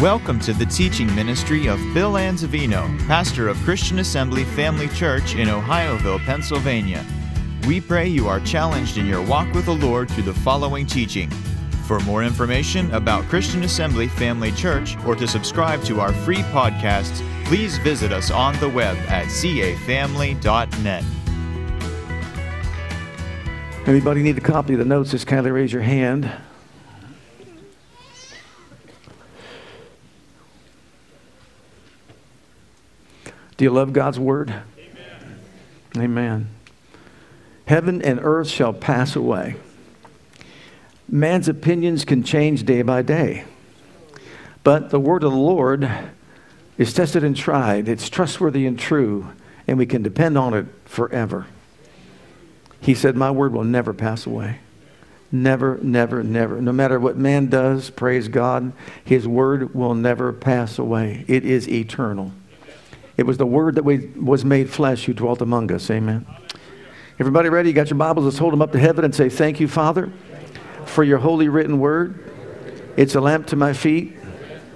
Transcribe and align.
Welcome 0.00 0.40
to 0.40 0.54
the 0.54 0.64
teaching 0.64 1.14
ministry 1.14 1.66
of 1.66 1.78
Bill 1.92 2.12
Anzavino, 2.14 2.98
pastor 3.06 3.48
of 3.48 3.58
Christian 3.58 3.98
Assembly 3.98 4.44
Family 4.44 4.88
Church 4.88 5.34
in 5.34 5.48
Ohioville, 5.48 6.24
Pennsylvania. 6.24 7.04
We 7.66 7.82
pray 7.82 8.08
you 8.08 8.26
are 8.26 8.40
challenged 8.40 8.96
in 8.96 9.04
your 9.04 9.20
walk 9.20 9.52
with 9.52 9.66
the 9.66 9.74
Lord 9.74 10.10
through 10.10 10.22
the 10.22 10.32
following 10.32 10.86
teaching. 10.86 11.28
For 11.84 12.00
more 12.00 12.24
information 12.24 12.90
about 12.94 13.24
Christian 13.24 13.62
Assembly 13.62 14.08
Family 14.08 14.52
Church 14.52 14.96
or 15.04 15.14
to 15.16 15.28
subscribe 15.28 15.82
to 15.82 16.00
our 16.00 16.14
free 16.14 16.44
podcasts, 16.44 17.20
please 17.44 17.76
visit 17.76 18.10
us 18.10 18.30
on 18.30 18.58
the 18.58 18.70
web 18.70 18.96
at 19.00 19.26
cafamily.net. 19.26 21.04
Anybody 23.86 24.22
need 24.22 24.38
a 24.38 24.40
copy 24.40 24.72
of 24.72 24.78
the 24.78 24.86
notes? 24.86 25.10
Just 25.10 25.26
kindly 25.26 25.50
raise 25.50 25.74
your 25.74 25.82
hand. 25.82 26.32
Do 33.60 33.64
you 33.64 33.70
love 33.70 33.92
God's 33.92 34.18
word? 34.18 34.54
Amen. 34.78 35.38
Amen. 35.98 36.48
Heaven 37.66 38.00
and 38.00 38.18
earth 38.22 38.48
shall 38.48 38.72
pass 38.72 39.14
away. 39.14 39.56
Man's 41.06 41.46
opinions 41.46 42.06
can 42.06 42.22
change 42.22 42.64
day 42.64 42.80
by 42.80 43.02
day. 43.02 43.44
But 44.64 44.88
the 44.88 44.98
word 44.98 45.24
of 45.24 45.32
the 45.32 45.36
Lord 45.36 45.86
is 46.78 46.94
tested 46.94 47.22
and 47.22 47.36
tried. 47.36 47.86
It's 47.86 48.08
trustworthy 48.08 48.64
and 48.64 48.78
true, 48.78 49.28
and 49.66 49.76
we 49.76 49.84
can 49.84 50.02
depend 50.02 50.38
on 50.38 50.54
it 50.54 50.64
forever. 50.86 51.46
He 52.80 52.94
said, 52.94 53.14
My 53.14 53.30
word 53.30 53.52
will 53.52 53.64
never 53.64 53.92
pass 53.92 54.24
away. 54.24 54.60
Never, 55.30 55.78
never, 55.82 56.24
never. 56.24 56.62
No 56.62 56.72
matter 56.72 56.98
what 56.98 57.18
man 57.18 57.50
does, 57.50 57.90
praise 57.90 58.28
God, 58.28 58.72
his 59.04 59.28
word 59.28 59.74
will 59.74 59.94
never 59.94 60.32
pass 60.32 60.78
away. 60.78 61.26
It 61.28 61.44
is 61.44 61.68
eternal. 61.68 62.32
It 63.20 63.26
was 63.26 63.36
the 63.36 63.44
Word 63.44 63.74
that 63.74 63.84
was 63.84 64.46
made 64.46 64.70
flesh 64.70 65.04
who 65.04 65.12
dwelt 65.12 65.42
among 65.42 65.70
us. 65.72 65.90
Amen. 65.90 66.24
Everybody 67.18 67.50
ready? 67.50 67.68
You 67.68 67.74
got 67.74 67.90
your 67.90 67.98
Bibles? 67.98 68.24
Let's 68.24 68.38
hold 68.38 68.54
them 68.54 68.62
up 68.62 68.72
to 68.72 68.78
heaven 68.78 69.04
and 69.04 69.14
say, 69.14 69.28
Thank 69.28 69.60
you, 69.60 69.68
Father, 69.68 70.10
for 70.86 71.04
your 71.04 71.18
holy 71.18 71.50
written 71.50 71.80
word. 71.80 72.32
It's 72.96 73.14
a 73.14 73.20
lamp 73.20 73.48
to 73.48 73.56
my 73.56 73.74
feet 73.74 74.16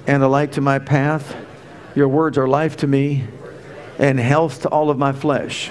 and 0.06 0.22
a 0.22 0.28
light 0.28 0.52
to 0.52 0.60
my 0.60 0.78
path. 0.78 1.34
Your 1.94 2.06
words 2.06 2.36
are 2.36 2.46
life 2.46 2.76
to 2.76 2.86
me 2.86 3.24
and 3.98 4.20
health 4.20 4.60
to 4.60 4.68
all 4.68 4.90
of 4.90 4.98
my 4.98 5.12
flesh. 5.12 5.70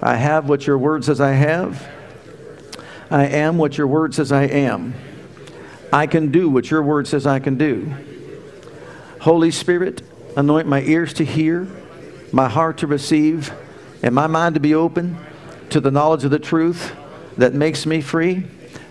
I 0.00 0.16
have 0.16 0.48
what 0.48 0.66
your 0.66 0.78
word 0.78 1.04
says 1.04 1.20
I 1.20 1.32
have. 1.32 1.86
I 3.10 3.26
am 3.26 3.58
what 3.58 3.76
your 3.76 3.86
word 3.86 4.14
says 4.14 4.32
I 4.32 4.44
am. 4.44 4.94
I 5.92 6.06
can 6.06 6.30
do 6.30 6.48
what 6.48 6.70
your 6.70 6.82
word 6.82 7.06
says 7.06 7.26
I 7.26 7.40
can 7.40 7.58
do. 7.58 7.92
Holy 9.20 9.50
Spirit, 9.50 10.00
anoint 10.34 10.66
my 10.66 10.80
ears 10.80 11.12
to 11.12 11.26
hear 11.26 11.68
my 12.32 12.48
heart 12.48 12.78
to 12.78 12.86
receive, 12.86 13.52
and 14.02 14.14
my 14.14 14.26
mind 14.26 14.54
to 14.54 14.60
be 14.60 14.74
open 14.74 15.16
to 15.70 15.80
the 15.80 15.90
knowledge 15.90 16.24
of 16.24 16.30
the 16.30 16.38
truth 16.38 16.94
that 17.36 17.54
makes 17.54 17.86
me 17.86 18.00
free. 18.00 18.44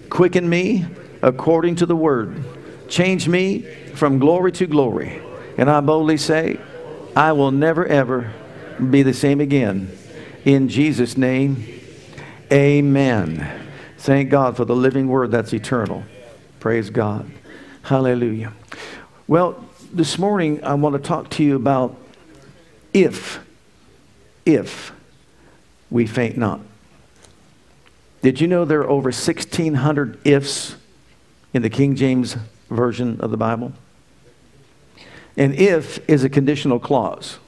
Quicken 0.10 0.48
me 0.50 0.86
according 1.22 1.76
to 1.76 1.86
the 1.86 1.96
word. 1.96 2.44
Change 2.88 3.28
me 3.28 3.62
from 3.94 4.20
glory 4.20 4.52
to 4.54 4.66
glory. 4.66 5.22
And 5.58 5.70
I 5.70 5.82
boldly 5.82 6.18
say, 6.18 6.60
I 7.16 7.34
will 7.34 7.52
never, 7.52 7.86
ever 7.86 8.32
be 8.90 9.04
the 9.04 9.14
same 9.14 9.42
again. 9.42 9.92
In 10.46 10.70
Jesus' 10.70 11.18
name, 11.18 11.66
amen. 12.52 13.68
Thank 13.98 14.30
God 14.30 14.56
for 14.56 14.64
the 14.64 14.76
living 14.76 15.10
word 15.10 15.32
that's 15.32 15.54
eternal. 15.54 16.04
Praise 16.60 16.90
God. 16.90 17.30
Hallelujah. 17.84 18.54
Well, 19.28 19.64
this 19.92 20.18
morning 20.18 20.64
I 20.64 20.76
want 20.76 20.94
to 20.94 21.00
talk 21.00 21.30
to 21.32 21.44
you 21.44 21.56
about 21.56 21.98
if, 22.94 23.40
if 24.46 24.92
we 25.90 26.06
faint 26.06 26.38
not. 26.38 26.62
Did 28.22 28.42
you 28.42 28.48
know 28.48 28.66
there 28.66 28.82
are 28.82 28.90
over 28.90 29.10
1,600 29.10 30.20
ifs 30.26 30.76
in 31.54 31.62
the 31.62 31.70
King 31.70 31.96
James 31.96 32.36
Version 32.70 33.20
of 33.22 33.32
the 33.32 33.38
Bible? 33.38 33.74
An 35.38 35.54
if 35.54 36.08
is 36.10 36.24
a 36.24 36.30
conditional 36.30 36.80
clause. 36.80 37.40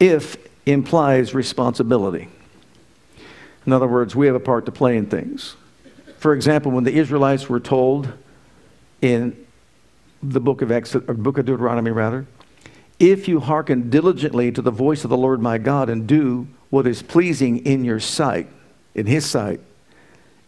If 0.00 0.36
implies 0.64 1.34
responsibility. 1.34 2.28
In 3.66 3.72
other 3.72 3.86
words, 3.86 4.16
we 4.16 4.26
have 4.26 4.36
a 4.36 4.40
part 4.40 4.64
to 4.66 4.72
play 4.72 4.96
in 4.96 5.06
things. 5.06 5.56
For 6.18 6.32
example, 6.32 6.72
when 6.72 6.84
the 6.84 6.94
Israelites 6.94 7.48
were 7.48 7.60
told 7.60 8.12
in 9.02 9.46
the 10.22 10.40
book 10.40 10.62
of 10.62 10.72
Exodus, 10.72 11.08
or 11.08 11.14
book 11.14 11.38
of 11.38 11.44
Deuteronomy 11.44 11.90
rather, 11.90 12.26
if 12.98 13.28
you 13.28 13.40
hearken 13.40 13.90
diligently 13.90 14.50
to 14.52 14.62
the 14.62 14.70
voice 14.70 15.04
of 15.04 15.10
the 15.10 15.16
Lord 15.16 15.40
my 15.40 15.58
God 15.58 15.88
and 15.88 16.06
do 16.06 16.48
what 16.70 16.86
is 16.86 17.02
pleasing 17.02 17.64
in 17.64 17.84
your 17.84 18.00
sight, 18.00 18.48
in 18.94 19.06
his 19.06 19.24
sight, 19.24 19.60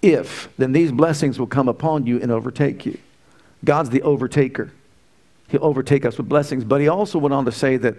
if, 0.02 0.48
then 0.56 0.72
these 0.72 0.90
blessings 0.90 1.38
will 1.38 1.46
come 1.46 1.68
upon 1.68 2.06
you 2.06 2.20
and 2.20 2.30
overtake 2.30 2.86
you. 2.86 2.98
God's 3.64 3.90
the 3.90 4.00
overtaker. 4.00 4.70
He'll 5.48 5.64
overtake 5.64 6.04
us 6.04 6.16
with 6.16 6.28
blessings. 6.28 6.64
But 6.64 6.80
he 6.80 6.88
also 6.88 7.18
went 7.18 7.34
on 7.34 7.44
to 7.44 7.52
say 7.52 7.76
that 7.76 7.96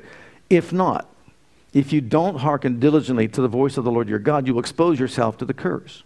if 0.50 0.74
not, 0.74 1.08
if 1.74 1.94
you 1.94 2.02
don't 2.02 2.38
hearken 2.38 2.80
diligently 2.80 3.28
to 3.30 3.42
the 3.42 3.48
voice 3.48 3.78
of 3.78 3.84
the 3.84 3.92
Lord 3.92 4.10
your 4.10 4.20
God, 4.20 4.48
you 4.48 4.54
will 4.54 4.60
expose 4.60 5.00
yourself 5.00 5.38
to 5.38 5.46
the 5.46 5.54
curse. 5.54 6.04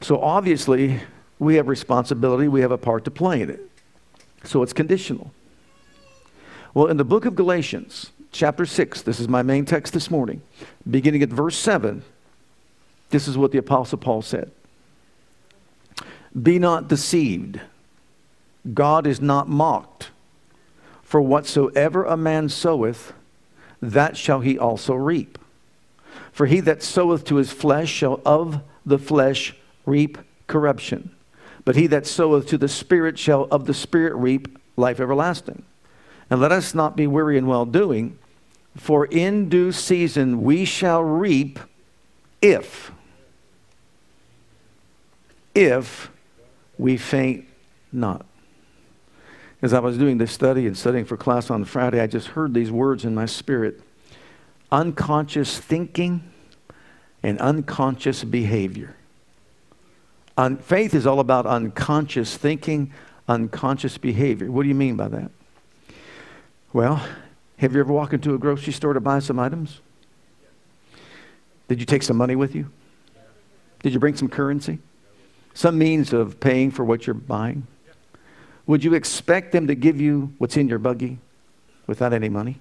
So 0.00 0.20
obviously, 0.20 1.00
we 1.38 1.56
have 1.56 1.66
responsibility, 1.66 2.46
we 2.46 2.60
have 2.60 2.70
a 2.70 2.78
part 2.78 3.04
to 3.04 3.10
play 3.10 3.42
in 3.42 3.50
it. 3.50 3.60
So 4.44 4.62
it's 4.62 4.72
conditional. 4.72 5.32
Well, 6.74 6.86
in 6.86 6.96
the 6.96 7.04
book 7.04 7.26
of 7.26 7.34
Galatians, 7.34 8.12
chapter 8.30 8.64
6, 8.64 9.02
this 9.02 9.20
is 9.20 9.28
my 9.28 9.42
main 9.42 9.66
text 9.66 9.92
this 9.92 10.10
morning, 10.10 10.40
beginning 10.88 11.22
at 11.22 11.28
verse 11.28 11.56
7, 11.58 12.02
this 13.10 13.28
is 13.28 13.36
what 13.36 13.52
the 13.52 13.58
Apostle 13.58 13.98
Paul 13.98 14.22
said 14.22 14.50
Be 16.40 16.58
not 16.58 16.88
deceived, 16.88 17.60
God 18.72 19.06
is 19.06 19.20
not 19.20 19.48
mocked. 19.48 20.10
For 21.02 21.20
whatsoever 21.20 22.04
a 22.04 22.16
man 22.16 22.48
soweth, 22.48 23.12
that 23.82 24.16
shall 24.16 24.40
he 24.40 24.58
also 24.58 24.94
reap. 24.94 25.38
For 26.32 26.46
he 26.46 26.60
that 26.60 26.82
soweth 26.82 27.26
to 27.26 27.36
his 27.36 27.52
flesh 27.52 27.90
shall 27.90 28.22
of 28.24 28.62
the 28.86 28.98
flesh 28.98 29.54
reap 29.84 30.16
corruption. 30.46 31.14
But 31.66 31.76
he 31.76 31.86
that 31.88 32.06
soweth 32.06 32.46
to 32.46 32.56
the 32.56 32.68
Spirit 32.68 33.18
shall 33.18 33.44
of 33.50 33.66
the 33.66 33.74
Spirit 33.74 34.14
reap 34.14 34.56
life 34.74 35.00
everlasting. 35.00 35.64
And 36.32 36.40
let 36.40 36.50
us 36.50 36.74
not 36.74 36.96
be 36.96 37.06
weary 37.06 37.36
in 37.36 37.46
well 37.46 37.66
doing, 37.66 38.18
for 38.74 39.04
in 39.04 39.50
due 39.50 39.70
season 39.70 40.40
we 40.40 40.64
shall 40.64 41.04
reap 41.04 41.58
if, 42.40 42.90
if 45.54 46.10
we 46.78 46.96
faint 46.96 47.44
not. 47.92 48.24
As 49.60 49.74
I 49.74 49.80
was 49.80 49.98
doing 49.98 50.16
this 50.16 50.32
study 50.32 50.66
and 50.66 50.74
studying 50.74 51.04
for 51.04 51.18
class 51.18 51.50
on 51.50 51.66
Friday, 51.66 52.00
I 52.00 52.06
just 52.06 52.28
heard 52.28 52.54
these 52.54 52.70
words 52.70 53.04
in 53.04 53.14
my 53.14 53.26
spirit 53.26 53.82
unconscious 54.72 55.58
thinking 55.58 56.32
and 57.22 57.38
unconscious 57.40 58.24
behavior. 58.24 58.96
Un- 60.38 60.56
faith 60.56 60.94
is 60.94 61.06
all 61.06 61.20
about 61.20 61.44
unconscious 61.44 62.38
thinking, 62.38 62.90
unconscious 63.28 63.98
behavior. 63.98 64.50
What 64.50 64.62
do 64.62 64.70
you 64.70 64.74
mean 64.74 64.96
by 64.96 65.08
that? 65.08 65.30
Well, 66.72 67.06
have 67.58 67.74
you 67.74 67.80
ever 67.80 67.92
walked 67.92 68.14
into 68.14 68.34
a 68.34 68.38
grocery 68.38 68.72
store 68.72 68.94
to 68.94 69.00
buy 69.00 69.18
some 69.18 69.38
items? 69.38 69.80
Did 71.68 71.80
you 71.80 71.86
take 71.86 72.02
some 72.02 72.16
money 72.16 72.34
with 72.34 72.54
you? 72.54 72.70
Did 73.82 73.92
you 73.92 73.98
bring 73.98 74.16
some 74.16 74.28
currency? 74.28 74.78
Some 75.54 75.76
means 75.76 76.12
of 76.12 76.40
paying 76.40 76.70
for 76.70 76.84
what 76.84 77.06
you're 77.06 77.14
buying? 77.14 77.66
Would 78.66 78.84
you 78.84 78.94
expect 78.94 79.52
them 79.52 79.66
to 79.66 79.74
give 79.74 80.00
you 80.00 80.32
what's 80.38 80.56
in 80.56 80.68
your 80.68 80.78
buggy 80.78 81.18
without 81.86 82.12
any 82.12 82.28
money? 82.28 82.58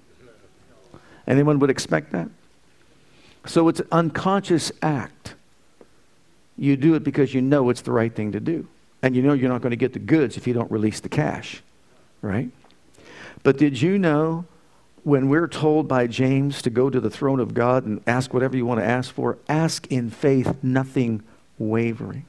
Anyone 1.25 1.59
would 1.59 1.69
expect 1.69 2.11
that? 2.11 2.27
So 3.45 3.69
it's 3.69 3.79
an 3.79 3.87
unconscious 3.91 4.71
act. 4.81 5.35
You 6.57 6.75
do 6.75 6.95
it 6.95 7.03
because 7.03 7.33
you 7.33 7.41
know 7.41 7.69
it's 7.69 7.81
the 7.81 7.91
right 7.91 8.13
thing 8.13 8.33
to 8.33 8.39
do. 8.39 8.67
And 9.01 9.15
you 9.15 9.21
know 9.21 9.33
you're 9.33 9.49
not 9.49 9.61
going 9.61 9.71
to 9.71 9.77
get 9.77 9.93
the 9.93 9.99
goods 9.99 10.37
if 10.37 10.47
you 10.47 10.53
don't 10.53 10.69
release 10.69 10.99
the 10.99 11.09
cash, 11.09 11.63
right? 12.21 12.49
But 13.43 13.57
did 13.57 13.81
you 13.81 13.97
know 13.97 14.45
when 15.03 15.29
we're 15.29 15.47
told 15.47 15.87
by 15.87 16.07
James 16.07 16.61
to 16.61 16.69
go 16.69 16.89
to 16.89 16.99
the 16.99 17.09
throne 17.09 17.39
of 17.39 17.53
God 17.53 17.85
and 17.85 18.01
ask 18.05 18.33
whatever 18.33 18.55
you 18.55 18.65
want 18.65 18.79
to 18.79 18.85
ask 18.85 19.13
for, 19.13 19.37
ask 19.49 19.87
in 19.87 20.09
faith, 20.09 20.55
nothing 20.61 21.23
wavering? 21.57 22.25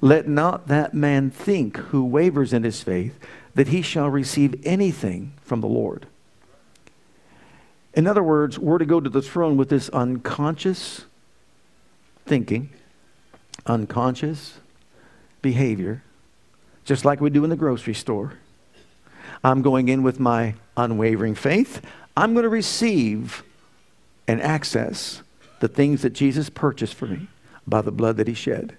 Let 0.00 0.28
not 0.28 0.68
that 0.68 0.94
man 0.94 1.30
think 1.30 1.76
who 1.76 2.04
wavers 2.04 2.52
in 2.52 2.62
his 2.62 2.82
faith 2.82 3.18
that 3.54 3.68
he 3.68 3.82
shall 3.82 4.08
receive 4.08 4.64
anything 4.64 5.32
from 5.42 5.60
the 5.60 5.66
Lord. 5.66 6.06
In 7.94 8.06
other 8.06 8.22
words, 8.22 8.58
we're 8.58 8.78
to 8.78 8.86
go 8.86 9.00
to 9.00 9.10
the 9.10 9.22
throne 9.22 9.56
with 9.56 9.70
this 9.70 9.88
unconscious 9.88 11.04
thinking, 12.24 12.70
unconscious 13.66 14.58
behavior, 15.42 16.04
just 16.84 17.04
like 17.04 17.20
we 17.20 17.30
do 17.30 17.42
in 17.42 17.50
the 17.50 17.56
grocery 17.56 17.94
store 17.94 18.34
I'm 19.42 19.62
going 19.62 19.88
in 19.88 20.02
with 20.02 20.18
my 20.18 20.54
unwavering 20.76 21.34
faith. 21.34 21.80
I'm 22.16 22.32
going 22.32 22.44
to 22.44 22.48
receive 22.48 23.42
and 24.26 24.42
access 24.42 25.22
the 25.60 25.68
things 25.68 26.02
that 26.02 26.10
Jesus 26.10 26.50
purchased 26.50 26.94
for 26.94 27.06
me 27.06 27.28
by 27.66 27.82
the 27.82 27.92
blood 27.92 28.16
that 28.16 28.28
he 28.28 28.34
shed. 28.34 28.76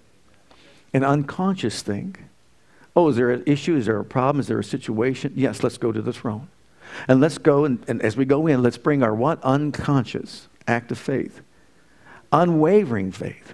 An 0.94 1.03
unconscious 1.03 1.81
thing. 1.81 2.15
Oh, 2.95 3.09
is 3.09 3.15
there 3.15 3.31
an 3.31 3.44
issue? 3.45 3.75
Is 3.75 3.85
there 3.85 4.00
a 4.00 4.06
problem? 4.06 4.39
Is 4.39 4.47
there 4.47 4.59
a 4.59 4.63
situation? 4.63 5.33
Yes, 5.35 5.63
let's 5.63 5.77
go 5.77 5.91
to 5.91 6.01
the 6.01 6.13
throne. 6.13 6.50
And 7.07 7.21
let's 7.21 7.38
go, 7.38 7.65
and, 7.65 7.83
and 7.88 8.01
as 8.01 8.17
we 8.17 8.25
go 8.25 8.47
in, 8.47 8.63
let's 8.63 8.77
bring 8.77 9.03
our 9.03 9.13
what? 9.13 9.41
Unconscious 9.44 10.47
act 10.67 10.91
of 10.91 10.97
faith. 10.97 11.41
Unwavering 12.31 13.12
faith. 13.12 13.53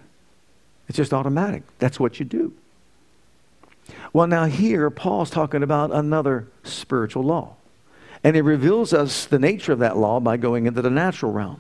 It's 0.88 0.98
just 0.98 1.14
automatic. 1.14 1.64
That's 1.80 2.00
what 2.00 2.20
you 2.20 2.26
do. 2.26 2.54
Well, 4.16 4.28
now 4.28 4.46
here, 4.46 4.90
Paul's 4.90 5.30
talking 5.30 5.62
about 5.62 5.92
another 5.92 6.48
spiritual 6.64 7.24
law. 7.24 7.58
And 8.24 8.34
he 8.34 8.42
reveals 8.42 8.94
us 8.94 9.26
the 9.26 9.38
nature 9.38 9.74
of 9.74 9.80
that 9.80 9.98
law 9.98 10.22
by 10.22 10.38
going 10.38 10.68
into 10.68 10.82
the 10.82 10.90
natural 10.90 11.34
realm. 11.34 11.60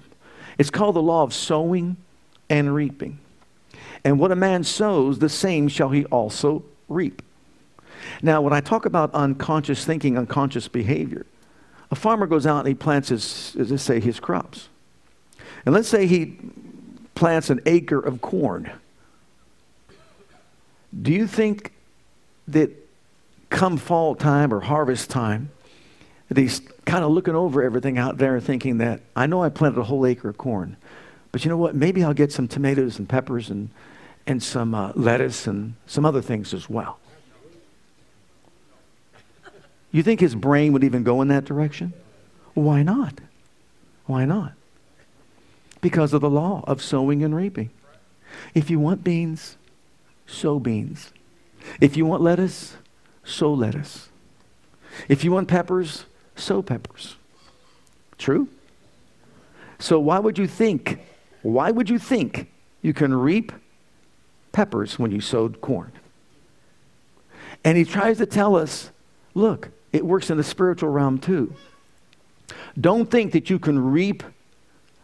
It's 0.57 0.69
called 0.69 0.95
the 0.95 1.01
law 1.01 1.23
of 1.23 1.33
sowing 1.33 1.97
and 2.49 2.73
reaping. 2.73 3.19
And 4.05 4.19
what 4.19 4.31
a 4.31 4.37
man 4.37 4.63
sows, 4.63 5.19
the 5.19 5.27
same 5.27 5.67
shall 5.67 5.89
he 5.89 6.05
also 6.05 6.63
reap. 6.87 7.21
Now, 8.21 8.41
when 8.41 8.53
I 8.53 8.61
talk 8.61 8.85
about 8.85 9.13
unconscious 9.13 9.83
thinking, 9.83 10.17
unconscious 10.17 10.69
behavior, 10.69 11.25
a 11.91 11.95
farmer 11.95 12.25
goes 12.25 12.47
out 12.47 12.59
and 12.59 12.69
he 12.69 12.73
plants 12.73 13.09
his, 13.09 13.53
let's 13.57 13.83
say, 13.83 13.99
his 13.99 14.21
crops. 14.21 14.69
And 15.65 15.75
let's 15.75 15.89
say 15.89 16.07
he 16.07 16.37
plants 17.15 17.49
an 17.49 17.59
acre 17.65 17.99
of 17.99 18.21
corn. 18.21 18.71
Do 21.01 21.11
you 21.11 21.27
think 21.27 21.73
that 22.47 22.71
come 23.49 23.77
fall 23.77 24.15
time 24.15 24.53
or 24.53 24.59
harvest 24.59 25.09
time, 25.09 25.49
that 26.29 26.37
he's 26.37 26.61
kind 26.85 27.03
of 27.03 27.11
looking 27.11 27.35
over 27.35 27.63
everything 27.63 27.97
out 27.97 28.17
there 28.17 28.39
thinking 28.39 28.79
that, 28.79 29.01
I 29.15 29.27
know 29.27 29.43
I 29.43 29.49
planted 29.49 29.79
a 29.79 29.83
whole 29.83 30.05
acre 30.05 30.29
of 30.29 30.37
corn, 30.37 30.77
but 31.31 31.43
you 31.43 31.49
know 31.49 31.57
what? 31.57 31.75
Maybe 31.75 32.03
I'll 32.03 32.13
get 32.13 32.31
some 32.31 32.47
tomatoes 32.47 32.99
and 32.99 33.07
peppers 33.09 33.49
and, 33.49 33.69
and 34.25 34.41
some 34.41 34.73
uh, 34.73 34.91
lettuce 34.95 35.47
and 35.47 35.75
some 35.85 36.05
other 36.05 36.21
things 36.21 36.53
as 36.53 36.69
well. 36.69 36.99
You 39.91 40.03
think 40.03 40.19
his 40.19 40.35
brain 40.35 40.73
would 40.73 40.83
even 40.83 41.03
go 41.03 41.21
in 41.21 41.29
that 41.29 41.45
direction? 41.45 41.93
Why 42.53 42.83
not? 42.83 43.19
Why 44.05 44.25
not? 44.25 44.53
Because 45.81 46.13
of 46.13 46.21
the 46.21 46.29
law 46.29 46.63
of 46.67 46.81
sowing 46.81 47.23
and 47.23 47.35
reaping. 47.35 47.69
If 48.53 48.69
you 48.69 48.79
want 48.79 49.03
beans, 49.03 49.57
sow 50.27 50.59
beans. 50.59 51.11
If 51.81 51.97
you 51.97 52.05
want 52.05 52.21
lettuce, 52.21 52.75
sow 53.23 53.53
lettuce. 53.53 54.09
If 55.09 55.23
you 55.23 55.31
want 55.31 55.47
peppers, 55.47 56.05
sow 56.35 56.61
peppers. 56.61 57.15
True? 58.17 58.47
So 59.79 59.99
why 59.99 60.19
would 60.19 60.37
you 60.37 60.47
think, 60.47 60.99
why 61.41 61.71
would 61.71 61.89
you 61.89 61.99
think 61.99 62.51
you 62.81 62.93
can 62.93 63.13
reap 63.13 63.51
peppers 64.51 64.97
when 64.97 65.11
you 65.11 65.21
sowed 65.21 65.61
corn? 65.61 65.91
And 67.63 67.77
he 67.77 67.83
tries 67.83 68.17
to 68.19 68.25
tell 68.25 68.55
us, 68.55 68.91
look, 69.33 69.69
it 69.91 70.05
works 70.05 70.29
in 70.29 70.37
the 70.37 70.43
spiritual 70.43 70.89
realm 70.89 71.19
too. 71.19 71.55
Don't 72.79 73.09
think 73.09 73.31
that 73.33 73.49
you 73.49 73.59
can 73.59 73.79
reap 73.79 74.23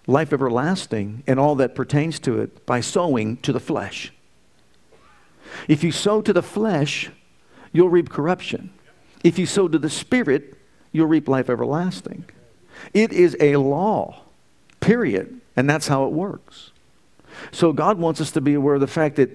life 0.08 0.34
everlasting 0.34 1.24
and 1.28 1.40
all 1.40 1.56
that 1.56 1.76
pertains 1.76 2.20
to 2.20 2.40
it 2.42 2.66
by 2.66 2.82
sowing 2.82 3.38
to 3.38 3.54
the 3.54 3.60
flesh. 3.60 4.12
If 5.68 5.84
you 5.84 5.92
sow 5.92 6.22
to 6.22 6.34
the 6.34 6.44
flesh, 6.44 7.10
you'll 7.72 7.90
reap 7.90 8.10
corruption. 8.10 8.72
If 9.24 9.38
you 9.38 9.46
sow 9.46 9.68
to 9.68 9.78
the 9.78 9.90
Spirit, 9.90 10.58
you'll 10.92 11.08
reap 11.08 11.28
life 11.28 11.50
everlasting. 11.50 12.26
It 12.94 13.12
is 13.14 13.38
a 13.40 13.58
law, 13.58 14.24
period. 14.80 15.42
And 15.56 15.70
that's 15.70 15.88
how 15.88 16.06
it 16.06 16.12
works. 16.12 16.72
So 17.52 17.74
God 17.74 17.98
wants 17.98 18.22
us 18.22 18.32
to 18.32 18.42
be 18.42 18.54
aware 18.54 18.76
of 18.76 18.82
the 18.82 18.88
fact 18.88 19.18
that 19.18 19.30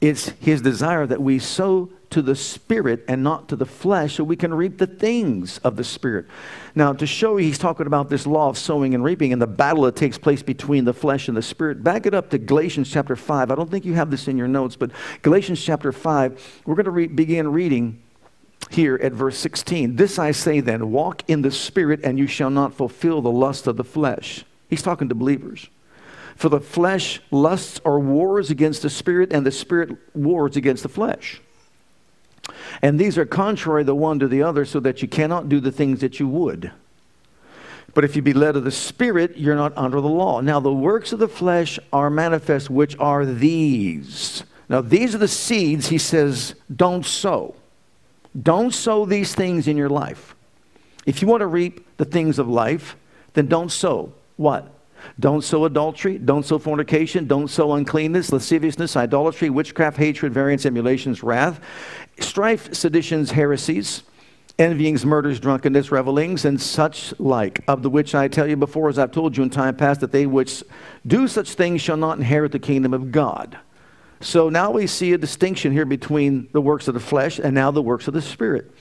it's 0.00 0.30
His 0.40 0.62
desire 0.62 1.06
that 1.06 1.20
we 1.20 1.38
sow 1.38 1.90
to 2.10 2.22
the 2.22 2.34
Spirit 2.34 3.04
and 3.06 3.22
not 3.22 3.48
to 3.48 3.56
the 3.56 3.66
flesh 3.66 4.14
so 4.14 4.24
we 4.24 4.36
can 4.36 4.54
reap 4.54 4.78
the 4.78 4.86
things 4.86 5.58
of 5.58 5.76
the 5.76 5.84
Spirit. 5.84 6.26
Now, 6.74 6.92
to 6.94 7.06
show 7.06 7.36
you, 7.36 7.44
he's 7.44 7.58
talking 7.58 7.86
about 7.86 8.08
this 8.08 8.26
law 8.26 8.48
of 8.48 8.56
sowing 8.56 8.94
and 8.94 9.04
reaping 9.04 9.32
and 9.32 9.42
the 9.42 9.46
battle 9.46 9.82
that 9.82 9.96
takes 9.96 10.16
place 10.16 10.42
between 10.42 10.84
the 10.84 10.94
flesh 10.94 11.28
and 11.28 11.36
the 11.36 11.42
Spirit. 11.42 11.82
Back 11.84 12.06
it 12.06 12.14
up 12.14 12.30
to 12.30 12.38
Galatians 12.38 12.90
chapter 12.90 13.16
5. 13.16 13.50
I 13.50 13.54
don't 13.54 13.70
think 13.70 13.84
you 13.84 13.94
have 13.94 14.10
this 14.10 14.28
in 14.28 14.38
your 14.38 14.48
notes, 14.48 14.76
but 14.76 14.90
Galatians 15.22 15.62
chapter 15.62 15.92
5, 15.92 16.62
we're 16.64 16.74
going 16.74 16.84
to 16.84 16.90
re- 16.90 17.06
begin 17.08 17.52
reading 17.52 18.02
here 18.70 18.98
at 19.02 19.12
verse 19.12 19.38
16. 19.38 19.96
This 19.96 20.18
I 20.18 20.30
say 20.30 20.60
then 20.60 20.90
walk 20.90 21.22
in 21.28 21.42
the 21.42 21.50
Spirit, 21.50 22.00
and 22.04 22.18
you 22.18 22.26
shall 22.26 22.50
not 22.50 22.74
fulfill 22.74 23.20
the 23.20 23.30
lust 23.30 23.66
of 23.66 23.76
the 23.76 23.84
flesh. 23.84 24.44
He's 24.68 24.82
talking 24.82 25.08
to 25.08 25.14
believers. 25.14 25.68
For 26.38 26.48
the 26.48 26.60
flesh 26.60 27.20
lusts 27.32 27.80
or 27.82 27.98
wars 27.98 28.48
against 28.48 28.82
the 28.82 28.90
Spirit, 28.90 29.32
and 29.32 29.44
the 29.44 29.50
Spirit 29.50 29.98
wars 30.14 30.56
against 30.56 30.84
the 30.84 30.88
flesh. 30.88 31.40
And 32.80 32.96
these 32.96 33.18
are 33.18 33.26
contrary 33.26 33.82
the 33.82 33.96
one 33.96 34.20
to 34.20 34.28
the 34.28 34.44
other, 34.44 34.64
so 34.64 34.78
that 34.78 35.02
you 35.02 35.08
cannot 35.08 35.48
do 35.48 35.58
the 35.58 35.72
things 35.72 36.00
that 36.00 36.20
you 36.20 36.28
would. 36.28 36.70
But 37.92 38.04
if 38.04 38.14
you 38.14 38.22
be 38.22 38.34
led 38.34 38.54
of 38.54 38.62
the 38.62 38.70
Spirit, 38.70 39.36
you're 39.36 39.56
not 39.56 39.76
under 39.76 40.00
the 40.00 40.08
law. 40.08 40.40
Now, 40.40 40.60
the 40.60 40.72
works 40.72 41.12
of 41.12 41.18
the 41.18 41.26
flesh 41.26 41.80
are 41.92 42.08
manifest, 42.08 42.70
which 42.70 42.96
are 43.00 43.26
these. 43.26 44.44
Now, 44.68 44.80
these 44.80 45.16
are 45.16 45.18
the 45.18 45.26
seeds, 45.26 45.88
he 45.88 45.98
says, 45.98 46.54
don't 46.74 47.04
sow. 47.04 47.56
Don't 48.40 48.72
sow 48.72 49.04
these 49.04 49.34
things 49.34 49.66
in 49.66 49.76
your 49.76 49.88
life. 49.88 50.36
If 51.04 51.20
you 51.20 51.26
want 51.26 51.40
to 51.40 51.48
reap 51.48 51.96
the 51.96 52.04
things 52.04 52.38
of 52.38 52.46
life, 52.46 52.94
then 53.32 53.48
don't 53.48 53.72
sow. 53.72 54.12
What? 54.36 54.72
Don't 55.20 55.42
sow 55.42 55.64
adultery. 55.64 56.18
Don't 56.18 56.44
sow 56.44 56.58
fornication. 56.58 57.26
Don't 57.26 57.48
sow 57.48 57.72
uncleanness, 57.72 58.32
lasciviousness, 58.32 58.96
idolatry, 58.96 59.50
witchcraft, 59.50 59.96
hatred, 59.96 60.32
variance, 60.32 60.66
emulations, 60.66 61.22
wrath, 61.22 61.60
strife, 62.20 62.72
seditions, 62.74 63.30
heresies, 63.32 64.02
envyings, 64.58 65.04
murders, 65.04 65.38
drunkenness, 65.38 65.90
revelings, 65.92 66.44
and 66.44 66.60
such 66.60 67.18
like, 67.20 67.62
of 67.68 67.82
the 67.82 67.90
which 67.90 68.14
I 68.14 68.28
tell 68.28 68.46
you 68.48 68.56
before, 68.56 68.88
as 68.88 68.98
I've 68.98 69.12
told 69.12 69.36
you 69.36 69.42
in 69.42 69.50
time 69.50 69.76
past, 69.76 70.00
that 70.00 70.12
they 70.12 70.26
which 70.26 70.64
do 71.06 71.28
such 71.28 71.54
things 71.54 71.80
shall 71.80 71.96
not 71.96 72.18
inherit 72.18 72.52
the 72.52 72.58
kingdom 72.58 72.92
of 72.92 73.12
God. 73.12 73.58
So 74.20 74.48
now 74.48 74.72
we 74.72 74.88
see 74.88 75.12
a 75.12 75.18
distinction 75.18 75.72
here 75.72 75.84
between 75.84 76.48
the 76.52 76.60
works 76.60 76.88
of 76.88 76.94
the 76.94 77.00
flesh 77.00 77.38
and 77.38 77.54
now 77.54 77.70
the 77.70 77.82
works 77.82 78.08
of 78.08 78.14
the 78.14 78.22
Spirit. 78.22 78.72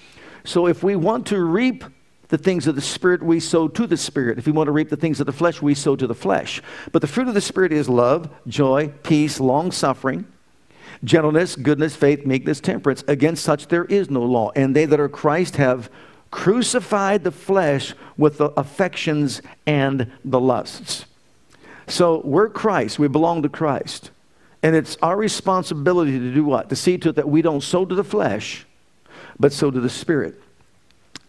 So 0.44 0.66
if 0.66 0.82
we 0.82 0.96
want 0.96 1.28
to 1.28 1.44
reap 1.44 1.84
the 2.30 2.38
things 2.38 2.68
of 2.68 2.76
the 2.76 2.82
Spirit, 2.82 3.24
we 3.24 3.40
sow 3.40 3.68
to 3.70 3.88
the 3.88 3.98
Spirit. 3.98 4.38
If 4.38 4.46
we 4.46 4.52
want 4.52 4.68
to 4.68 4.72
reap 4.72 4.90
the 4.90 4.98
things 4.98 5.20
of 5.20 5.26
the 5.26 5.32
flesh, 5.32 5.62
we 5.62 5.74
sow 5.74 5.96
to 5.96 6.08
the 6.08 6.16
flesh. 6.16 6.62
But 6.92 7.02
the 7.02 7.08
fruit 7.08 7.28
of 7.28 7.34
the 7.34 7.42
Spirit 7.42 7.72
is 7.72 7.88
love, 7.88 8.30
joy, 8.48 8.90
peace, 9.04 9.40
long 9.40 9.72
suffering, 9.72 10.26
gentleness, 11.04 11.56
goodness, 11.56 11.96
faith, 11.96 12.26
meekness, 12.26 12.60
temperance. 12.60 13.04
Against 13.08 13.44
such 13.44 13.68
there 13.68 13.86
is 13.86 14.10
no 14.10 14.24
law. 14.24 14.52
And 14.56 14.76
they 14.76 14.86
that 14.86 15.00
are 15.00 15.10
Christ 15.10 15.56
have 15.56 15.90
crucified 16.30 17.24
the 17.24 17.32
flesh 17.32 17.94
with 18.18 18.38
the 18.38 18.50
affections 18.60 19.42
and 19.66 20.12
the 20.26 20.40
lusts. 20.40 21.06
So 21.88 22.22
we're 22.26 22.50
Christ, 22.50 23.00
we 23.00 23.08
belong 23.08 23.44
to 23.44 23.50
Christ. 23.50 24.12
And 24.62 24.76
it's 24.76 24.98
our 25.02 25.16
responsibility 25.16 26.20
to 26.20 26.34
do 26.34 26.44
what? 26.44 26.68
To 26.70 26.76
see 26.76 26.98
to 26.98 27.10
it 27.10 27.16
that 27.16 27.30
we 27.30 27.42
don't 27.42 27.62
sow 27.62 27.86
to 27.86 27.96
the 27.96 28.04
flesh, 28.04 28.66
but 29.40 29.54
sow 29.54 29.72
to 29.72 29.80
the 29.80 29.90
Spirit. 29.90 30.42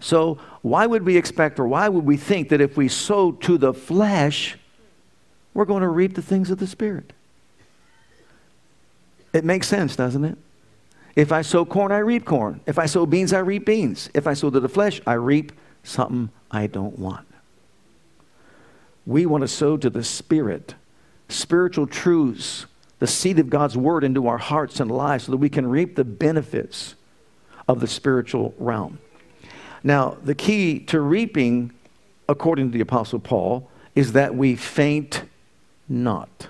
So, 0.00 0.38
why 0.62 0.86
would 0.86 1.04
we 1.04 1.16
expect 1.16 1.58
or 1.58 1.66
why 1.66 1.88
would 1.88 2.04
we 2.04 2.16
think 2.16 2.50
that 2.50 2.60
if 2.60 2.76
we 2.76 2.88
sow 2.88 3.32
to 3.32 3.58
the 3.58 3.74
flesh, 3.74 4.56
we're 5.54 5.64
going 5.64 5.82
to 5.82 5.88
reap 5.88 6.14
the 6.14 6.22
things 6.22 6.50
of 6.50 6.58
the 6.58 6.66
Spirit? 6.66 7.12
It 9.32 9.44
makes 9.44 9.66
sense, 9.68 9.96
doesn't 9.96 10.24
it? 10.24 10.38
If 11.16 11.32
I 11.32 11.42
sow 11.42 11.64
corn, 11.64 11.90
I 11.90 11.98
reap 11.98 12.24
corn. 12.24 12.60
If 12.66 12.78
I 12.78 12.86
sow 12.86 13.04
beans, 13.04 13.32
I 13.32 13.40
reap 13.40 13.66
beans. 13.66 14.08
If 14.14 14.26
I 14.26 14.34
sow 14.34 14.50
to 14.50 14.60
the 14.60 14.68
flesh, 14.68 15.00
I 15.06 15.14
reap 15.14 15.52
something 15.82 16.30
I 16.50 16.68
don't 16.68 16.98
want. 16.98 17.26
We 19.04 19.26
want 19.26 19.42
to 19.42 19.48
sow 19.48 19.76
to 19.76 19.90
the 19.90 20.04
Spirit, 20.04 20.74
spiritual 21.28 21.86
truths, 21.86 22.66
the 22.98 23.06
seed 23.06 23.38
of 23.38 23.50
God's 23.50 23.76
Word 23.76 24.04
into 24.04 24.28
our 24.28 24.38
hearts 24.38 24.80
and 24.80 24.90
lives 24.90 25.24
so 25.24 25.32
that 25.32 25.38
we 25.38 25.48
can 25.48 25.66
reap 25.66 25.96
the 25.96 26.04
benefits 26.04 26.94
of 27.66 27.80
the 27.80 27.86
spiritual 27.86 28.54
realm. 28.58 28.98
Now, 29.82 30.16
the 30.22 30.34
key 30.34 30.80
to 30.80 31.00
reaping, 31.00 31.72
according 32.28 32.70
to 32.70 32.72
the 32.72 32.82
Apostle 32.82 33.18
Paul, 33.20 33.70
is 33.94 34.12
that 34.12 34.34
we 34.34 34.56
faint 34.56 35.22
not. 35.88 36.48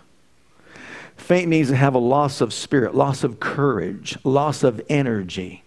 Faint 1.16 1.48
means 1.48 1.68
to 1.68 1.76
have 1.76 1.94
a 1.94 1.98
loss 1.98 2.40
of 2.40 2.52
spirit, 2.52 2.94
loss 2.94 3.24
of 3.24 3.40
courage, 3.40 4.16
loss 4.24 4.62
of 4.62 4.80
energy. 4.88 5.62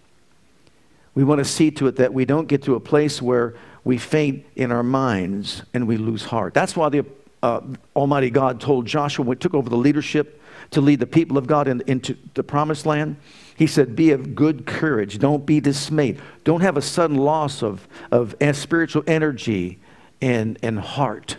We 1.14 1.24
want 1.24 1.38
to 1.38 1.44
see 1.44 1.70
to 1.72 1.86
it 1.88 1.96
that 1.96 2.12
we 2.12 2.24
don't 2.24 2.48
get 2.48 2.62
to 2.64 2.74
a 2.74 2.80
place 2.80 3.20
where 3.20 3.54
we 3.84 3.98
faint 3.98 4.44
in 4.56 4.72
our 4.72 4.82
minds 4.82 5.62
and 5.74 5.86
we 5.86 5.96
lose 5.96 6.24
heart. 6.24 6.54
That's 6.54 6.74
why 6.74 6.88
the 6.88 7.04
uh, 7.42 7.60
Almighty 7.94 8.30
God 8.30 8.60
told 8.60 8.86
Joshua 8.86 9.24
when 9.24 9.36
he 9.36 9.40
took 9.40 9.54
over 9.54 9.68
the 9.68 9.76
leadership 9.76 10.40
to 10.72 10.80
lead 10.80 11.00
the 11.00 11.06
people 11.06 11.38
of 11.38 11.46
God 11.46 11.68
in, 11.68 11.82
into 11.86 12.16
the 12.34 12.42
promised 12.42 12.84
land. 12.84 13.16
He 13.56 13.66
said, 13.66 13.94
Be 13.94 14.10
of 14.10 14.34
good 14.34 14.66
courage. 14.66 15.18
Don't 15.18 15.46
be 15.46 15.60
dismayed. 15.60 16.20
Don't 16.44 16.60
have 16.60 16.76
a 16.76 16.82
sudden 16.82 17.16
loss 17.16 17.62
of, 17.62 17.86
of 18.10 18.34
spiritual 18.52 19.04
energy 19.06 19.78
and, 20.20 20.58
and 20.62 20.78
heart. 20.78 21.36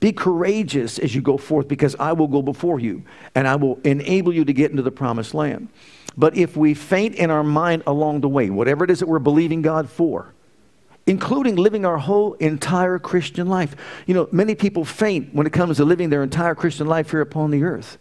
Be 0.00 0.12
courageous 0.12 0.98
as 0.98 1.14
you 1.14 1.22
go 1.22 1.36
forth 1.36 1.68
because 1.68 1.94
I 2.00 2.12
will 2.12 2.26
go 2.26 2.42
before 2.42 2.80
you 2.80 3.04
and 3.36 3.46
I 3.46 3.54
will 3.54 3.78
enable 3.84 4.34
you 4.34 4.44
to 4.44 4.52
get 4.52 4.72
into 4.72 4.82
the 4.82 4.90
promised 4.90 5.32
land. 5.32 5.68
But 6.16 6.36
if 6.36 6.56
we 6.56 6.74
faint 6.74 7.14
in 7.14 7.30
our 7.30 7.44
mind 7.44 7.84
along 7.86 8.20
the 8.20 8.28
way, 8.28 8.50
whatever 8.50 8.84
it 8.84 8.90
is 8.90 8.98
that 8.98 9.06
we're 9.06 9.20
believing 9.20 9.62
God 9.62 9.88
for, 9.88 10.34
including 11.06 11.56
living 11.56 11.84
our 11.84 11.98
whole 11.98 12.34
entire 12.34 12.98
Christian 12.98 13.48
life. 13.48 13.74
You 14.06 14.14
know, 14.14 14.28
many 14.30 14.54
people 14.54 14.84
faint 14.84 15.34
when 15.34 15.46
it 15.46 15.52
comes 15.52 15.78
to 15.78 15.84
living 15.84 16.10
their 16.10 16.22
entire 16.22 16.54
Christian 16.54 16.86
life 16.86 17.10
here 17.10 17.20
upon 17.20 17.50
the 17.50 17.64
earth. 17.64 17.98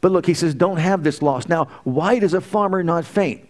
But 0.00 0.12
look, 0.12 0.26
he 0.26 0.34
says, 0.34 0.54
don't 0.54 0.78
have 0.78 1.02
this 1.02 1.20
loss. 1.20 1.48
Now, 1.48 1.66
why 1.84 2.18
does 2.18 2.34
a 2.34 2.40
farmer 2.40 2.82
not 2.82 3.04
faint? 3.04 3.46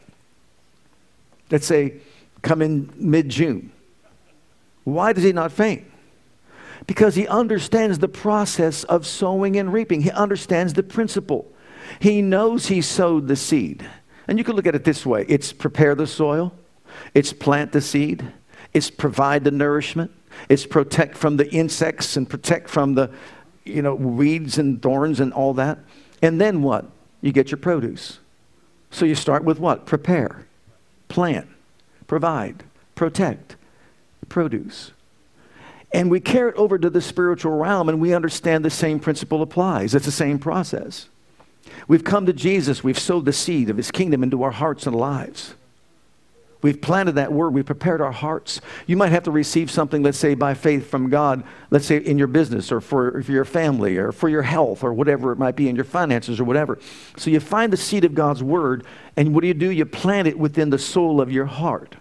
Let's 1.50 1.66
say, 1.66 1.94
come 2.42 2.62
in 2.62 2.92
mid 2.96 3.28
June. 3.28 3.72
Why 4.84 5.12
does 5.12 5.24
he 5.24 5.32
not 5.32 5.52
faint? 5.52 5.84
Because 6.86 7.14
he 7.14 7.26
understands 7.28 7.98
the 7.98 8.08
process 8.08 8.84
of 8.84 9.06
sowing 9.06 9.56
and 9.56 9.72
reaping. 9.72 10.02
He 10.02 10.10
understands 10.10 10.72
the 10.72 10.82
principle. 10.82 11.50
He 11.98 12.22
knows 12.22 12.66
he 12.66 12.80
sowed 12.80 13.28
the 13.28 13.36
seed. 13.36 13.86
And 14.26 14.38
you 14.38 14.44
can 14.44 14.54
look 14.56 14.66
at 14.66 14.74
it 14.74 14.84
this 14.84 15.04
way 15.04 15.24
it's 15.28 15.52
prepare 15.52 15.94
the 15.94 16.06
soil, 16.06 16.52
it's 17.14 17.32
plant 17.32 17.72
the 17.72 17.80
seed, 17.80 18.32
it's 18.72 18.90
provide 18.90 19.44
the 19.44 19.50
nourishment, 19.50 20.10
it's 20.48 20.66
protect 20.66 21.16
from 21.16 21.36
the 21.36 21.50
insects 21.52 22.16
and 22.16 22.28
protect 22.28 22.68
from 22.68 22.94
the 22.94 23.10
you 23.64 23.82
know 23.82 23.94
weeds 23.94 24.58
and 24.58 24.80
thorns 24.80 25.20
and 25.20 25.32
all 25.32 25.54
that. 25.54 25.78
And 26.22 26.40
then 26.40 26.62
what? 26.62 26.86
You 27.20 27.32
get 27.32 27.50
your 27.50 27.58
produce. 27.58 28.18
So 28.90 29.04
you 29.04 29.14
start 29.14 29.44
with 29.44 29.58
what? 29.58 29.86
Prepare, 29.86 30.46
plant, 31.08 31.48
provide, 32.06 32.64
protect, 32.94 33.56
produce. 34.28 34.92
And 35.92 36.10
we 36.10 36.20
carry 36.20 36.50
it 36.50 36.56
over 36.56 36.78
to 36.78 36.90
the 36.90 37.00
spiritual 37.00 37.56
realm 37.56 37.88
and 37.88 38.00
we 38.00 38.14
understand 38.14 38.64
the 38.64 38.70
same 38.70 39.00
principle 39.00 39.42
applies. 39.42 39.94
It's 39.94 40.06
the 40.06 40.12
same 40.12 40.38
process. 40.38 41.08
We've 41.88 42.04
come 42.04 42.26
to 42.26 42.32
Jesus, 42.32 42.82
we've 42.82 42.98
sowed 42.98 43.24
the 43.24 43.32
seed 43.32 43.70
of 43.70 43.76
his 43.76 43.90
kingdom 43.90 44.22
into 44.22 44.42
our 44.42 44.50
hearts 44.50 44.86
and 44.86 44.96
lives. 44.96 45.54
We've 46.62 46.80
planted 46.80 47.12
that 47.12 47.32
word. 47.32 47.54
We've 47.54 47.64
prepared 47.64 48.00
our 48.00 48.12
hearts. 48.12 48.60
You 48.86 48.96
might 48.96 49.12
have 49.12 49.22
to 49.24 49.30
receive 49.30 49.70
something, 49.70 50.02
let's 50.02 50.18
say, 50.18 50.34
by 50.34 50.54
faith 50.54 50.90
from 50.90 51.08
God, 51.08 51.42
let's 51.70 51.86
say 51.86 51.96
in 51.96 52.18
your 52.18 52.26
business 52.26 52.70
or 52.70 52.80
for, 52.80 53.22
for 53.22 53.32
your 53.32 53.44
family 53.44 53.96
or 53.96 54.12
for 54.12 54.28
your 54.28 54.42
health 54.42 54.84
or 54.84 54.92
whatever 54.92 55.32
it 55.32 55.38
might 55.38 55.56
be 55.56 55.68
in 55.68 55.76
your 55.76 55.84
finances 55.84 56.38
or 56.38 56.44
whatever. 56.44 56.78
So 57.16 57.30
you 57.30 57.40
find 57.40 57.72
the 57.72 57.76
seed 57.76 58.04
of 58.04 58.14
God's 58.14 58.42
word, 58.42 58.84
and 59.16 59.34
what 59.34 59.40
do 59.42 59.48
you 59.48 59.54
do? 59.54 59.70
You 59.70 59.86
plant 59.86 60.28
it 60.28 60.38
within 60.38 60.70
the 60.70 60.78
soul 60.78 61.20
of 61.20 61.32
your 61.32 61.46
heart. 61.46 61.96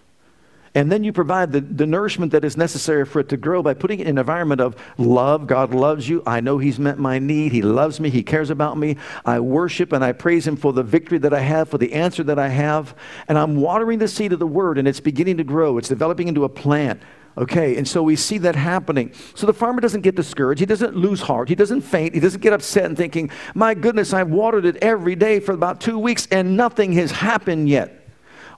And 0.76 0.92
then 0.92 1.04
you 1.04 1.12
provide 1.12 1.52
the, 1.52 1.62
the 1.62 1.86
nourishment 1.86 2.32
that 2.32 2.46
is 2.46 2.56
necessary 2.56 3.06
for 3.06 3.20
it 3.20 3.30
to 3.30 3.38
grow 3.38 3.64
by 3.64 3.74
putting 3.74 4.00
it 4.00 4.04
in 4.04 4.16
an 4.16 4.18
environment 4.20 4.62
of 4.62 4.76
love. 4.98 5.48
God 5.48 5.74
loves 5.74 6.08
you. 6.08 6.22
I 6.26 6.42
know 6.42 6.58
He's 6.58 6.80
met 6.80 7.00
my 7.00 7.20
need. 7.20 7.52
He 7.52 7.62
loves 7.62 8.00
me. 8.00 8.10
He 8.10 8.24
cares 8.24 8.50
about 8.50 8.78
me. 8.78 8.98
I 9.26 9.40
worship 9.40 9.94
and 9.94 10.04
I 10.04 10.12
praise 10.12 10.48
Him 10.48 10.56
for 10.56 10.74
the 10.74 10.84
victory 10.84 11.18
that 11.20 11.34
I 11.34 11.40
have, 11.40 11.70
for 11.70 11.78
the 11.78 11.94
answer 11.94 12.24
that 12.24 12.38
I 12.38 12.50
have. 12.50 12.96
And 13.28 13.38
I'm 13.38 13.56
watering 13.56 14.00
the 14.00 14.08
seed 14.08 14.34
of 14.34 14.40
the 14.40 14.48
Word, 14.48 14.78
and 14.78 14.88
it's 14.88 15.00
beginning 15.00 15.38
to 15.38 15.44
grow. 15.44 15.78
It's 15.78 15.90
developing 15.90 16.28
into 16.28 16.44
a 16.44 16.50
plant. 16.50 17.02
Okay, 17.38 17.78
and 17.78 17.88
so 17.88 18.04
we 18.04 18.18
see 18.18 18.38
that 18.40 18.56
happening. 18.56 19.14
So 19.34 19.48
the 19.48 19.54
farmer 19.54 19.80
doesn't 19.80 20.02
get 20.02 20.16
discouraged. 20.16 20.60
He 20.60 20.66
doesn't 20.66 20.96
lose 20.96 21.22
heart. 21.22 21.48
He 21.48 21.56
doesn't 21.56 21.82
faint. 21.82 22.14
He 22.14 22.20
doesn't 22.20 22.42
get 22.42 22.52
upset 22.52 22.86
and 22.86 22.98
thinking, 22.98 23.32
my 23.56 23.74
goodness, 23.74 24.14
I've 24.14 24.30
watered 24.30 24.66
it 24.66 24.76
every 24.78 25.16
day 25.16 25.40
for 25.40 25.54
about 25.54 25.80
two 25.80 25.98
weeks 25.98 26.28
and 26.32 26.58
nothing 26.58 26.92
has 26.94 27.12
happened 27.12 27.70
yet. 27.70 27.99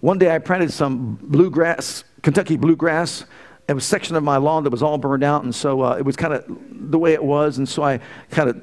One 0.01 0.17
day 0.17 0.33
I 0.33 0.39
planted 0.39 0.73
some 0.73 1.19
bluegrass, 1.21 2.03
Kentucky 2.23 2.57
bluegrass. 2.57 3.25
It 3.67 3.73
was 3.73 3.83
a 3.83 3.87
section 3.87 4.15
of 4.15 4.23
my 4.23 4.37
lawn 4.37 4.63
that 4.63 4.71
was 4.71 4.81
all 4.81 4.97
burned 4.97 5.23
out, 5.23 5.43
and 5.43 5.53
so 5.53 5.81
uh, 5.81 5.95
it 5.95 6.03
was 6.03 6.15
kind 6.15 6.33
of 6.33 6.43
the 6.47 6.97
way 6.97 7.13
it 7.13 7.23
was. 7.23 7.59
And 7.59 7.69
so 7.69 7.83
I 7.83 7.99
kind 8.31 8.49
of, 8.49 8.61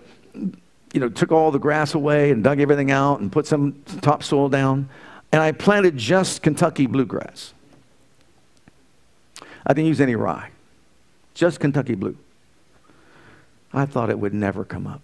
you 0.93 1.01
know, 1.01 1.09
took 1.09 1.31
all 1.31 1.53
the 1.53 1.59
grass 1.61 1.95
away 1.95 2.33
and 2.33 2.43
dug 2.43 2.61
everything 2.61 2.91
out 2.91 3.21
and 3.21 3.31
put 3.31 3.47
some 3.47 3.81
topsoil 4.03 4.49
down. 4.49 4.89
And 5.31 5.41
I 5.41 5.53
planted 5.53 5.97
just 5.97 6.43
Kentucky 6.43 6.87
bluegrass. 6.87 7.55
I 9.65 9.75
didn't 9.75 9.89
use 9.89 10.01
any 10.01 10.17
rye, 10.17 10.51
just 11.35 11.61
Kentucky 11.61 11.95
blue. 11.95 12.17
I 13.73 13.87
thought 13.87 14.11
it 14.11 14.19
would 14.19 14.35
never 14.35 14.65
come 14.65 14.87
up. 14.87 15.03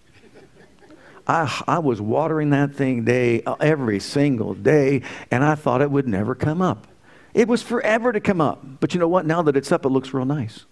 I, 1.27 1.63
I 1.67 1.79
was 1.79 2.01
watering 2.01 2.51
that 2.51 2.75
thing 2.75 3.05
day 3.05 3.43
uh, 3.43 3.55
every 3.61 3.99
single 4.01 4.55
day, 4.55 5.03
and 5.31 5.43
I 5.45 5.55
thought 5.55 5.81
it 5.81 5.91
would 5.91 6.07
never 6.07 6.35
come 6.35 6.61
up. 6.61 6.87
It 7.33 7.49
was 7.49 7.63
forever 7.63 8.13
to 8.13 8.21
come 8.21 8.41
up. 8.41 8.63
But 8.81 8.95
you 8.95 9.01
know 9.01 9.09
what? 9.09 9.27
Now 9.27 9.43
that 9.43 9.57
it's 9.57 9.73
up, 9.73 9.85
it 9.85 9.89
looks 9.89 10.13
real 10.15 10.27
nice. 10.27 10.67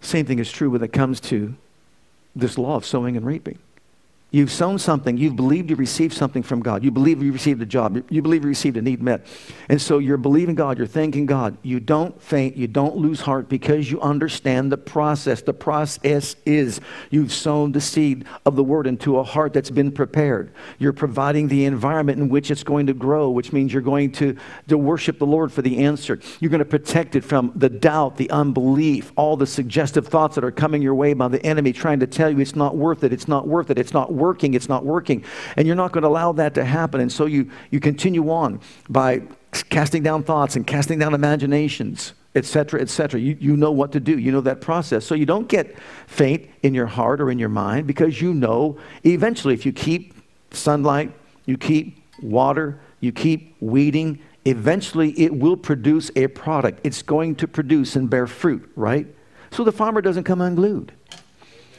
Same 0.00 0.26
thing 0.26 0.38
is 0.38 0.52
true 0.52 0.70
when 0.70 0.82
it 0.82 0.92
comes 0.92 1.20
to 1.20 1.54
this 2.36 2.56
law 2.56 2.76
of 2.76 2.86
sowing 2.86 3.16
and 3.16 3.26
reaping. 3.26 3.58
You've 4.30 4.50
sown 4.50 4.78
something. 4.78 5.16
You've 5.16 5.36
believed 5.36 5.70
you 5.70 5.76
received 5.76 6.12
something 6.12 6.42
from 6.42 6.60
God. 6.60 6.84
You 6.84 6.90
believe 6.90 7.22
you 7.22 7.32
received 7.32 7.62
a 7.62 7.66
job. 7.66 8.04
You 8.10 8.20
believe 8.20 8.42
you 8.42 8.48
received 8.50 8.76
a 8.76 8.82
need 8.82 9.00
met. 9.00 9.24
And 9.70 9.80
so 9.80 9.96
you're 9.96 10.18
believing 10.18 10.54
God. 10.54 10.76
You're 10.76 10.86
thanking 10.86 11.24
God. 11.24 11.56
You 11.62 11.80
don't 11.80 12.20
faint. 12.20 12.54
You 12.54 12.66
don't 12.66 12.96
lose 12.96 13.22
heart 13.22 13.48
because 13.48 13.90
you 13.90 13.98
understand 14.02 14.70
the 14.70 14.76
process. 14.76 15.40
The 15.40 15.54
process 15.54 16.36
is 16.44 16.78
you've 17.08 17.32
sown 17.32 17.72
the 17.72 17.80
seed 17.80 18.26
of 18.44 18.54
the 18.54 18.62
word 18.62 18.86
into 18.86 19.16
a 19.16 19.22
heart 19.22 19.54
that's 19.54 19.70
been 19.70 19.90
prepared. 19.90 20.52
You're 20.78 20.92
providing 20.92 21.48
the 21.48 21.64
environment 21.64 22.18
in 22.18 22.28
which 22.28 22.50
it's 22.50 22.62
going 22.62 22.86
to 22.88 22.94
grow, 22.94 23.30
which 23.30 23.54
means 23.54 23.72
you're 23.72 23.80
going 23.80 24.12
to, 24.12 24.36
to 24.66 24.76
worship 24.76 25.18
the 25.18 25.26
Lord 25.26 25.50
for 25.50 25.62
the 25.62 25.86
answer. 25.86 26.20
You're 26.38 26.50
going 26.50 26.58
to 26.58 26.66
protect 26.66 27.16
it 27.16 27.24
from 27.24 27.50
the 27.56 27.70
doubt, 27.70 28.18
the 28.18 28.28
unbelief, 28.28 29.10
all 29.16 29.38
the 29.38 29.46
suggestive 29.46 30.06
thoughts 30.06 30.34
that 30.34 30.44
are 30.44 30.52
coming 30.52 30.82
your 30.82 30.94
way 30.94 31.14
by 31.14 31.28
the 31.28 31.42
enemy 31.46 31.72
trying 31.72 32.00
to 32.00 32.06
tell 32.06 32.30
you 32.30 32.40
it's 32.40 32.54
not 32.54 32.76
worth 32.76 33.04
it. 33.04 33.12
It's 33.14 33.26
not 33.26 33.48
worth 33.48 33.70
it. 33.70 33.78
It's 33.78 33.94
not 33.94 34.17
working, 34.18 34.54
it's 34.54 34.68
not 34.68 34.84
working. 34.84 35.24
And 35.56 35.66
you're 35.66 35.76
not 35.76 35.92
going 35.92 36.02
to 36.02 36.08
allow 36.08 36.32
that 36.32 36.54
to 36.54 36.64
happen. 36.64 37.00
And 37.00 37.10
so 37.10 37.26
you, 37.26 37.50
you 37.70 37.80
continue 37.80 38.30
on 38.30 38.60
by 38.88 39.22
casting 39.70 40.02
down 40.02 40.22
thoughts 40.22 40.56
and 40.56 40.66
casting 40.66 40.98
down 40.98 41.14
imaginations, 41.14 42.12
etc., 42.34 42.80
etc. 42.80 43.20
You, 43.20 43.36
you 43.40 43.56
know 43.56 43.72
what 43.72 43.92
to 43.92 44.00
do. 44.00 44.18
You 44.18 44.32
know 44.32 44.40
that 44.42 44.60
process. 44.60 45.04
So 45.04 45.14
you 45.14 45.26
don't 45.26 45.48
get 45.48 45.78
faint 46.06 46.48
in 46.62 46.74
your 46.74 46.86
heart 46.86 47.20
or 47.20 47.30
in 47.30 47.38
your 47.38 47.48
mind 47.48 47.86
because 47.86 48.20
you 48.20 48.34
know 48.34 48.78
eventually 49.04 49.54
if 49.54 49.64
you 49.64 49.72
keep 49.72 50.14
sunlight, 50.50 51.12
you 51.46 51.56
keep 51.56 52.02
water, 52.22 52.80
you 53.00 53.12
keep 53.12 53.56
weeding, 53.60 54.20
eventually 54.44 55.10
it 55.20 55.34
will 55.34 55.56
produce 55.56 56.10
a 56.16 56.26
product. 56.28 56.80
It's 56.84 57.02
going 57.02 57.36
to 57.36 57.48
produce 57.48 57.96
and 57.96 58.08
bear 58.08 58.26
fruit, 58.26 58.70
right? 58.76 59.06
So 59.50 59.64
the 59.64 59.72
farmer 59.72 60.00
doesn't 60.00 60.24
come 60.24 60.40
unglued. 60.40 60.92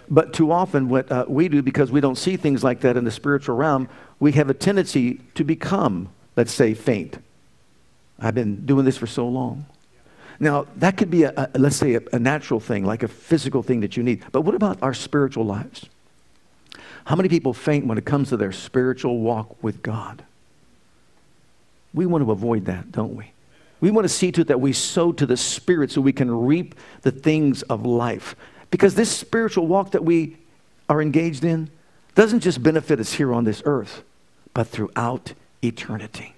But 0.10 0.34
too 0.34 0.52
often, 0.52 0.90
what 0.90 1.12
uh, 1.12 1.26
we 1.28 1.48
do, 1.50 1.62
because 1.62 1.92
we 1.92 2.02
don't 2.02 2.18
see 2.18 2.36
things 2.36 2.64
like 2.64 2.82
that 2.82 2.98
in 2.98 3.04
the 3.04 3.12
spiritual 3.12 3.56
realm, 3.56 3.88
we 4.20 4.32
have 4.34 4.50
a 4.50 4.54
tendency 4.54 5.22
to 5.36 5.44
become, 5.44 6.10
let's 6.36 6.52
say, 6.52 6.74
faint. 6.74 7.20
I've 8.20 8.36
been 8.36 8.66
doing 8.66 8.86
this 8.86 8.98
for 8.98 9.08
so 9.08 9.28
long. 9.28 9.66
Now, 10.40 10.66
that 10.78 10.98
could 10.98 11.12
be, 11.12 11.24
a, 11.24 11.34
a 11.54 11.60
let's 11.60 11.76
say, 11.76 11.96
a, 11.96 12.02
a 12.12 12.20
natural 12.20 12.60
thing, 12.60 12.86
like 12.86 13.04
a 13.04 13.08
physical 13.08 13.62
thing 13.62 13.82
that 13.82 13.98
you 13.98 14.04
need. 14.04 14.24
But 14.32 14.42
what 14.42 14.56
about 14.56 14.82
our 14.82 14.94
spiritual 14.94 15.46
lives? 15.46 15.86
How 17.06 17.16
many 17.16 17.30
people 17.30 17.54
faint 17.54 17.86
when 17.86 17.98
it 17.98 18.06
comes 18.06 18.30
to 18.30 18.38
their 18.38 18.52
spiritual 18.52 19.20
walk 19.20 19.62
with 19.64 19.84
God? 19.84 20.24
We 21.94 22.06
want 22.06 22.24
to 22.24 22.32
avoid 22.32 22.66
that, 22.66 22.92
don't 22.92 23.16
we? 23.16 23.32
We 23.82 23.92
want 23.92 24.06
to 24.06 24.10
see 24.10 24.32
to 24.34 24.42
it 24.42 24.48
that 24.48 24.62
we 24.62 24.74
sow 24.74 25.12
to 25.14 25.26
the 25.26 25.38
Spirit 25.38 25.92
so 25.92 26.02
we 26.02 26.14
can 26.14 26.30
reap 26.32 26.76
the 27.02 27.12
things 27.12 27.62
of 27.64 27.86
life. 27.86 28.36
Because 28.72 28.96
this 28.96 29.12
spiritual 29.12 29.68
walk 29.68 29.92
that 29.92 30.04
we 30.04 30.38
are 30.88 31.02
engaged 31.02 31.44
in 31.44 31.70
doesn't 32.16 32.42
just 32.42 32.62
benefit 32.62 33.00
us 33.00 33.14
here 33.14 33.34
on 33.34 33.44
this 33.44 33.62
earth, 33.66 34.04
but 34.54 34.68
throughout 34.68 35.34
eternity. 35.64 36.36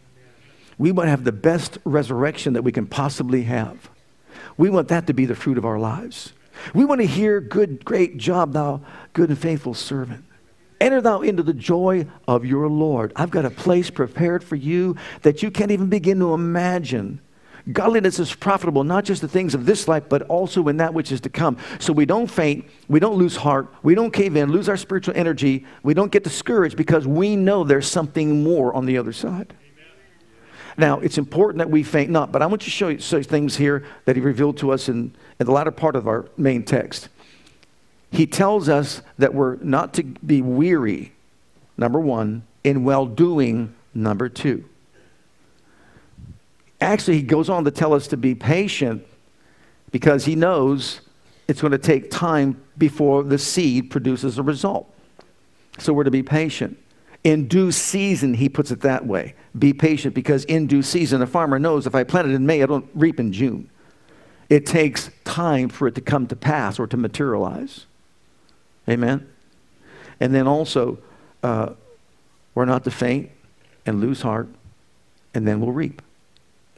We 0.78 0.92
want 0.92 1.08
to 1.08 1.12
have 1.12 1.24
the 1.24 1.32
best 1.32 1.78
resurrection 1.84 2.54
that 2.54 2.64
we 2.64 2.72
can 2.72 2.88
possibly 2.88 3.44
have. 3.44 3.90
We 4.58 4.70
want 4.70 4.88
that 4.90 5.08
to 5.08 5.14
be 5.14 5.26
the 5.26 5.36
fruit 5.36 5.58
of 5.58 5.66
our 5.66 5.80
lives. 5.80 6.34
We 6.74 6.86
want 6.86 7.02
to 7.02 7.08
hear, 7.08 7.40
Good, 7.40 7.86
great 7.86 8.18
job, 8.18 8.54
thou 8.54 8.82
good 9.14 9.30
and 9.30 9.38
faithful 9.38 9.74
servant. 9.74 10.26
Enter 10.80 11.02
thou 11.02 11.22
into 11.22 11.44
the 11.44 11.54
joy 11.54 12.08
of 12.28 12.46
your 12.46 12.68
Lord. 12.68 13.14
I've 13.16 13.30
got 13.30 13.46
a 13.46 13.52
place 13.52 13.92
prepared 13.92 14.44
for 14.44 14.56
you 14.56 14.96
that 15.22 15.44
you 15.44 15.52
can't 15.52 15.70
even 15.70 15.88
begin 15.88 16.20
to 16.20 16.34
imagine 16.34 17.22
Godliness 17.72 18.20
is 18.20 18.34
profitable, 18.34 18.84
not 18.84 19.06
just 19.06 19.22
the 19.22 19.28
things 19.28 19.54
of 19.54 19.66
this 19.66 19.88
life, 19.88 20.04
but 20.10 20.24
also 20.24 20.68
in 20.68 20.78
that 20.78 20.94
which 20.94 21.12
is 21.12 21.22
to 21.22 21.30
come. 21.30 21.58
So 21.80 21.94
we 21.94 22.06
don't 22.06 22.28
faint, 22.28 22.66
we 22.88 23.00
don't 23.00 23.18
lose 23.18 23.36
heart, 23.36 23.74
we 23.84 23.94
don't 23.94 24.12
cave 24.12 24.36
in, 24.36 24.52
lose 24.52 24.68
our 24.68 24.78
spiritual 24.78 25.16
energy, 25.16 25.66
we 25.84 25.94
don't 25.94 26.12
get 26.12 26.24
discouraged 26.24 26.76
because 26.76 27.06
we 27.06 27.36
know 27.36 27.64
there's 27.64 27.88
something 27.88 28.44
more 28.44 28.74
on 28.74 28.86
the 28.86 28.98
other 28.98 29.14
side. 29.14 29.54
Now, 30.78 31.00
it's 31.00 31.18
important 31.18 31.60
that 31.60 31.70
we 31.70 31.84
faint 31.84 32.10
not, 32.10 32.32
but 32.32 32.42
I 32.42 32.46
want 32.48 32.62
to 32.64 32.70
show 32.70 32.88
you 32.88 33.00
some 33.00 33.24
things 33.24 33.58
here 33.58 33.86
that 34.06 34.16
he 34.16 34.22
revealed 34.22 34.58
to 34.60 34.72
us 34.72 34.90
in, 34.90 35.14
in 35.40 35.46
the 35.46 35.52
latter 35.52 35.72
part 35.72 35.96
of 35.96 36.08
our 36.08 36.26
main 36.38 36.64
text. 36.64 37.10
He 38.10 38.26
tells 38.26 38.70
us 38.70 39.02
that 39.18 39.34
we're 39.34 39.58
not 39.58 39.94
to 39.96 40.04
be 40.04 40.42
weary 40.42 41.12
number 41.78 42.00
one, 42.00 42.44
in 42.64 42.84
well 42.84 43.06
doing, 43.06 43.76
number 43.94 44.30
two. 44.30 44.64
Actually, 46.82 47.18
he 47.18 47.24
goes 47.24 47.48
on 47.48 47.64
to 47.64 47.72
tell 47.72 47.94
us 47.94 48.08
to 48.08 48.18
be 48.18 48.34
patient 48.34 49.06
because 49.92 50.26
he 50.26 50.36
knows 50.36 51.02
it's 51.48 51.62
going 51.62 51.72
to 51.72 51.78
take 51.78 52.10
time 52.10 52.60
before 52.78 53.24
the 53.24 53.38
seed 53.38 53.92
produces 53.92 54.40
a 54.40 54.44
result. 54.44 54.92
So 55.78 55.94
we're 55.94 56.04
to 56.04 56.12
be 56.12 56.24
patient. 56.24 56.78
In 57.24 57.48
due 57.48 57.72
season, 57.72 58.34
he 58.34 58.50
puts 58.50 58.72
it 58.72 58.82
that 58.82 59.06
way. 59.06 59.36
Be 59.58 59.74
patient 59.74 60.16
because 60.16 60.44
in 60.46 60.66
due 60.66 60.82
season, 60.82 61.22
a 61.22 61.28
farmer 61.28 61.60
knows 61.60 61.86
if 61.86 61.94
I 61.94 62.04
plant 62.04 62.30
it 62.30 62.34
in 62.34 62.46
May, 62.46 62.64
I 62.64 62.66
don't 62.66 62.90
reap 62.96 63.20
in 63.20 63.32
June. 63.32 63.70
It 64.50 64.66
takes 64.66 65.12
time 65.24 65.70
for 65.70 65.88
it 65.88 65.96
to 65.96 66.02
come 66.02 66.26
to 66.28 66.36
pass 66.36 66.80
or 66.80 66.88
to 66.88 66.98
materialize. 66.98 67.86
Amen? 68.90 69.30
And 70.20 70.34
then 70.34 70.48
also, 70.48 70.98
uh, 71.44 71.74
we're 72.56 72.66
not 72.66 72.84
to 72.86 72.92
faint 72.92 73.30
and 73.86 74.02
lose 74.02 74.22
heart, 74.22 74.48
and 75.34 75.48
then 75.48 75.62
we'll 75.62 75.72
reap. 75.72 76.02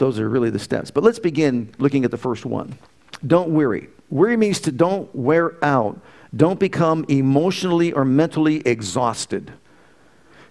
Those 0.03 0.19
are 0.19 0.27
really 0.27 0.50
the 0.50 0.60
steps. 0.60 0.91
But 0.91 1.05
let's 1.05 1.17
begin 1.17 1.74
looking 1.77 2.03
at 2.03 2.12
the 2.12 2.17
first 2.17 2.45
one. 2.45 2.77
Don't 3.25 3.51
worry. 3.51 3.88
Worry 4.10 4.36
means 4.36 4.60
to 4.60 4.72
don't 4.74 5.07
wear 5.15 5.53
out. 5.63 5.98
Don't 6.36 6.60
become 6.60 7.05
emotionally 7.07 7.93
or 7.93 8.03
mentally 8.03 8.57
exhausted. 8.67 9.53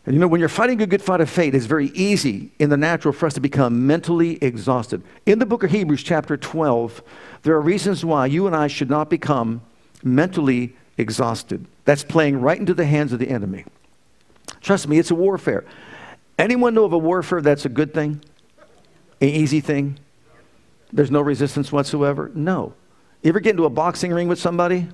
And 0.07 0.15
you 0.15 0.21
know, 0.21 0.27
when 0.27 0.41
you're 0.41 0.49
fighting 0.49 0.81
a 0.81 0.87
good 0.87 1.03
fight 1.03 1.21
of 1.21 1.29
faith, 1.29 1.53
it's 1.53 1.67
very 1.67 1.89
easy 1.89 2.51
in 2.59 2.71
the 2.71 2.79
natural 2.79 3.13
for 3.13 3.27
us 3.27 3.35
to 3.35 3.41
become 3.41 3.87
mentally 3.87 4.43
exhausted. 4.43 5.03
In 5.27 5.39
the 5.39 5.45
book 5.45 5.65
of 5.65 5.71
Hebrews, 5.71 6.03
chapter 6.03 6.39
12, 6.39 7.03
there 7.43 7.55
are 7.55 7.61
reasons 7.61 8.07
why 8.07 8.25
you 8.25 8.47
and 8.47 8.57
I 8.57 8.69
should 8.69 8.89
not 8.89 9.11
become 9.11 9.61
mentally 10.03 10.75
exhausted. 10.97 11.67
That's 11.85 12.05
playing 12.05 12.41
right 12.41 12.59
into 12.59 12.73
the 12.73 12.87
hands 12.87 13.13
of 13.13 13.19
the 13.19 13.29
enemy. 13.29 13.67
Trust 14.63 14.89
me, 14.89 14.99
it's 14.99 15.11
a 15.11 15.15
warfare. 15.15 15.67
Anyone 16.39 16.73
know 16.73 16.87
of 16.87 16.95
a 16.95 16.99
warfare 16.99 17.43
that's 17.43 17.67
a 17.67 17.69
good 17.69 17.93
thing? 17.93 18.23
An 19.23 19.29
easy 19.29 19.61
thing? 19.61 20.01
There's 20.93 21.13
no 21.13 21.21
resistance 21.21 21.71
whatsoever? 21.71 22.33
No. 22.35 22.75
You 23.23 23.29
ever 23.29 23.39
get 23.39 23.51
into 23.51 23.65
a 23.65 23.71
boxing 23.71 24.13
ring 24.13 24.27
with 24.27 24.41
somebody? 24.41 24.89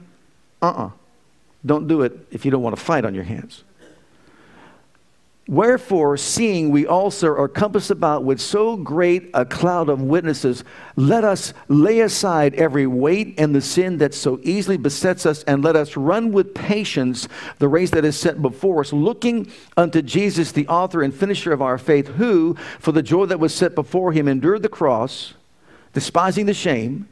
Uh 0.61 0.67
uh-uh. 0.67 0.87
uh. 0.87 0.91
do 1.65 1.75
not 1.81 1.89
do 1.89 2.03
it 2.03 2.13
if 2.31 2.45
you 2.45 2.51
don't 2.51 2.63
want 2.63 2.77
to 2.77 2.83
fight 2.83 3.07
on 3.07 3.15
your 3.15 3.25
hands. 3.25 3.65
Wherefore, 5.49 6.19
seeing 6.19 6.69
we 6.69 6.87
also 6.87 7.29
are 7.29 7.49
compassed 7.49 7.91
about 7.91 8.23
with 8.23 8.39
so 8.39 8.77
great 8.77 9.31
a 9.33 9.47
cloud 9.47 9.89
of 9.89 10.03
witnesses, 10.03 10.63
let 10.95 11.25
us 11.25 11.55
lay 11.69 12.01
aside 12.01 12.55
every 12.57 12.87
weight 12.87 13.35
and 13.39 13.55
the 13.55 13.63
sin 13.63 13.97
that 13.97 14.13
so 14.13 14.39
easily 14.43 14.77
besets 14.77 15.25
us, 15.25 15.45
and 15.45 15.65
let 15.65 15.75
us 15.75 15.97
run 15.97 16.33
with 16.33 16.55
patience 16.55 17.29
the 17.61 17.69
race 17.69 17.89
that 17.93 18.05
is 18.05 18.21
set 18.21 18.43
before 18.43 18.81
us, 18.81 18.93
looking 18.93 19.51
unto 19.75 20.03
Jesus, 20.03 20.53
the 20.53 20.69
author 20.69 21.03
and 21.03 21.15
finisher 21.15 21.51
of 21.51 21.63
our 21.63 21.79
faith, 21.79 22.09
who, 22.09 22.55
for 22.79 22.93
the 22.93 23.03
joy 23.03 23.25
that 23.25 23.41
was 23.41 23.55
set 23.55 23.75
before 23.75 24.13
him, 24.13 24.29
endured 24.29 24.63
the 24.63 24.69
cross, 24.69 25.33
despising 25.95 26.45
the 26.45 26.53
shame 26.53 27.09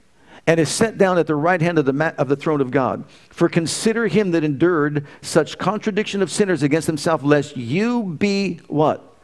and 0.47 0.61
is 0.61 0.69
set 0.69 0.97
down 0.97 1.19
at 1.19 1.27
the 1.27 1.35
right 1.35 1.61
hand 1.61 1.79
of 1.79 1.85
the, 1.85 2.15
of 2.19 2.29
the 2.29 2.37
throne 2.37 2.61
of 2.61 2.71
God. 2.71 3.05
For 3.31 3.49
consider 3.49 4.07
him 4.07 4.31
that 4.31 4.45
endured 4.45 5.07
such 5.21 5.59
contradiction 5.59 6.23
of 6.23 6.31
sinners 6.31 6.63
against 6.63 6.87
himself, 6.87 7.23
lest 7.23 7.57
you 7.57 8.05
be 8.05 8.61
what? 8.69 9.17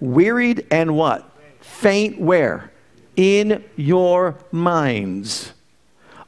Wearied 0.00 0.66
and 0.70 0.96
what? 0.96 1.30
Faint 1.60 2.20
where? 2.20 2.72
In 3.14 3.64
your 3.76 4.38
minds. 4.50 5.52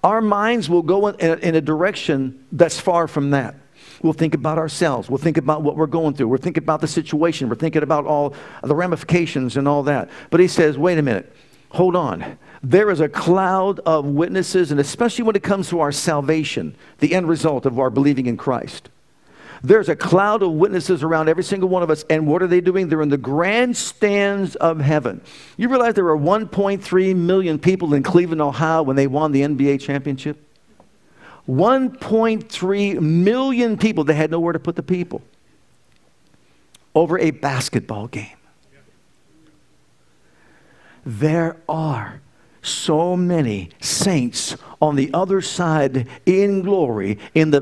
Our 0.04 0.23
minds 0.23 0.71
will 0.71 0.83
go 0.83 1.09
in, 1.09 1.38
in 1.40 1.54
a 1.57 1.61
direction 1.61 2.47
that's 2.52 2.78
far 2.78 3.09
from 3.09 3.30
that. 3.30 3.57
We'll 4.00 4.12
think 4.12 4.35
about 4.35 4.59
ourselves. 4.59 5.11
We'll 5.11 5.18
think 5.18 5.38
about 5.38 5.62
what 5.62 5.76
we're 5.76 5.87
going 5.87 6.14
through. 6.14 6.28
We're 6.28 6.38
thinking 6.38 6.62
about 6.62 6.80
the 6.80 6.87
situation. 6.87 7.49
We're 7.49 7.57
thinking 7.57 7.83
about 7.83 8.07
all 8.07 8.35
the 8.62 8.76
ramifications 8.76 9.57
and 9.57 9.66
all 9.66 9.83
that. 9.83 10.09
But 10.30 10.38
he 10.38 10.47
says, 10.47 10.78
wait 10.78 10.99
a 10.99 11.02
minute, 11.02 11.35
hold 11.71 11.97
on 11.97 12.38
there 12.62 12.91
is 12.91 13.00
a 13.00 13.09
cloud 13.09 13.81
of 13.81 14.05
witnesses, 14.07 14.71
and 14.71 14.81
especially 14.81 15.25
when 15.25 15.37
it 15.37 15.43
comes 15.43 15.69
to 15.69 15.81
our 15.81 15.93
salvation, 15.93 16.75
the 16.99 17.14
end 17.14 17.29
result 17.29 17.66
of 17.66 17.79
our 17.79 17.90
believing 17.90 18.27
in 18.27 18.37
Christ. 18.37 18.88
There's 19.62 19.88
a 19.88 19.97
cloud 19.97 20.42
of 20.42 20.53
witnesses 20.53 21.03
around 21.03 21.29
every 21.29 21.42
single 21.42 21.68
one 21.68 21.83
of 21.83 21.90
us, 21.90 22.05
and 22.09 22.27
what 22.27 22.42
are 22.42 22.47
they 22.47 22.61
doing? 22.61 22.88
They're 22.88 23.03
in 23.03 23.09
the 23.09 23.16
grandstands 23.16 24.55
of 24.57 24.81
heaven. 24.81 25.21
You 25.57 25.68
realize 25.68 25.94
there 25.94 26.05
were 26.05 26.18
1.3 26.18 27.16
million 27.16 27.59
people 27.59 27.94
in 27.94 28.03
Cleveland, 28.03 28.40
Ohio 28.40 28.83
when 28.83 28.97
they 28.97 29.07
won 29.07 29.33
the 29.33 29.42
NBA 29.42 29.81
championship? 29.81 30.44
1.3 31.49 33.01
million 33.01 33.79
people. 33.79 34.05
They 34.05 34.14
had 34.14 34.31
nowhere 34.31 34.53
to 34.53 34.59
put 34.59 34.77
the 34.77 34.83
people 34.83 35.23
over 36.94 37.18
a 37.18 37.31
basketball 37.31 38.07
game. 38.07 38.37
There 41.05 41.57
are 41.68 42.21
so 42.62 43.16
many 43.16 43.71
saints 43.81 44.57
on 44.81 44.97
the 44.97 45.11
other 45.12 45.40
side 45.40 46.07
in 46.25 46.62
glory 46.62 47.18
in 47.35 47.51
the 47.51 47.61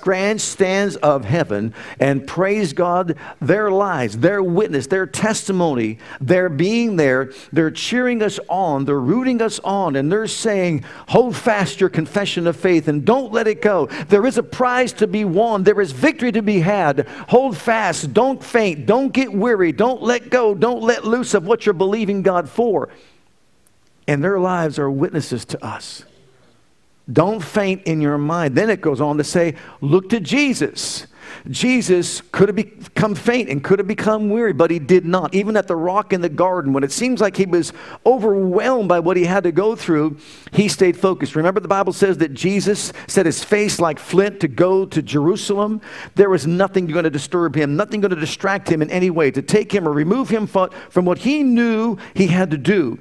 grandstands 0.00 0.96
of 0.96 1.24
heaven 1.24 1.74
and 2.00 2.26
praise 2.26 2.72
God, 2.72 3.16
their 3.40 3.70
lives, 3.70 4.18
their 4.18 4.42
witness, 4.42 4.86
their 4.86 5.06
testimony, 5.06 5.98
their 6.20 6.48
being 6.48 6.96
there, 6.96 7.32
they're 7.52 7.70
cheering 7.70 8.22
us 8.22 8.40
on, 8.48 8.84
they're 8.84 8.98
rooting 8.98 9.42
us 9.42 9.60
on, 9.60 9.96
and 9.96 10.10
they're 10.10 10.26
saying, 10.26 10.84
Hold 11.08 11.36
fast 11.36 11.80
your 11.80 11.90
confession 11.90 12.46
of 12.46 12.56
faith 12.56 12.88
and 12.88 13.04
don't 13.04 13.32
let 13.32 13.46
it 13.46 13.60
go. 13.60 13.86
There 14.08 14.26
is 14.26 14.38
a 14.38 14.42
prize 14.42 14.92
to 14.94 15.06
be 15.06 15.24
won, 15.24 15.62
there 15.62 15.80
is 15.80 15.92
victory 15.92 16.32
to 16.32 16.42
be 16.42 16.60
had. 16.60 17.06
Hold 17.28 17.56
fast, 17.56 18.14
don't 18.14 18.42
faint, 18.42 18.86
don't 18.86 19.12
get 19.12 19.32
weary, 19.32 19.72
don't 19.72 20.02
let 20.02 20.30
go, 20.30 20.54
don't 20.54 20.82
let 20.82 21.04
loose 21.04 21.34
of 21.34 21.46
what 21.46 21.66
you're 21.66 21.72
believing 21.74 22.22
God 22.22 22.48
for 22.48 22.88
and 24.06 24.22
their 24.22 24.38
lives 24.38 24.78
are 24.78 24.90
witnesses 24.90 25.44
to 25.46 25.64
us. 25.64 26.04
Don't 27.12 27.42
faint 27.42 27.84
in 27.84 28.00
your 28.00 28.18
mind. 28.18 28.56
Then 28.56 28.68
it 28.68 28.80
goes 28.80 29.00
on 29.00 29.18
to 29.18 29.24
say, 29.24 29.54
look 29.80 30.08
to 30.10 30.18
Jesus. 30.18 31.06
Jesus 31.48 32.20
could 32.32 32.48
have 32.48 32.56
become 32.56 33.14
faint 33.14 33.48
and 33.48 33.62
could 33.62 33.78
have 33.78 33.86
become 33.86 34.30
weary, 34.30 34.52
but 34.52 34.70
he 34.70 34.78
did 34.78 35.04
not. 35.04 35.34
Even 35.34 35.56
at 35.56 35.68
the 35.68 35.76
rock 35.76 36.12
in 36.12 36.20
the 36.20 36.28
garden, 36.28 36.72
when 36.72 36.82
it 36.82 36.90
seems 36.90 37.20
like 37.20 37.36
he 37.36 37.46
was 37.46 37.72
overwhelmed 38.04 38.88
by 38.88 38.98
what 39.00 39.16
he 39.16 39.24
had 39.24 39.44
to 39.44 39.52
go 39.52 39.76
through, 39.76 40.18
he 40.52 40.68
stayed 40.68 40.96
focused. 40.96 41.36
Remember, 41.36 41.60
the 41.60 41.68
Bible 41.68 41.92
says 41.92 42.18
that 42.18 42.32
Jesus 42.32 42.92
set 43.06 43.26
his 43.26 43.42
face 43.42 43.78
like 43.78 43.98
flint 43.98 44.40
to 44.40 44.48
go 44.48 44.86
to 44.86 45.02
Jerusalem. 45.02 45.80
There 46.14 46.30
was 46.30 46.46
nothing 46.46 46.86
going 46.86 47.04
to 47.04 47.10
disturb 47.10 47.54
him, 47.54 47.76
nothing 47.76 48.00
going 48.00 48.10
to 48.14 48.20
distract 48.20 48.68
him 48.68 48.82
in 48.82 48.90
any 48.90 49.10
way, 49.10 49.30
to 49.30 49.42
take 49.42 49.72
him 49.72 49.86
or 49.86 49.92
remove 49.92 50.28
him 50.28 50.46
from 50.46 51.04
what 51.04 51.18
he 51.18 51.42
knew 51.42 51.98
he 52.14 52.28
had 52.28 52.50
to 52.52 52.58
do. 52.58 52.98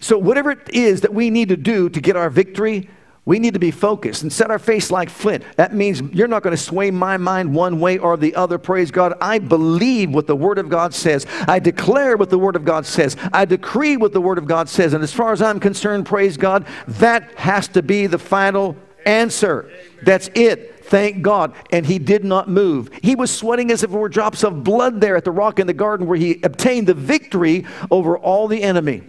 So, 0.00 0.18
whatever 0.18 0.52
it 0.52 0.68
is 0.72 1.00
that 1.00 1.12
we 1.12 1.30
need 1.30 1.48
to 1.48 1.56
do 1.56 1.88
to 1.88 2.00
get 2.00 2.16
our 2.16 2.30
victory, 2.30 2.88
we 3.28 3.38
need 3.38 3.52
to 3.52 3.60
be 3.60 3.70
focused 3.70 4.22
and 4.22 4.32
set 4.32 4.50
our 4.50 4.58
face 4.58 4.90
like 4.90 5.10
flint. 5.10 5.44
That 5.56 5.74
means 5.74 6.00
you're 6.00 6.28
not 6.28 6.42
going 6.42 6.56
to 6.56 6.62
sway 6.62 6.90
my 6.90 7.18
mind 7.18 7.54
one 7.54 7.78
way 7.78 7.98
or 7.98 8.16
the 8.16 8.34
other. 8.34 8.56
Praise 8.56 8.90
God. 8.90 9.12
I 9.20 9.38
believe 9.38 10.14
what 10.14 10.26
the 10.26 10.34
Word 10.34 10.56
of 10.56 10.70
God 10.70 10.94
says. 10.94 11.26
I 11.46 11.58
declare 11.58 12.16
what 12.16 12.30
the 12.30 12.38
Word 12.38 12.56
of 12.56 12.64
God 12.64 12.86
says. 12.86 13.18
I 13.34 13.44
decree 13.44 13.98
what 13.98 14.14
the 14.14 14.20
Word 14.22 14.38
of 14.38 14.46
God 14.46 14.66
says. 14.66 14.94
And 14.94 15.04
as 15.04 15.12
far 15.12 15.32
as 15.32 15.42
I'm 15.42 15.60
concerned, 15.60 16.06
praise 16.06 16.38
God, 16.38 16.66
that 16.86 17.34
has 17.38 17.68
to 17.68 17.82
be 17.82 18.06
the 18.06 18.18
final 18.18 18.76
answer. 19.04 19.70
That's 20.04 20.30
it. 20.34 20.86
Thank 20.86 21.20
God. 21.20 21.52
And 21.70 21.84
he 21.84 21.98
did 21.98 22.24
not 22.24 22.48
move. 22.48 22.88
He 23.02 23.14
was 23.14 23.30
sweating 23.30 23.70
as 23.70 23.82
if 23.82 23.92
it 23.92 23.94
were 23.94 24.08
drops 24.08 24.42
of 24.42 24.64
blood 24.64 25.02
there 25.02 25.16
at 25.16 25.24
the 25.24 25.32
rock 25.32 25.58
in 25.58 25.66
the 25.66 25.74
garden 25.74 26.06
where 26.06 26.16
he 26.16 26.40
obtained 26.42 26.86
the 26.86 26.94
victory 26.94 27.66
over 27.90 28.16
all 28.16 28.48
the 28.48 28.62
enemy. 28.62 29.02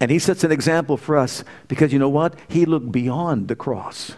And 0.00 0.10
he 0.10 0.18
sets 0.18 0.44
an 0.44 0.52
example 0.52 0.96
for 0.96 1.16
us 1.16 1.42
because 1.68 1.92
you 1.92 1.98
know 1.98 2.08
what? 2.08 2.34
He 2.48 2.66
looked 2.66 2.92
beyond 2.92 3.48
the 3.48 3.56
cross. 3.56 4.14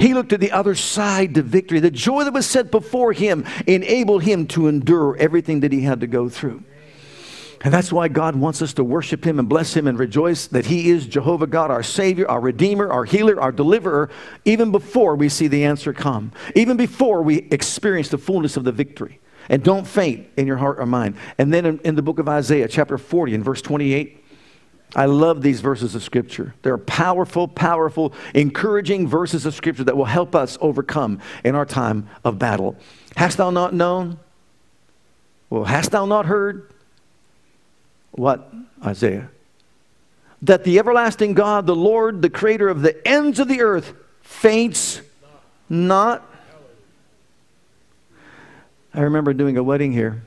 He 0.00 0.14
looked 0.14 0.32
at 0.32 0.40
the 0.40 0.52
other 0.52 0.74
side 0.74 1.34
to 1.34 1.42
victory. 1.42 1.80
The 1.80 1.90
joy 1.90 2.24
that 2.24 2.32
was 2.32 2.46
set 2.46 2.70
before 2.70 3.12
him 3.12 3.44
enabled 3.66 4.22
him 4.22 4.46
to 4.48 4.66
endure 4.66 5.16
everything 5.16 5.60
that 5.60 5.72
he 5.72 5.82
had 5.82 6.00
to 6.00 6.06
go 6.06 6.28
through. 6.28 6.64
And 7.62 7.74
that's 7.74 7.92
why 7.92 8.06
God 8.06 8.36
wants 8.36 8.62
us 8.62 8.72
to 8.74 8.84
worship 8.84 9.26
him 9.26 9.38
and 9.38 9.48
bless 9.48 9.74
him 9.74 9.88
and 9.88 9.98
rejoice 9.98 10.46
that 10.48 10.66
he 10.66 10.90
is 10.90 11.06
Jehovah 11.06 11.48
God, 11.48 11.72
our 11.72 11.82
Savior, 11.82 12.28
our 12.28 12.40
Redeemer, 12.40 12.90
our 12.90 13.04
Healer, 13.04 13.40
our 13.40 13.50
Deliverer, 13.50 14.10
even 14.44 14.70
before 14.70 15.16
we 15.16 15.28
see 15.28 15.48
the 15.48 15.64
answer 15.64 15.92
come, 15.92 16.30
even 16.54 16.76
before 16.76 17.22
we 17.22 17.48
experience 17.50 18.10
the 18.10 18.18
fullness 18.18 18.56
of 18.56 18.62
the 18.62 18.70
victory. 18.70 19.20
And 19.48 19.62
don't 19.62 19.86
faint 19.86 20.28
in 20.36 20.46
your 20.46 20.58
heart 20.58 20.78
or 20.78 20.86
mind. 20.86 21.16
And 21.38 21.52
then 21.52 21.66
in, 21.66 21.78
in 21.80 21.94
the 21.96 22.02
book 22.02 22.18
of 22.18 22.28
Isaiah, 22.28 22.68
chapter 22.68 22.96
40, 22.96 23.34
and 23.34 23.44
verse 23.44 23.62
28, 23.62 24.24
I 24.96 25.04
love 25.04 25.42
these 25.42 25.60
verses 25.60 25.94
of 25.94 26.02
Scripture. 26.02 26.54
They're 26.62 26.78
powerful, 26.78 27.46
powerful, 27.46 28.14
encouraging 28.34 29.06
verses 29.06 29.44
of 29.44 29.54
Scripture 29.54 29.84
that 29.84 29.96
will 29.96 30.06
help 30.06 30.34
us 30.34 30.56
overcome 30.60 31.20
in 31.44 31.54
our 31.54 31.66
time 31.66 32.08
of 32.24 32.38
battle. 32.38 32.76
Hast 33.16 33.36
thou 33.36 33.50
not 33.50 33.74
known? 33.74 34.18
Well, 35.50 35.64
hast 35.64 35.90
thou 35.90 36.06
not 36.06 36.26
heard? 36.26 36.70
What, 38.12 38.52
Isaiah? 38.84 39.30
That 40.42 40.64
the 40.64 40.78
everlasting 40.78 41.34
God, 41.34 41.66
the 41.66 41.76
Lord, 41.76 42.22
the 42.22 42.30
creator 42.30 42.68
of 42.68 42.82
the 42.82 43.06
ends 43.06 43.38
of 43.38 43.48
the 43.48 43.60
earth, 43.60 43.92
faints 44.22 45.02
not. 45.68 46.24
I 48.94 49.00
remember 49.00 49.34
doing 49.34 49.56
a 49.56 49.62
wedding 49.62 49.92
here. 49.92 50.22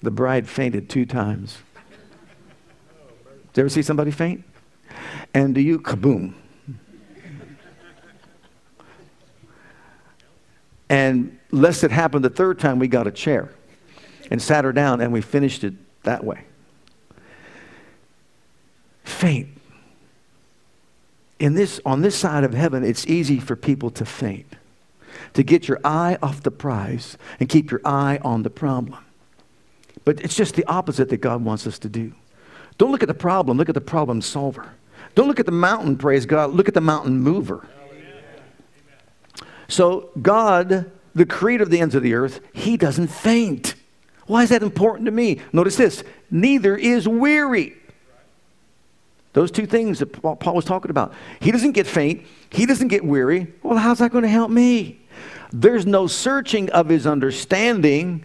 The 0.00 0.10
bride 0.10 0.48
fainted 0.48 0.88
two 0.88 1.04
times. 1.04 1.58
You 3.58 3.62
ever 3.62 3.68
see 3.70 3.82
somebody 3.82 4.12
faint? 4.12 4.44
And 5.34 5.52
do 5.52 5.60
you 5.60 5.80
kaboom? 5.80 6.34
And 10.88 11.36
lest 11.50 11.82
it 11.82 11.90
happen 11.90 12.22
the 12.22 12.30
third 12.30 12.60
time, 12.60 12.78
we 12.78 12.86
got 12.86 13.08
a 13.08 13.10
chair 13.10 13.50
and 14.30 14.40
sat 14.40 14.62
her 14.62 14.72
down 14.72 15.00
and 15.00 15.12
we 15.12 15.20
finished 15.20 15.64
it 15.64 15.74
that 16.04 16.22
way. 16.22 16.44
Faint. 19.02 19.48
In 21.40 21.54
this, 21.54 21.80
on 21.84 22.02
this 22.02 22.14
side 22.14 22.44
of 22.44 22.54
heaven, 22.54 22.84
it's 22.84 23.08
easy 23.08 23.40
for 23.40 23.56
people 23.56 23.90
to 23.90 24.04
faint, 24.04 24.54
to 25.34 25.42
get 25.42 25.66
your 25.66 25.80
eye 25.82 26.16
off 26.22 26.44
the 26.44 26.52
prize 26.52 27.18
and 27.40 27.48
keep 27.48 27.72
your 27.72 27.80
eye 27.84 28.20
on 28.22 28.44
the 28.44 28.50
problem. 28.50 29.04
But 30.04 30.20
it's 30.20 30.36
just 30.36 30.54
the 30.54 30.64
opposite 30.66 31.08
that 31.08 31.16
God 31.16 31.42
wants 31.42 31.66
us 31.66 31.80
to 31.80 31.88
do. 31.88 32.12
Don't 32.78 32.92
look 32.92 33.02
at 33.02 33.08
the 33.08 33.14
problem, 33.14 33.58
look 33.58 33.68
at 33.68 33.74
the 33.74 33.80
problem 33.80 34.22
solver. 34.22 34.70
Don't 35.14 35.26
look 35.26 35.40
at 35.40 35.46
the 35.46 35.52
mountain, 35.52 35.96
praise 35.96 36.26
God, 36.26 36.50
look 36.50 36.68
at 36.68 36.74
the 36.74 36.80
mountain 36.80 37.20
mover. 37.20 37.66
So, 39.66 40.10
God, 40.22 40.90
the 41.14 41.26
creator 41.26 41.64
of 41.64 41.70
the 41.70 41.80
ends 41.80 41.94
of 41.94 42.02
the 42.02 42.14
earth, 42.14 42.40
he 42.52 42.76
doesn't 42.76 43.08
faint. 43.08 43.74
Why 44.26 44.44
is 44.44 44.50
that 44.50 44.62
important 44.62 45.06
to 45.06 45.10
me? 45.10 45.40
Notice 45.52 45.76
this 45.76 46.04
neither 46.30 46.76
is 46.76 47.08
weary. 47.08 47.74
Those 49.32 49.50
two 49.50 49.66
things 49.66 49.98
that 49.98 50.06
Paul 50.06 50.54
was 50.54 50.64
talking 50.64 50.90
about. 50.90 51.12
He 51.40 51.50
doesn't 51.50 51.72
get 51.72 51.86
faint, 51.86 52.24
he 52.50 52.64
doesn't 52.64 52.88
get 52.88 53.04
weary. 53.04 53.52
Well, 53.62 53.76
how's 53.76 53.98
that 53.98 54.10
going 54.10 54.22
to 54.22 54.28
help 54.28 54.50
me? 54.50 55.00
There's 55.52 55.86
no 55.86 56.06
searching 56.06 56.70
of 56.70 56.88
his 56.88 57.06
understanding. 57.06 58.24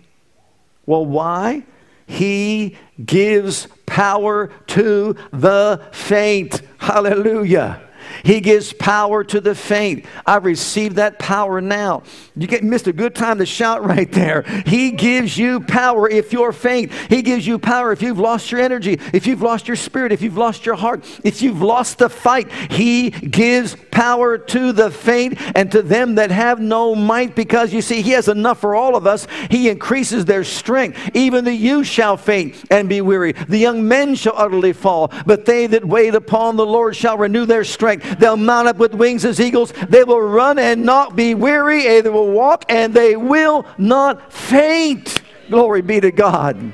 Well, 0.85 1.05
why? 1.05 1.63
He 2.05 2.77
gives 3.03 3.67
power 3.85 4.47
to 4.67 5.15
the 5.31 5.81
faint. 5.91 6.61
Hallelujah. 6.77 7.81
He 8.23 8.39
gives 8.39 8.73
power 8.73 9.23
to 9.25 9.41
the 9.41 9.55
faint. 9.55 10.05
I 10.25 10.37
receive 10.37 10.95
that 10.95 11.19
power 11.19 11.61
now. 11.61 12.03
You 12.35 12.47
get 12.47 12.63
missed 12.63 12.87
a 12.87 12.93
good 12.93 13.15
time 13.15 13.39
to 13.39 13.45
shout 13.45 13.83
right 13.85 14.11
there. 14.11 14.43
He 14.65 14.91
gives 14.91 15.37
you 15.37 15.59
power 15.59 16.09
if 16.09 16.33
you're 16.33 16.51
faint. 16.51 16.91
He 17.09 17.21
gives 17.21 17.45
you 17.45 17.59
power 17.59 17.91
if 17.91 18.01
you've 18.01 18.19
lost 18.19 18.51
your 18.51 18.61
energy, 18.61 18.99
if 19.13 19.27
you've 19.27 19.41
lost 19.41 19.67
your 19.67 19.77
spirit, 19.77 20.11
if 20.11 20.21
you've 20.21 20.37
lost 20.37 20.65
your 20.65 20.75
heart, 20.75 21.05
if 21.23 21.41
you've 21.41 21.61
lost 21.61 21.97
the 21.97 22.09
fight. 22.09 22.51
He 22.51 23.09
gives 23.09 23.75
power 23.91 24.37
to 24.37 24.71
the 24.71 24.91
faint 24.91 25.37
and 25.55 25.71
to 25.71 25.81
them 25.81 26.15
that 26.15 26.31
have 26.31 26.59
no 26.59 26.95
might 26.95 27.35
because 27.35 27.73
you 27.73 27.81
see, 27.81 28.01
He 28.01 28.11
has 28.11 28.27
enough 28.27 28.59
for 28.59 28.75
all 28.75 28.95
of 28.95 29.07
us. 29.07 29.27
He 29.49 29.69
increases 29.69 30.25
their 30.25 30.43
strength. 30.43 30.99
Even 31.13 31.45
the 31.45 31.53
youth 31.53 31.87
shall 31.87 32.17
faint 32.17 32.63
and 32.71 32.89
be 32.89 33.01
weary. 33.01 33.33
The 33.33 33.57
young 33.57 33.87
men 33.87 34.15
shall 34.15 34.33
utterly 34.35 34.73
fall, 34.73 35.11
but 35.25 35.45
they 35.45 35.67
that 35.67 35.85
wait 35.85 36.15
upon 36.15 36.55
the 36.55 36.65
Lord 36.65 36.95
shall 36.95 37.17
renew 37.17 37.45
their 37.45 37.63
strength. 37.63 38.02
They'll 38.17 38.37
mount 38.37 38.67
up 38.67 38.77
with 38.77 38.93
wings 38.93 39.25
as 39.25 39.39
eagles. 39.39 39.71
They 39.89 40.03
will 40.03 40.21
run 40.21 40.59
and 40.59 40.83
not 40.83 41.15
be 41.15 41.35
weary. 41.35 42.01
They 42.01 42.09
will 42.09 42.31
walk 42.31 42.65
and 42.69 42.93
they 42.93 43.15
will 43.15 43.65
not 43.77 44.31
faint. 44.31 45.21
Glory 45.49 45.81
be 45.81 45.99
to 45.99 46.11
God. 46.11 46.73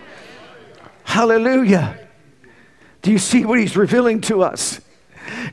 Hallelujah. 1.03 2.07
Do 3.01 3.11
you 3.11 3.17
see 3.17 3.45
what 3.45 3.59
he's 3.59 3.77
revealing 3.77 4.21
to 4.21 4.43
us? 4.43 4.81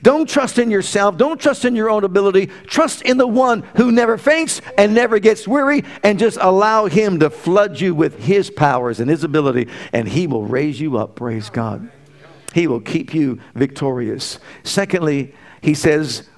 Don't 0.02 0.28
trust 0.28 0.58
in 0.58 0.70
yourself. 0.70 1.16
Don't 1.16 1.40
trust 1.40 1.64
in 1.64 1.76
your 1.76 1.90
own 1.90 2.04
ability. 2.04 2.46
Trust 2.66 3.02
in 3.02 3.18
the 3.18 3.26
one 3.26 3.62
who 3.76 3.92
never 3.92 4.16
faints 4.16 4.60
and 4.78 4.94
never 4.94 5.18
gets 5.18 5.46
weary, 5.46 5.84
and 6.02 6.18
just 6.18 6.38
allow 6.40 6.86
him 6.86 7.20
to 7.20 7.28
flood 7.30 7.78
you 7.80 7.94
with 7.94 8.18
his 8.18 8.50
powers 8.50 9.00
and 9.00 9.10
his 9.10 9.22
ability, 9.22 9.68
and 9.92 10.08
he 10.08 10.26
will 10.26 10.44
raise 10.44 10.80
you 10.80 10.96
up. 10.96 11.14
Praise 11.14 11.50
God. 11.50 11.90
He 12.54 12.66
will 12.66 12.80
keep 12.80 13.12
you 13.12 13.38
victorious. 13.54 14.38
Secondly, 14.64 15.34
he 15.60 15.74
says, 15.74 16.28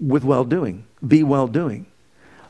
with 0.00 0.24
well 0.24 0.44
doing, 0.44 0.86
be 1.06 1.22
well 1.22 1.46
doing. 1.46 1.86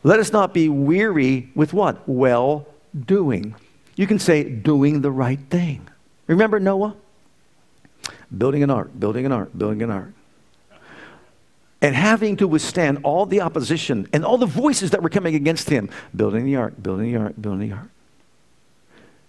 Let 0.03 0.21
us 0.21 0.33
not 0.33 0.53
be 0.53 0.69
weary 0.69 1.51
with 1.55 1.73
what? 1.73 2.07
Well 2.09 2.67
doing. 2.95 3.55
You 3.97 4.07
can 4.07 4.19
say, 4.19 4.45
doing 4.45 5.01
the 5.01 5.11
right 5.11 5.41
thing. 5.51 5.89
Remember 6.27 6.61
Noah? 6.61 6.97
Building 8.37 8.63
an 8.63 8.71
ark, 8.71 8.91
building 8.99 9.25
an 9.25 9.33
ark, 9.33 9.51
building 9.57 9.83
an 9.83 9.91
ark. 9.91 10.13
And 11.81 11.95
having 11.95 12.37
to 12.39 12.49
withstand 12.49 13.01
all 13.03 13.27
the 13.27 13.41
opposition 13.41 14.09
and 14.13 14.25
all 14.25 14.39
the 14.39 14.47
voices 14.47 14.91
that 14.91 15.03
were 15.03 15.11
coming 15.11 15.35
against 15.35 15.69
him, 15.69 15.91
building 16.15 16.45
the 16.45 16.57
ark, 16.57 16.75
building 16.83 17.13
the 17.13 17.19
ark, 17.19 17.35
building 17.41 17.69
the 17.69 17.77
ark. 17.77 17.91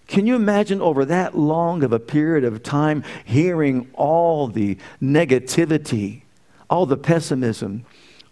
Can 0.06 0.26
you 0.26 0.36
imagine 0.36 0.80
over 0.80 1.04
that 1.04 1.36
long 1.36 1.82
of 1.82 1.92
a 1.92 1.98
period 1.98 2.44
of 2.44 2.62
time 2.62 3.02
hearing 3.24 3.90
all 3.94 4.46
the 4.46 4.78
negativity 5.02 6.22
all 6.68 6.86
the 6.86 6.96
pessimism, 6.96 7.84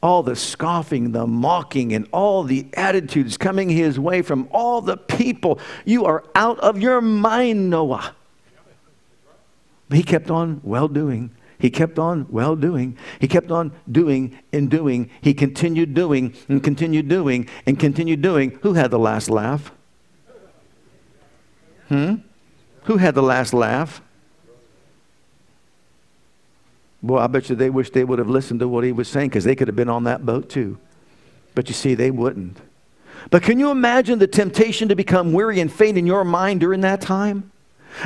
all 0.02 0.22
the 0.22 0.36
scoffing, 0.36 1.12
the 1.12 1.26
mocking, 1.26 1.92
and 1.92 2.06
all 2.12 2.42
the 2.42 2.66
attitudes 2.74 3.36
coming 3.36 3.68
his 3.68 3.98
way 3.98 4.22
from 4.22 4.48
all 4.52 4.80
the 4.80 4.96
people. 4.96 5.58
You 5.84 6.04
are 6.04 6.24
out 6.34 6.58
of 6.60 6.78
your 6.78 7.00
mind, 7.00 7.70
Noah. 7.70 8.14
But 9.88 9.96
he 9.96 10.02
kept 10.02 10.30
on 10.30 10.60
well 10.62 10.88
doing. 10.88 11.30
He 11.58 11.70
kept 11.70 11.98
on 11.98 12.26
well 12.28 12.56
doing. 12.56 12.98
He 13.20 13.28
kept 13.28 13.50
on 13.50 13.72
doing 13.90 14.38
and 14.52 14.70
doing. 14.70 15.08
He 15.22 15.32
continued 15.32 15.94
doing 15.94 16.34
and 16.48 16.62
continued 16.62 17.08
doing 17.08 17.48
and 17.64 17.78
continued 17.78 18.20
doing. 18.20 18.58
Who 18.62 18.74
had 18.74 18.90
the 18.90 18.98
last 18.98 19.30
laugh? 19.30 19.72
Hmm? 21.88 22.16
Who 22.84 22.96
had 22.96 23.14
the 23.14 23.22
last 23.22 23.54
laugh? 23.54 24.02
Boy, 27.04 27.18
I 27.18 27.26
bet 27.26 27.50
you 27.50 27.54
they 27.54 27.68
wish 27.68 27.90
they 27.90 28.02
would 28.02 28.18
have 28.18 28.30
listened 28.30 28.60
to 28.60 28.68
what 28.68 28.82
he 28.82 28.90
was 28.90 29.08
saying 29.08 29.28
because 29.28 29.44
they 29.44 29.54
could 29.54 29.68
have 29.68 29.76
been 29.76 29.90
on 29.90 30.04
that 30.04 30.24
boat 30.24 30.48
too. 30.48 30.78
But 31.54 31.68
you 31.68 31.74
see, 31.74 31.94
they 31.94 32.10
wouldn't. 32.10 32.56
But 33.30 33.42
can 33.42 33.58
you 33.58 33.70
imagine 33.70 34.18
the 34.18 34.26
temptation 34.26 34.88
to 34.88 34.96
become 34.96 35.34
weary 35.34 35.60
and 35.60 35.70
faint 35.70 35.98
in 35.98 36.06
your 36.06 36.24
mind 36.24 36.60
during 36.60 36.80
that 36.80 37.02
time? 37.02 37.52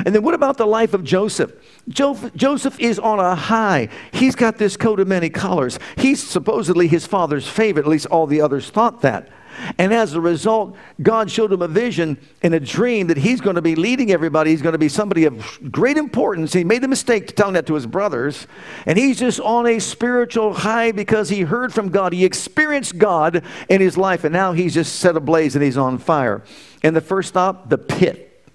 And 0.05 0.13
then 0.13 0.21
what 0.21 0.33
about 0.33 0.57
the 0.57 0.67
life 0.67 0.93
of 0.93 1.05
Joseph? 1.05 1.53
Joseph 1.87 2.77
is 2.77 2.99
on 2.99 3.19
a 3.19 3.35
high. 3.35 3.87
He's 4.11 4.35
got 4.35 4.57
this 4.57 4.75
coat 4.75 4.99
of 4.99 5.07
many 5.07 5.29
colors. 5.29 5.79
He's 5.95 6.21
supposedly 6.21 6.89
his 6.89 7.07
father's 7.07 7.47
favorite, 7.47 7.85
at 7.85 7.89
least 7.89 8.05
all 8.07 8.27
the 8.27 8.41
others 8.41 8.69
thought 8.69 9.01
that. 9.01 9.29
And 9.77 9.93
as 9.93 10.13
a 10.13 10.21
result, 10.21 10.75
God 11.01 11.29
showed 11.29 11.51
him 11.51 11.61
a 11.61 11.67
vision 11.67 12.17
in 12.41 12.53
a 12.53 12.59
dream 12.59 13.07
that 13.07 13.17
he's 13.17 13.41
going 13.41 13.55
to 13.55 13.61
be 13.61 13.75
leading 13.75 14.11
everybody. 14.11 14.51
He's 14.51 14.61
going 14.61 14.73
to 14.73 14.79
be 14.79 14.89
somebody 14.89 15.25
of 15.25 15.71
great 15.71 15.97
importance. 15.97 16.53
He 16.53 16.63
made 16.63 16.81
the 16.81 16.87
mistake 16.87 17.35
telling 17.35 17.53
that 17.53 17.65
to 17.67 17.75
his 17.75 17.85
brothers. 17.85 18.47
And 18.85 18.97
he's 18.97 19.19
just 19.19 19.39
on 19.39 19.67
a 19.67 19.79
spiritual 19.79 20.53
high 20.53 20.91
because 20.91 21.29
he 21.29 21.41
heard 21.41 21.73
from 21.73 21.89
God. 21.89 22.13
He 22.13 22.25
experienced 22.25 22.97
God 22.97 23.43
in 23.69 23.81
his 23.81 23.97
life. 23.97 24.23
And 24.23 24.33
now 24.33 24.53
he's 24.53 24.73
just 24.73 24.97
set 24.97 25.15
ablaze 25.15 25.55
and 25.55 25.63
he's 25.63 25.77
on 25.77 25.97
fire. 25.97 26.43
And 26.83 26.95
the 26.95 27.01
first 27.01 27.29
stop, 27.29 27.69
the 27.69 27.77
pit. 27.77 28.47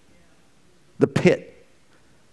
The 0.99 1.07
pit. 1.07 1.67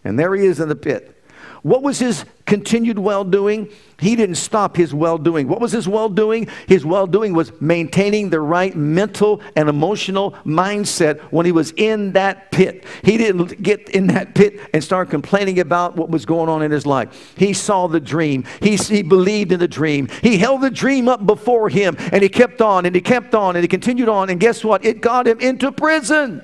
And 0.04 0.18
there 0.18 0.34
he 0.36 0.46
is 0.46 0.60
in 0.60 0.70
the 0.70 0.76
pit. 0.76 1.21
What 1.64 1.84
was 1.84 2.00
his 2.00 2.26
continued 2.48 2.98
well 2.98 3.24
doing? 3.24 3.70
He 4.00 4.16
didn't 4.16 4.36
stop 4.36 4.76
his 4.76 4.96
well 4.96 5.20
doing. 5.20 5.48
What 5.48 5.62
was 5.62 5.72
his 5.72 5.88
well 5.88 6.10
doing? 6.10 6.48
His 6.68 6.84
well 6.84 7.06
doing 7.06 7.34
was 7.34 7.52
maintaining 7.62 8.32
the 8.32 8.40
right 8.40 8.76
mental 8.76 9.42
and 9.56 9.70
emotional 9.70 10.32
mindset 10.44 11.20
when 11.32 11.46
he 11.46 11.52
was 11.52 11.72
in 11.78 12.14
that 12.14 12.52
pit. 12.52 12.84
He 13.04 13.18
didn't 13.18 13.62
get 13.62 13.90
in 13.90 14.08
that 14.08 14.34
pit 14.34 14.60
and 14.74 14.84
start 14.84 15.12
complaining 15.12 15.60
about 15.60 15.96
what 15.96 16.10
was 16.10 16.26
going 16.26 16.50
on 16.50 16.64
in 16.64 16.72
his 16.72 16.88
life. 16.88 17.34
He 17.38 17.54
saw 17.54 17.88
the 17.88 18.00
dream, 18.00 18.44
he, 18.62 18.76
he 18.76 19.04
believed 19.04 19.52
in 19.52 19.60
the 19.60 19.68
dream. 19.68 20.08
He 20.24 20.40
held 20.40 20.62
the 20.62 20.72
dream 20.72 21.08
up 21.08 21.28
before 21.28 21.70
him 21.70 21.96
and 22.12 22.24
he 22.24 22.30
kept 22.30 22.62
on 22.62 22.88
and 22.88 22.96
he 22.96 23.02
kept 23.02 23.36
on 23.36 23.56
and 23.56 23.64
he 23.64 23.68
continued 23.68 24.10
on. 24.10 24.32
And 24.32 24.40
guess 24.40 24.64
what? 24.64 24.84
It 24.84 25.02
got 25.02 25.28
him 25.28 25.40
into 25.40 25.72
prison 25.72 26.44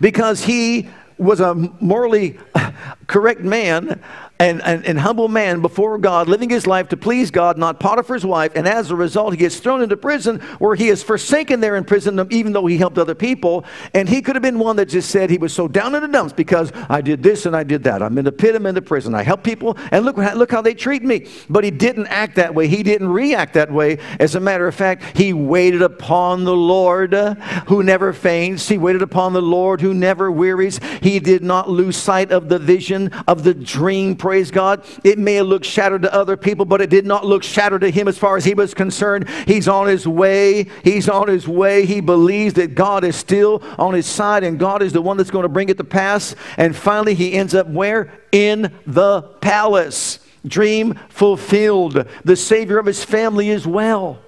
because 0.00 0.42
he 0.42 0.88
was 1.20 1.40
a 1.40 1.54
morally 1.54 2.38
correct 3.06 3.40
man 3.42 4.02
and, 4.40 4.62
and, 4.62 4.84
and, 4.84 4.98
humble 4.98 5.28
man 5.28 5.60
before 5.60 5.96
God, 5.98 6.28
living 6.28 6.50
his 6.50 6.66
life 6.66 6.88
to 6.88 6.96
please 6.96 7.30
God, 7.30 7.56
not 7.56 7.78
Potiphar's 7.78 8.26
wife. 8.26 8.52
And 8.56 8.66
as 8.66 8.90
a 8.90 8.96
result, 8.96 9.32
he 9.32 9.36
gets 9.36 9.60
thrown 9.60 9.82
into 9.82 9.96
prison 9.96 10.40
where 10.58 10.74
he 10.74 10.88
is 10.88 11.02
forsaken 11.02 11.60
there 11.60 11.76
in 11.76 11.84
prison, 11.84 12.26
even 12.30 12.52
though 12.52 12.66
he 12.66 12.76
helped 12.76 12.98
other 12.98 13.14
people. 13.14 13.64
And 13.94 14.08
he 14.08 14.20
could 14.20 14.36
have 14.36 14.42
been 14.42 14.58
one 14.58 14.76
that 14.76 14.86
just 14.86 15.10
said 15.10 15.30
he 15.30 15.38
was 15.38 15.52
so 15.52 15.68
down 15.68 15.94
in 15.94 16.02
the 16.02 16.08
dumps 16.08 16.32
because 16.32 16.72
I 16.88 17.00
did 17.00 17.22
this 17.22 17.46
and 17.46 17.54
I 17.54 17.62
did 17.62 17.84
that. 17.84 18.02
I'm 18.02 18.18
in 18.18 18.24
the 18.24 18.32
pit, 18.32 18.54
I'm 18.54 18.66
in 18.66 18.74
the 18.74 18.82
prison. 18.82 19.14
I 19.14 19.22
help 19.22 19.44
people, 19.44 19.78
and 19.92 20.04
look, 20.04 20.16
look 20.16 20.50
how 20.50 20.62
they 20.62 20.74
treat 20.74 21.02
me. 21.02 21.26
But 21.48 21.64
he 21.64 21.70
didn't 21.70 22.08
act 22.08 22.36
that 22.36 22.54
way. 22.54 22.66
He 22.66 22.82
didn't 22.82 23.08
react 23.08 23.54
that 23.54 23.70
way. 23.70 23.98
As 24.18 24.34
a 24.34 24.40
matter 24.40 24.66
of 24.66 24.74
fact, 24.74 25.16
he 25.16 25.32
waited 25.32 25.82
upon 25.82 26.44
the 26.44 26.56
Lord 26.56 27.14
uh, 27.14 27.34
who 27.68 27.82
never 27.82 28.12
faints. 28.12 28.68
He 28.68 28.78
waited 28.78 29.02
upon 29.02 29.32
the 29.32 29.42
Lord 29.42 29.80
who 29.80 29.94
never 29.94 30.30
wearies. 30.30 30.80
He 31.02 31.20
did 31.20 31.42
not 31.42 31.68
lose 31.68 31.96
sight 31.96 32.32
of 32.32 32.48
the 32.48 32.58
vision 32.58 32.80
vision, 32.80 33.24
of 33.26 33.44
the 33.44 33.54
dream, 33.54 34.16
praise 34.30 34.52
God. 34.52 34.84
It 35.02 35.18
may 35.18 35.34
have 35.34 35.48
looked 35.48 35.64
shattered 35.64 36.02
to 36.02 36.14
other 36.14 36.36
people, 36.36 36.64
but 36.64 36.80
it 36.80 36.88
did 36.88 37.04
not 37.04 37.26
look 37.26 37.42
shattered 37.42 37.80
to 37.80 37.90
him 37.90 38.06
as 38.06 38.16
far 38.16 38.36
as 38.36 38.44
he 38.44 38.54
was 38.54 38.74
concerned. 38.74 39.28
He's 39.44 39.66
on 39.66 39.88
his 39.88 40.06
way. 40.06 40.68
He's 40.84 41.08
on 41.08 41.26
his 41.26 41.48
way. 41.48 41.84
He 41.84 42.00
believes 42.00 42.54
that 42.54 42.76
God 42.76 43.02
is 43.02 43.16
still 43.16 43.60
on 43.76 43.92
his 43.92 44.06
side 44.06 44.44
and 44.44 44.56
God 44.56 44.82
is 44.82 44.92
the 44.92 45.02
one 45.02 45.16
that's 45.16 45.32
going 45.32 45.42
to 45.42 45.48
bring 45.48 45.68
it 45.68 45.78
to 45.78 45.84
pass. 45.84 46.36
And 46.56 46.76
finally, 46.76 47.14
he 47.14 47.32
ends 47.32 47.56
up 47.56 47.66
where? 47.66 48.12
In 48.30 48.72
the 48.86 49.22
palace. 49.22 50.20
Dream 50.46 50.94
fulfilled. 51.08 52.06
The 52.22 52.36
Savior 52.36 52.78
of 52.78 52.86
his 52.86 53.02
family 53.02 53.50
as 53.50 53.66
well. 53.66 54.20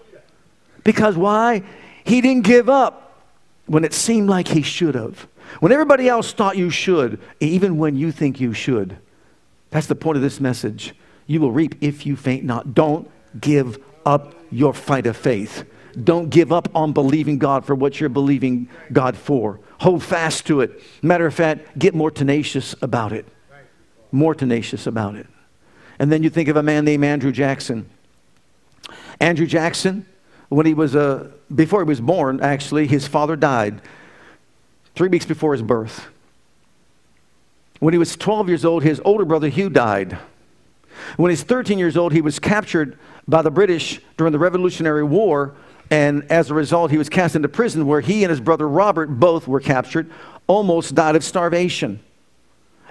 Because 0.83 1.17
why? 1.17 1.63
He 2.03 2.21
didn't 2.21 2.43
give 2.43 2.69
up 2.69 3.23
when 3.67 3.85
it 3.85 3.95
seemed 3.95 4.29
like 4.29 4.49
he 4.49 4.63
should 4.63 4.97
have. 4.97 5.29
When 5.61 5.71
everybody 5.71 6.09
else 6.09 6.33
thought 6.33 6.57
you 6.57 6.71
should, 6.71 7.21
even 7.39 7.79
when 7.79 7.95
you 7.95 8.11
think 8.11 8.41
you 8.41 8.53
should. 8.53 8.99
That's 9.73 9.87
the 9.87 9.97
point 9.97 10.17
of 10.17 10.23
this 10.23 10.39
message. 10.39 10.95
You 11.27 11.41
will 11.41 11.51
reap 11.51 11.75
if 11.81 12.07
you 12.07 12.15
faint 12.15 12.45
not. 12.45 12.75
Don't 12.75 13.11
give 13.41 13.83
up 14.07 14.35
your 14.51 14.75
fight 14.75 15.07
of 15.07 15.17
faith. 15.17 15.65
Don't 16.03 16.31
give 16.31 16.53
up 16.53 16.69
on 16.75 16.93
believing 16.93 17.39
God 17.39 17.65
for 17.65 17.75
what 17.75 17.99
you're 17.99 18.09
believing 18.09 18.69
God 18.93 19.17
for. 19.17 19.61
Hold 19.81 20.03
fast 20.03 20.47
to 20.47 20.61
it. 20.61 20.81
Matter 21.03 21.27
of 21.27 21.35
fact, 21.35 21.79
get 21.79 21.95
more 21.95 22.11
tenacious 22.11 22.75
about 22.83 23.13
it. 23.13 23.27
More 24.11 24.35
tenacious 24.35 24.87
about 24.87 25.17
it. 25.17 25.27
And 25.99 26.13
then 26.13 26.23
you 26.23 26.31
think 26.31 26.49
of 26.49 26.57
a 26.57 26.63
man 26.63 26.85
named 26.85 27.05
Andrew 27.05 27.33
Jackson. 27.33 27.89
Andrew 29.21 29.47
Jackson, 29.47 30.07
when 30.49 30.67
he 30.67 30.75
was, 30.75 30.95
uh, 30.95 31.31
before 31.55 31.81
he 31.81 31.89
was 31.89 32.01
born, 32.01 32.41
actually, 32.41 32.87
his 32.87 33.07
father 33.07 33.37
died 33.37 33.81
three 34.95 35.09
weeks 35.09 35.25
before 35.25 35.53
his 35.53 35.63
birth. 35.63 36.09
When 37.83 37.93
he 37.93 37.99
was 37.99 38.15
12 38.15 38.47
years 38.47 38.65
old, 38.65 38.85
his 38.85 39.03
older 39.05 39.25
brother 39.25 39.49
Hugh 39.49 39.69
died. 39.69 40.17
When 41.17 41.31
he 41.31 41.33
was 41.33 41.43
13 41.43 41.81
years 41.81 41.97
old, 41.97 42.13
he 42.13 42.21
was 42.21 42.39
captured 42.39 42.97
by 43.27 43.43
the 43.43 43.51
British 43.51 44.01
during 44.17 44.33
the 44.33 44.39
Revolutionary 44.39 45.03
War, 45.03 45.57
and 45.91 46.23
as 46.31 46.49
a 46.49 46.55
result, 46.55 46.93
he 46.93 46.97
was 46.97 47.09
cast 47.09 47.35
into 47.35 47.49
prison 47.49 47.85
where 47.89 48.01
he 48.01 48.23
and 48.23 48.31
his 48.31 48.41
brother 48.41 48.69
Robert 48.69 49.09
both 49.09 49.49
were 49.49 49.59
captured, 49.59 50.09
almost 50.47 50.95
died 50.95 51.17
of 51.17 51.25
starvation. 51.25 51.99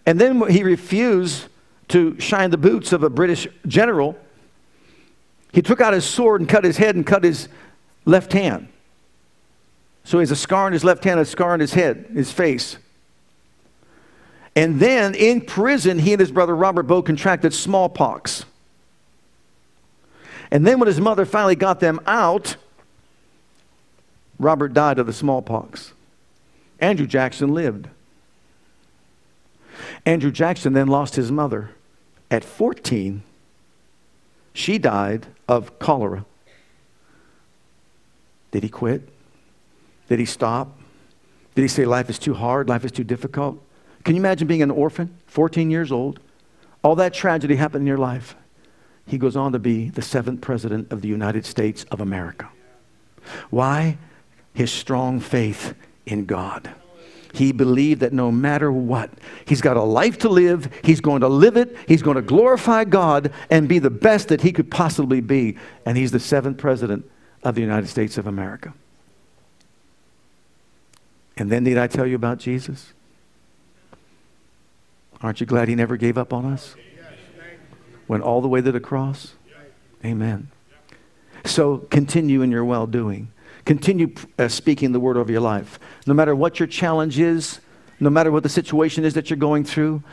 And 0.05 0.19
then 0.19 0.45
he 0.49 0.61
refused 0.61 1.45
to 1.87 2.19
shine 2.19 2.51
the 2.51 2.57
boots 2.57 2.91
of 2.91 3.01
a 3.01 3.09
British 3.09 3.47
general. 3.65 4.17
He 5.53 5.61
took 5.61 5.79
out 5.79 5.93
his 5.93 6.03
sword 6.03 6.41
and 6.41 6.49
cut 6.49 6.65
his 6.65 6.75
head 6.75 6.97
and 6.97 7.07
cut 7.07 7.23
his 7.23 7.47
left 8.03 8.33
hand. 8.33 8.67
So 10.03 10.17
he 10.17 10.23
has 10.23 10.31
a 10.31 10.35
scar 10.35 10.65
on 10.65 10.73
his 10.73 10.83
left 10.83 11.05
hand, 11.05 11.17
a 11.17 11.23
scar 11.23 11.53
on 11.53 11.61
his 11.61 11.75
head, 11.75 12.07
his 12.13 12.33
face. 12.33 12.75
And 14.55 14.79
then 14.79 15.15
in 15.15 15.41
prison, 15.41 15.99
he 15.99 16.13
and 16.13 16.19
his 16.19 16.31
brother 16.31 16.55
Robert 16.55 16.83
both 16.83 17.05
contracted 17.05 17.53
smallpox. 17.53 18.45
And 20.51 20.67
then 20.67 20.79
when 20.79 20.87
his 20.87 20.99
mother 20.99 21.25
finally 21.25 21.55
got 21.55 21.79
them 21.79 22.01
out, 22.05 22.57
Robert 24.37 24.73
died 24.73 24.99
of 24.99 25.07
the 25.07 25.13
smallpox. 25.13 25.93
Andrew 26.79 27.07
Jackson 27.07 27.53
lived. 27.53 27.87
Andrew 30.05 30.31
Jackson 30.31 30.73
then 30.73 30.87
lost 30.87 31.15
his 31.15 31.31
mother. 31.31 31.69
At 32.29 32.43
14, 32.43 33.23
she 34.53 34.77
died 34.77 35.27
of 35.47 35.79
cholera. 35.79 36.25
Did 38.51 38.63
he 38.63 38.69
quit? 38.69 39.07
Did 40.09 40.19
he 40.19 40.25
stop? 40.25 40.77
Did 41.55 41.61
he 41.61 41.67
say 41.67 41.85
life 41.85 42.09
is 42.09 42.19
too 42.19 42.33
hard? 42.33 42.67
Life 42.67 42.83
is 42.83 42.91
too 42.91 43.03
difficult? 43.03 43.61
Can 44.03 44.15
you 44.15 44.21
imagine 44.21 44.47
being 44.47 44.61
an 44.61 44.71
orphan, 44.71 45.15
14 45.27 45.69
years 45.69 45.91
old? 45.91 46.19
All 46.83 46.95
that 46.95 47.13
tragedy 47.13 47.55
happened 47.55 47.83
in 47.83 47.87
your 47.87 47.97
life. 47.97 48.35
He 49.05 49.17
goes 49.17 49.35
on 49.35 49.51
to 49.51 49.59
be 49.59 49.89
the 49.89 50.01
seventh 50.01 50.41
president 50.41 50.91
of 50.91 51.01
the 51.01 51.07
United 51.07 51.45
States 51.45 51.85
of 51.91 52.01
America. 52.01 52.49
Why? 53.49 53.97
His 54.53 54.71
strong 54.71 55.19
faith 55.19 55.75
in 56.05 56.25
God. 56.25 56.71
He 57.33 57.51
believed 57.51 58.01
that 58.01 58.11
no 58.11 58.31
matter 58.31 58.71
what, 58.71 59.09
he's 59.45 59.61
got 59.61 59.77
a 59.77 59.81
life 59.81 60.17
to 60.19 60.29
live, 60.29 60.69
he's 60.83 60.99
going 60.99 61.21
to 61.21 61.29
live 61.29 61.55
it, 61.55 61.75
he's 61.87 62.01
going 62.01 62.15
to 62.15 62.21
glorify 62.21 62.83
God 62.83 63.31
and 63.49 63.69
be 63.69 63.79
the 63.79 63.89
best 63.89 64.27
that 64.29 64.41
he 64.41 64.51
could 64.51 64.69
possibly 64.69 65.21
be. 65.21 65.57
And 65.85 65.97
he's 65.97 66.11
the 66.11 66.19
seventh 66.19 66.57
president 66.57 67.09
of 67.43 67.55
the 67.55 67.61
United 67.61 67.87
States 67.87 68.17
of 68.17 68.27
America. 68.27 68.73
And 71.37 71.49
then, 71.49 71.63
did 71.63 71.77
I 71.77 71.87
tell 71.87 72.05
you 72.05 72.15
about 72.15 72.37
Jesus? 72.37 72.93
Aren't 75.23 75.39
you 75.39 75.45
glad 75.45 75.67
he 75.67 75.75
never 75.75 75.97
gave 75.97 76.17
up 76.17 76.33
on 76.33 76.45
us? 76.45 76.75
Went 78.07 78.23
all 78.23 78.41
the 78.41 78.47
way 78.47 78.61
to 78.61 78.71
the 78.71 78.79
cross? 78.79 79.35
Amen. 80.03 80.49
So 81.45 81.77
continue 81.77 82.41
in 82.41 82.51
your 82.51 82.65
well 82.65 82.87
doing. 82.87 83.31
Continue 83.65 84.13
uh, 84.39 84.47
speaking 84.47 84.91
the 84.91 84.99
word 84.99 85.17
over 85.17 85.31
your 85.31 85.41
life. 85.41 85.79
No 86.07 86.13
matter 86.13 86.35
what 86.35 86.59
your 86.59 86.67
challenge 86.67 87.19
is, 87.19 87.59
no 87.99 88.09
matter 88.09 88.31
what 88.31 88.43
the 88.43 88.49
situation 88.49 89.05
is 89.05 89.13
that 89.13 89.29
you're 89.29 89.37
going 89.37 89.63
through, 89.63 90.03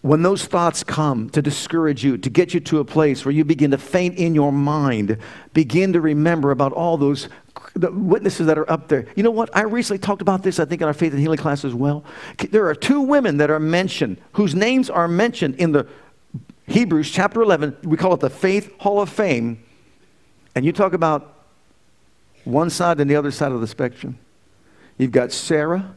when 0.00 0.22
those 0.22 0.44
thoughts 0.44 0.84
come 0.84 1.28
to 1.30 1.42
discourage 1.42 2.04
you, 2.04 2.18
to 2.18 2.30
get 2.30 2.54
you 2.54 2.60
to 2.60 2.78
a 2.78 2.84
place 2.84 3.24
where 3.24 3.32
you 3.32 3.44
begin 3.44 3.70
to 3.72 3.78
faint 3.78 4.16
in 4.16 4.34
your 4.34 4.52
mind, 4.52 5.18
begin 5.54 5.92
to 5.92 6.00
remember 6.00 6.50
about 6.50 6.72
all 6.72 6.96
those 6.96 7.28
the 7.74 7.90
witnesses 7.90 8.46
that 8.46 8.58
are 8.58 8.70
up 8.70 8.88
there. 8.88 9.06
You 9.14 9.22
know 9.22 9.30
what? 9.30 9.54
I 9.56 9.62
recently 9.62 9.98
talked 9.98 10.22
about 10.22 10.42
this, 10.42 10.58
I 10.58 10.64
think, 10.64 10.80
in 10.80 10.86
our 10.86 10.94
faith 10.94 11.12
and 11.12 11.20
healing 11.20 11.38
class 11.38 11.64
as 11.64 11.74
well. 11.74 12.04
There 12.50 12.68
are 12.68 12.74
two 12.74 13.00
women 13.00 13.36
that 13.38 13.50
are 13.50 13.60
mentioned, 13.60 14.20
whose 14.32 14.54
names 14.54 14.90
are 14.90 15.08
mentioned 15.08 15.56
in 15.56 15.72
the 15.72 15.86
Hebrews 16.66 17.10
chapter 17.10 17.40
11. 17.40 17.78
We 17.84 17.96
call 17.96 18.14
it 18.14 18.20
the 18.20 18.30
Faith 18.30 18.72
Hall 18.78 19.00
of 19.00 19.08
Fame. 19.08 19.62
And 20.54 20.64
you 20.64 20.72
talk 20.72 20.92
about 20.92 21.34
one 22.44 22.70
side 22.70 23.00
and 23.00 23.10
the 23.10 23.16
other 23.16 23.30
side 23.30 23.52
of 23.52 23.60
the 23.60 23.66
spectrum. 23.66 24.18
You've 24.96 25.12
got 25.12 25.32
Sarah, 25.32 25.94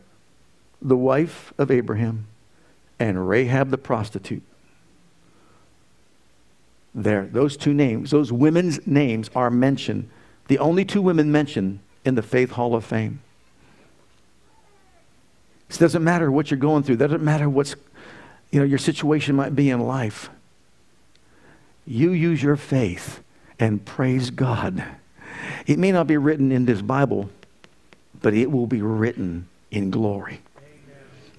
the 0.82 0.98
wife 0.98 1.54
of 1.58 1.72
Abraham, 1.72 2.28
and 3.00 3.28
Rahab 3.28 3.70
the 3.70 3.78
prostitute. 3.78 4.44
There, 6.94 7.26
those 7.26 7.58
two 7.58 7.74
names, 7.74 8.12
those 8.12 8.32
women's 8.32 8.86
names 8.86 9.30
are 9.34 9.50
mentioned 9.50 10.10
the 10.48 10.60
only 10.60 10.86
two 10.86 11.02
women 11.02 11.32
mentioned 11.32 11.80
in 12.04 12.16
the 12.16 12.22
Faith 12.22 12.52
Hall 12.52 12.76
of 12.76 12.84
Fame. 12.84 13.22
It 15.70 15.78
doesn't 15.78 16.04
matter 16.04 16.30
what 16.30 16.52
you're 16.52 16.60
going 16.60 16.84
through. 16.84 16.96
It 16.96 17.00
doesn't 17.00 17.24
matter 17.24 17.50
what's, 17.50 17.76
you 18.52 18.60
know, 18.60 18.66
your 18.66 18.78
situation 18.78 19.36
might 19.36 19.56
be 19.56 19.70
in 19.70 19.80
life. 19.80 20.30
You 21.86 22.12
use 22.12 22.44
your 22.44 22.58
faith 22.58 23.22
and 23.60 23.84
praise 23.86 24.30
God. 24.30 24.84
It 25.66 25.80
may 25.80 25.92
not 25.92 26.08
be 26.08 26.18
written 26.18 26.52
in 26.52 26.66
this 26.66 26.82
Bible, 26.82 27.30
but 28.22 28.34
it 28.34 28.52
will 28.52 28.68
be 28.68 28.82
written 28.82 29.48
in 29.72 29.92
glory. 29.92 30.42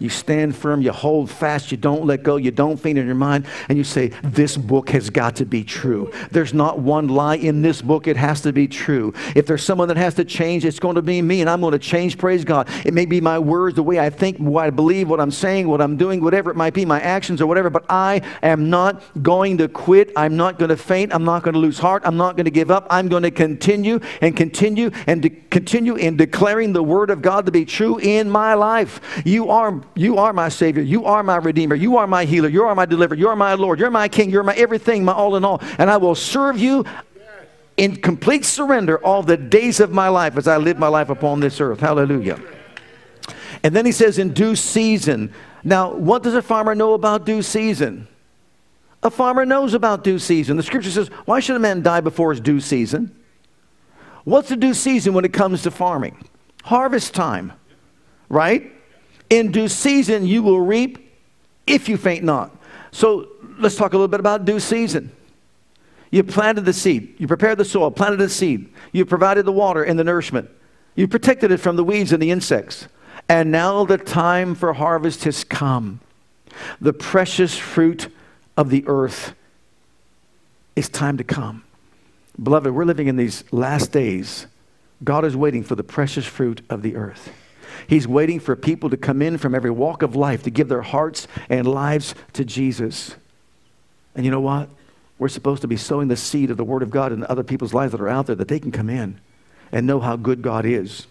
You 0.03 0.09
stand 0.09 0.57
firm, 0.57 0.83
you 0.83 0.91
hold 0.91 1.31
fast, 1.31 1.71
you 1.71 1.77
don't 1.77 2.05
let 2.05 2.25
go, 2.25 2.37
you 2.37 2.51
don't 2.51 2.77
faint 2.77 2.99
in 2.99 3.07
your 3.07 3.15
mind, 3.15 3.47
and 3.69 3.79
you 3.79 3.85
say, 3.85 4.09
This 4.25 4.57
book 4.57 4.91
has 4.91 5.11
got 5.11 5.37
to 5.37 5.47
be 5.47 5.63
true. 5.63 6.11
There's 6.33 6.53
not 6.53 6.81
one 6.81 7.07
lie 7.07 7.37
in 7.37 7.63
this 7.63 7.81
book, 7.81 8.09
it 8.09 8.17
has 8.17 8.41
to 8.43 8.53
be 8.53 8.67
true. 8.67 9.15
If 9.37 9.47
there's 9.47 9.63
someone 9.63 9.89
that 9.89 9.97
has 9.97 10.15
to 10.15 10.25
change, 10.25 10.65
it's 10.65 10.81
going 10.81 10.97
to 10.97 11.03
be 11.03 11.23
me, 11.23 11.41
and 11.41 11.49
I'm 11.49 11.61
going 11.61 11.73
to 11.73 11.79
change, 11.79 12.19
praise 12.19 12.45
God. 12.45 12.69
It 12.85 12.95
may 12.95 13.07
be 13.07 13.21
my 13.21 13.39
words, 13.39 13.77
the 13.77 13.83
way 13.83 14.01
I 14.01 14.11
think, 14.11 14.39
what 14.39 14.65
I 14.65 14.71
believe, 14.71 15.09
what 15.09 15.21
I'm 15.21 15.31
saying, 15.31 15.69
what 15.69 15.81
I'm 15.81 15.97
doing, 15.97 16.21
whatever 16.21 16.51
it 16.51 16.57
might 16.57 16.75
be, 16.75 16.85
my 16.85 17.01
actions 17.01 17.41
or 17.41 17.47
whatever, 17.47 17.71
but 17.71 17.85
I 17.89 18.23
am 18.43 18.71
not 18.71 19.03
going 19.23 19.59
to 19.59 19.69
quit. 19.69 20.13
I'm 20.17 20.37
not 20.37 20.59
going 20.59 20.71
to 20.71 20.77
faint. 20.77 21.15
I'm 21.15 21.25
not 21.25 21.45
going 21.45 21.55
to 21.55 21.61
lose 21.61 21.79
heart. 21.79 22.03
I'm 22.05 22.17
not 22.17 22.37
going 22.37 22.47
to 22.47 22.51
give 22.51 22.71
up. 22.71 22.89
I'm 22.91 23.09
going 23.09 23.23
to 23.23 23.31
continue 23.31 24.01
and 24.21 24.37
continue 24.37 24.91
and 25.07 25.23
de- 25.23 25.31
continue 25.31 25.95
in 25.95 26.17
declaring 26.17 26.73
the 26.73 26.83
word 26.83 27.11
of 27.11 27.23
God 27.23 27.47
to 27.47 27.53
be 27.53 27.65
true 27.65 27.99
in 27.99 28.29
my 28.29 28.55
life. 28.55 29.01
You 29.25 29.51
are 29.51 29.73
you 29.95 30.19
are 30.19 30.33
my 30.33 30.49
Savior. 30.49 30.83
You 30.83 31.05
are 31.05 31.23
my 31.23 31.37
Redeemer. 31.37 31.75
You 31.75 31.97
are 31.99 32.07
my 32.07 32.25
healer. 32.25 32.49
You 32.49 32.65
are 32.65 32.75
my 32.75 32.87
deliverer. 32.87 33.17
You 33.17 33.29
are 33.29 33.37
my 33.37 33.55
Lord. 33.55 33.79
You're 33.79 33.91
my 33.91 34.09
King. 34.09 34.31
You're 34.31 34.43
my 34.43 34.55
everything, 34.55 35.05
my 35.05 35.13
all 35.13 35.37
in 35.37 35.45
all. 35.45 35.61
And 35.79 35.91
I 35.91 35.97
will 35.97 36.15
serve 36.15 36.59
you 36.59 36.85
in 37.77 37.97
complete 37.97 38.45
surrender 38.45 38.99
all 39.05 39.23
the 39.23 39.37
days 39.37 39.81
of 39.81 39.91
my 39.91 40.09
life 40.09 40.37
as 40.37 40.47
I 40.47 40.57
live 40.57 40.79
my 40.79 40.89
life 40.89 41.09
upon 41.09 41.41
this 41.41 41.61
earth. 41.61 41.81
Hallelujah. 41.81 42.41
And 43.63 43.75
then 43.77 43.87
he 43.87 43.93
says, 43.93 44.19
in 44.19 44.33
due 44.33 44.57
season. 44.57 45.33
Now, 45.65 45.93
what 45.93 46.23
does 46.23 46.35
a 46.35 46.43
farmer 46.43 46.75
know 46.75 46.95
about 46.95 47.25
due 47.25 47.43
season? 47.43 48.09
A 49.03 49.11
farmer 49.11 49.45
knows 49.45 49.75
about 49.75 50.05
due 50.05 50.19
season. 50.19 50.57
The 50.57 50.63
scripture 50.63 50.91
says, 50.91 51.09
why 51.25 51.41
should 51.41 51.57
a 51.57 51.61
man 51.61 51.83
die 51.83 52.01
before 52.01 52.31
his 52.31 52.41
due 52.41 52.61
season? 52.61 53.15
What's 54.25 54.49
the 54.49 54.57
due 54.57 54.75
season 54.75 55.15
when 55.15 55.25
it 55.25 55.33
comes 55.33 55.63
to 55.63 55.71
farming? 55.71 56.17
Harvest 56.65 57.15
time, 57.15 57.53
right? 58.29 58.73
In 59.33 59.51
due 59.51 59.69
season 59.69 60.27
you 60.27 60.43
will 60.43 60.61
reap 60.61 61.11
if 61.67 61.89
you 61.89 61.97
faint 61.97 62.23
not. 62.23 62.55
So 62.91 63.29
let's 63.59 63.77
talk 63.77 63.95
a 63.95 63.97
little 63.97 64.07
bit 64.07 64.21
about 64.21 64.45
due 64.45 64.61
season. 64.61 65.11
You 66.11 66.23
planted 66.23 66.67
the 66.67 66.75
seed, 66.75 67.15
you 67.17 67.27
prepared 67.27 67.57
the 67.57 67.65
soil, 67.65 67.91
planted 67.91 68.19
the 68.19 68.29
seed, 68.29 68.71
you 68.93 69.07
provided 69.07 69.47
the 69.47 69.53
water 69.53 69.85
and 69.85 69.99
the 69.99 70.05
nourishment, 70.05 70.51
you 70.97 71.09
protected 71.09 71.51
it 71.51 71.57
from 71.57 71.77
the 71.77 71.83
weeds 71.83 72.13
and 72.13 72.23
the 72.23 72.31
insects. 72.31 72.89
And 73.27 73.51
now 73.51 73.87
the 73.87 73.97
time 73.97 74.55
for 74.55 74.75
harvest 74.75 75.25
has 75.25 75.45
come. 75.45 76.01
The 76.83 76.93
precious 76.93 77.57
fruit 77.57 78.09
of 78.59 78.69
the 78.69 78.85
earth 78.87 79.35
is 80.77 80.91
time 80.91 81.17
to 81.17 81.25
come. 81.25 81.65
Beloved, 82.43 82.71
we're 82.71 82.85
living 82.85 83.07
in 83.07 83.17
these 83.17 83.45
last 83.51 83.93
days. 83.93 84.47
God 85.03 85.25
is 85.25 85.35
waiting 85.35 85.63
for 85.63 85.75
the 85.75 85.83
precious 85.83 86.27
fruit 86.27 86.61
of 86.69 86.83
the 86.83 86.97
earth. 86.97 87.33
He's 87.87 88.07
waiting 88.07 88.41
for 88.41 88.57
people 88.57 88.91
to 88.91 88.97
come 88.97 89.23
in 89.23 89.39
from 89.39 89.55
every 89.55 89.71
walk 89.71 90.03
of 90.03 90.17
life 90.17 90.43
to 90.45 90.51
give 90.51 90.69
their 90.69 90.83
hearts 90.83 91.29
and 91.49 91.67
lives 91.67 92.15
to 92.35 92.45
Jesus. 92.45 93.17
And 94.15 94.25
you 94.25 94.31
know 94.31 94.41
what? 94.41 94.69
We're 95.19 95.29
supposed 95.29 95.63
to 95.63 95.69
be 95.69 95.77
sowing 95.77 96.09
the 96.09 96.17
seed 96.17 96.51
of 96.51 96.57
the 96.57 96.65
Word 96.65 96.83
of 96.83 96.91
God 96.91 97.13
in 97.13 97.25
other 97.25 97.45
people's 97.45 97.75
lives 97.75 97.93
that 97.93 98.01
are 98.01 98.09
out 98.09 98.27
there 98.27 98.37
that 98.37 98.49
they 98.49 98.59
can 98.59 98.73
come 98.73 98.91
in 98.91 99.21
and 99.71 99.87
know 99.87 100.01
how 100.01 100.17
good 100.17 100.43
God 100.43 100.67
is. 100.67 101.07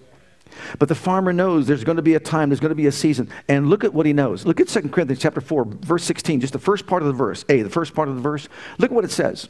But 0.80 0.90
the 0.90 0.96
farmer 0.96 1.32
knows 1.32 1.68
there's 1.68 1.84
going 1.84 1.96
to 1.96 2.02
be 2.02 2.16
a 2.16 2.20
time, 2.20 2.50
there's 2.50 2.60
going 2.60 2.70
to 2.70 2.76
be 2.76 2.88
a 2.88 2.92
season. 2.92 3.30
And 3.48 3.70
look 3.70 3.84
at 3.84 3.94
what 3.94 4.06
he 4.06 4.14
knows. 4.14 4.46
Look 4.46 4.60
at 4.60 4.68
2 4.68 4.90
Corinthians 4.90 5.22
chapter 5.22 5.42
4, 5.42 5.66
verse 5.66 6.04
16, 6.04 6.42
just 6.42 6.54
the 6.54 6.60
first 6.60 6.88
part 6.88 7.02
of 7.02 7.08
the 7.08 7.14
verse. 7.14 7.46
A, 7.50 7.62
the 7.62 7.70
first 7.70 7.94
part 7.94 8.10
of 8.10 8.16
the 8.16 8.22
verse. 8.22 8.48
Look 8.78 8.92
at 8.92 8.96
what 8.96 9.06
it 9.06 9.12
says. 9.12 9.50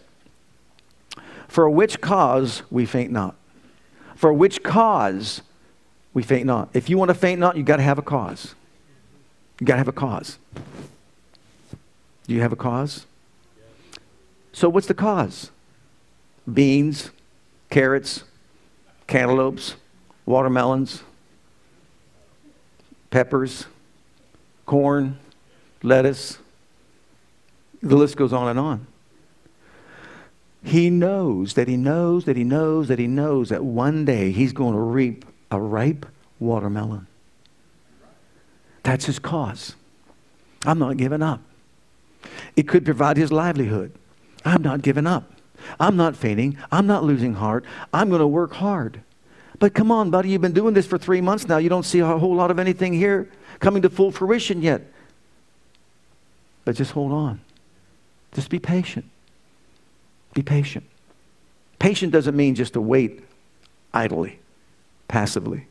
For 1.48 1.70
which 1.70 2.00
cause 2.00 2.64
we 2.70 2.86
faint 2.86 3.12
not. 3.12 3.36
For 4.16 4.32
which 4.32 4.64
cause 4.64 5.42
we 6.14 6.24
faint 6.24 6.46
not. 6.46 6.70
If 6.74 6.90
you 6.90 6.98
want 6.98 7.10
to 7.10 7.16
faint 7.16 7.40
not, 7.40 7.56
you've 7.56 7.66
got 7.66 7.78
to 7.78 7.84
have 7.84 7.98
a 7.98 8.02
cause. 8.02 8.56
You've 9.60 9.68
got 9.68 9.76
to 9.76 9.80
have 9.80 9.88
a 9.88 9.94
cause. 9.94 10.38
Do 12.28 12.34
you 12.34 12.42
have 12.42 12.52
a 12.52 12.58
cause? 12.58 13.06
So, 14.54 14.68
what's 14.70 14.88
the 14.88 14.94
cause? 14.94 15.52
Beans, 16.52 17.12
carrots, 17.70 18.24
cantaloupes, 19.08 19.76
watermelons, 20.26 21.04
peppers, 23.10 23.66
corn, 24.66 25.20
lettuce. 25.84 26.40
The 27.82 27.96
list 27.96 28.18
goes 28.18 28.34
on 28.34 28.48
and 28.48 28.60
on. 28.60 28.88
He 30.64 30.90
knows 30.90 31.56
that 31.56 31.68
he 31.68 31.78
knows 31.78 32.26
that 32.26 32.36
he 32.36 32.44
knows 32.44 32.88
that 32.88 33.00
he 33.00 33.08
knows 33.08 33.50
that 33.50 33.64
one 33.64 34.06
day 34.06 34.32
he's 34.32 34.54
going 34.54 34.74
to 34.74 34.80
reap 34.80 35.26
a 35.52 35.60
ripe 35.60 36.06
watermelon. 36.40 37.06
That's 38.84 39.06
his 39.06 39.20
cause. 39.20 39.76
I'm 40.66 40.80
not 40.80 40.98
giving 40.98 41.22
up. 41.22 41.42
It 42.56 42.68
could 42.68 42.86
provide 42.86 43.18
his 43.18 43.32
livelihood. 43.32 43.92
I'm 44.46 44.62
not 44.62 44.82
giving 44.82 45.06
up. 45.06 45.32
I'm 45.80 45.96
not 45.96 46.16
fainting. 46.16 46.58
I'm 46.72 46.88
not 46.88 47.04
losing 47.04 47.36
heart. 47.36 47.66
I'm 47.94 48.10
going 48.10 48.22
to 48.22 48.28
work 48.28 48.54
hard. 48.54 49.02
But 49.60 49.76
come 49.76 49.92
on, 49.92 50.10
buddy, 50.10 50.30
you've 50.30 50.42
been 50.42 50.54
doing 50.54 50.74
this 50.74 50.88
for 50.88 50.98
three 50.98 51.22
months 51.22 51.48
now. 51.48 51.58
You 51.58 51.70
don't 51.70 51.84
see 51.84 52.00
a 52.00 52.06
whole 52.06 52.36
lot 52.36 52.50
of 52.50 52.58
anything 52.58 52.94
here 52.94 53.30
coming 53.60 53.84
to 53.84 53.90
full 53.90 54.12
fruition 54.12 54.62
yet. 54.64 54.82
But 56.66 56.76
just 56.76 56.92
hold 56.92 57.12
on. 57.12 57.42
Just 58.32 58.50
be 58.50 58.58
patient. 58.58 59.06
Be 60.34 60.42
patient. 60.42 60.86
Patient 61.78 62.12
doesn't 62.12 62.36
mean 62.36 62.56
just 62.56 62.74
to 62.74 62.82
wait 62.82 63.24
idly, 63.94 64.40
passively. 65.12 65.68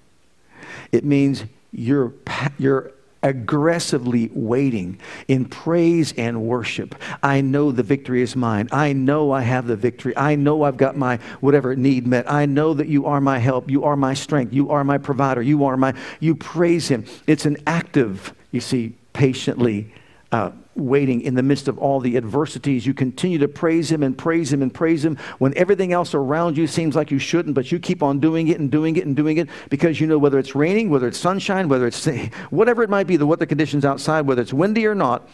It 0.92 1.02
means 1.02 1.44
you're, 1.72 2.12
you're 2.58 2.92
aggressively 3.22 4.30
waiting 4.34 5.00
in 5.28 5.46
praise 5.46 6.12
and 6.16 6.42
worship. 6.42 6.94
I 7.22 7.40
know 7.40 7.72
the 7.72 7.82
victory 7.82 8.22
is 8.22 8.36
mine. 8.36 8.68
I 8.70 8.92
know 8.92 9.32
I 9.32 9.40
have 9.40 9.66
the 9.66 9.76
victory. 9.76 10.14
I 10.16 10.36
know 10.36 10.62
I've 10.62 10.76
got 10.76 10.96
my 10.96 11.16
whatever 11.40 11.74
need 11.74 12.06
met. 12.06 12.30
I 12.30 12.44
know 12.44 12.74
that 12.74 12.88
you 12.88 13.06
are 13.06 13.20
my 13.20 13.38
help. 13.38 13.70
You 13.70 13.84
are 13.84 13.96
my 13.96 14.14
strength. 14.14 14.52
You 14.52 14.70
are 14.70 14.84
my 14.84 14.98
provider. 14.98 15.40
You 15.40 15.64
are 15.64 15.76
my, 15.76 15.94
you 16.20 16.34
praise 16.34 16.88
him. 16.88 17.06
It's 17.26 17.46
an 17.46 17.56
active, 17.66 18.34
you 18.52 18.60
see, 18.60 18.94
patiently 19.14 19.92
uh, 20.32 20.52
waiting 20.76 21.20
in 21.22 21.34
the 21.34 21.42
midst 21.42 21.66
of 21.68 21.78
all 21.78 22.00
the 22.00 22.16
adversities. 22.16 22.86
You 22.86 22.94
continue 22.94 23.38
to 23.38 23.48
praise 23.48 23.90
Him 23.90 24.02
and 24.02 24.16
praise 24.16 24.52
Him 24.52 24.62
and 24.62 24.72
praise 24.72 25.04
Him 25.04 25.16
when 25.38 25.56
everything 25.56 25.92
else 25.92 26.14
around 26.14 26.56
you 26.56 26.66
seems 26.66 26.94
like 26.94 27.10
you 27.10 27.18
shouldn't, 27.18 27.54
but 27.54 27.72
you 27.72 27.78
keep 27.78 28.02
on 28.02 28.20
doing 28.20 28.48
it 28.48 28.60
and 28.60 28.70
doing 28.70 28.96
it 28.96 29.06
and 29.06 29.16
doing 29.16 29.38
it 29.38 29.48
because 29.68 30.00
you 30.00 30.06
know 30.06 30.18
whether 30.18 30.38
it's 30.38 30.54
raining, 30.54 30.88
whether 30.88 31.08
it's 31.08 31.18
sunshine, 31.18 31.68
whether 31.68 31.86
it's 31.86 32.06
whatever 32.50 32.82
it 32.82 32.90
might 32.90 33.06
be, 33.06 33.16
the 33.16 33.26
weather 33.26 33.46
conditions 33.46 33.84
outside, 33.84 34.22
whether 34.22 34.42
it's 34.42 34.52
windy 34.52 34.86
or 34.86 34.94
not. 34.94 35.28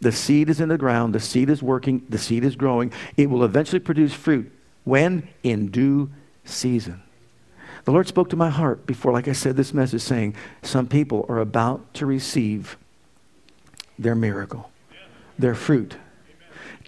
The 0.00 0.12
seed 0.12 0.50
is 0.50 0.60
in 0.60 0.68
the 0.68 0.78
ground, 0.78 1.14
the 1.14 1.20
seed 1.20 1.48
is 1.48 1.62
working, 1.62 2.04
the 2.08 2.18
seed 2.18 2.42
is 2.42 2.56
growing. 2.56 2.92
It 3.16 3.30
will 3.30 3.44
eventually 3.44 3.78
produce 3.78 4.12
fruit. 4.12 4.50
When? 4.84 5.28
In 5.44 5.68
due 5.68 6.10
season. 6.44 7.02
The 7.84 7.92
Lord 7.92 8.08
spoke 8.08 8.28
to 8.30 8.36
my 8.36 8.50
heart 8.50 8.86
before, 8.86 9.12
like 9.12 9.28
I 9.28 9.32
said, 9.32 9.56
this 9.56 9.74
message 9.74 10.02
saying, 10.02 10.34
Some 10.62 10.88
people 10.88 11.26
are 11.28 11.38
about 11.38 11.94
to 11.94 12.06
receive 12.06 12.76
their 14.02 14.14
miracle 14.14 14.70
their 15.38 15.54
fruit. 15.54 15.96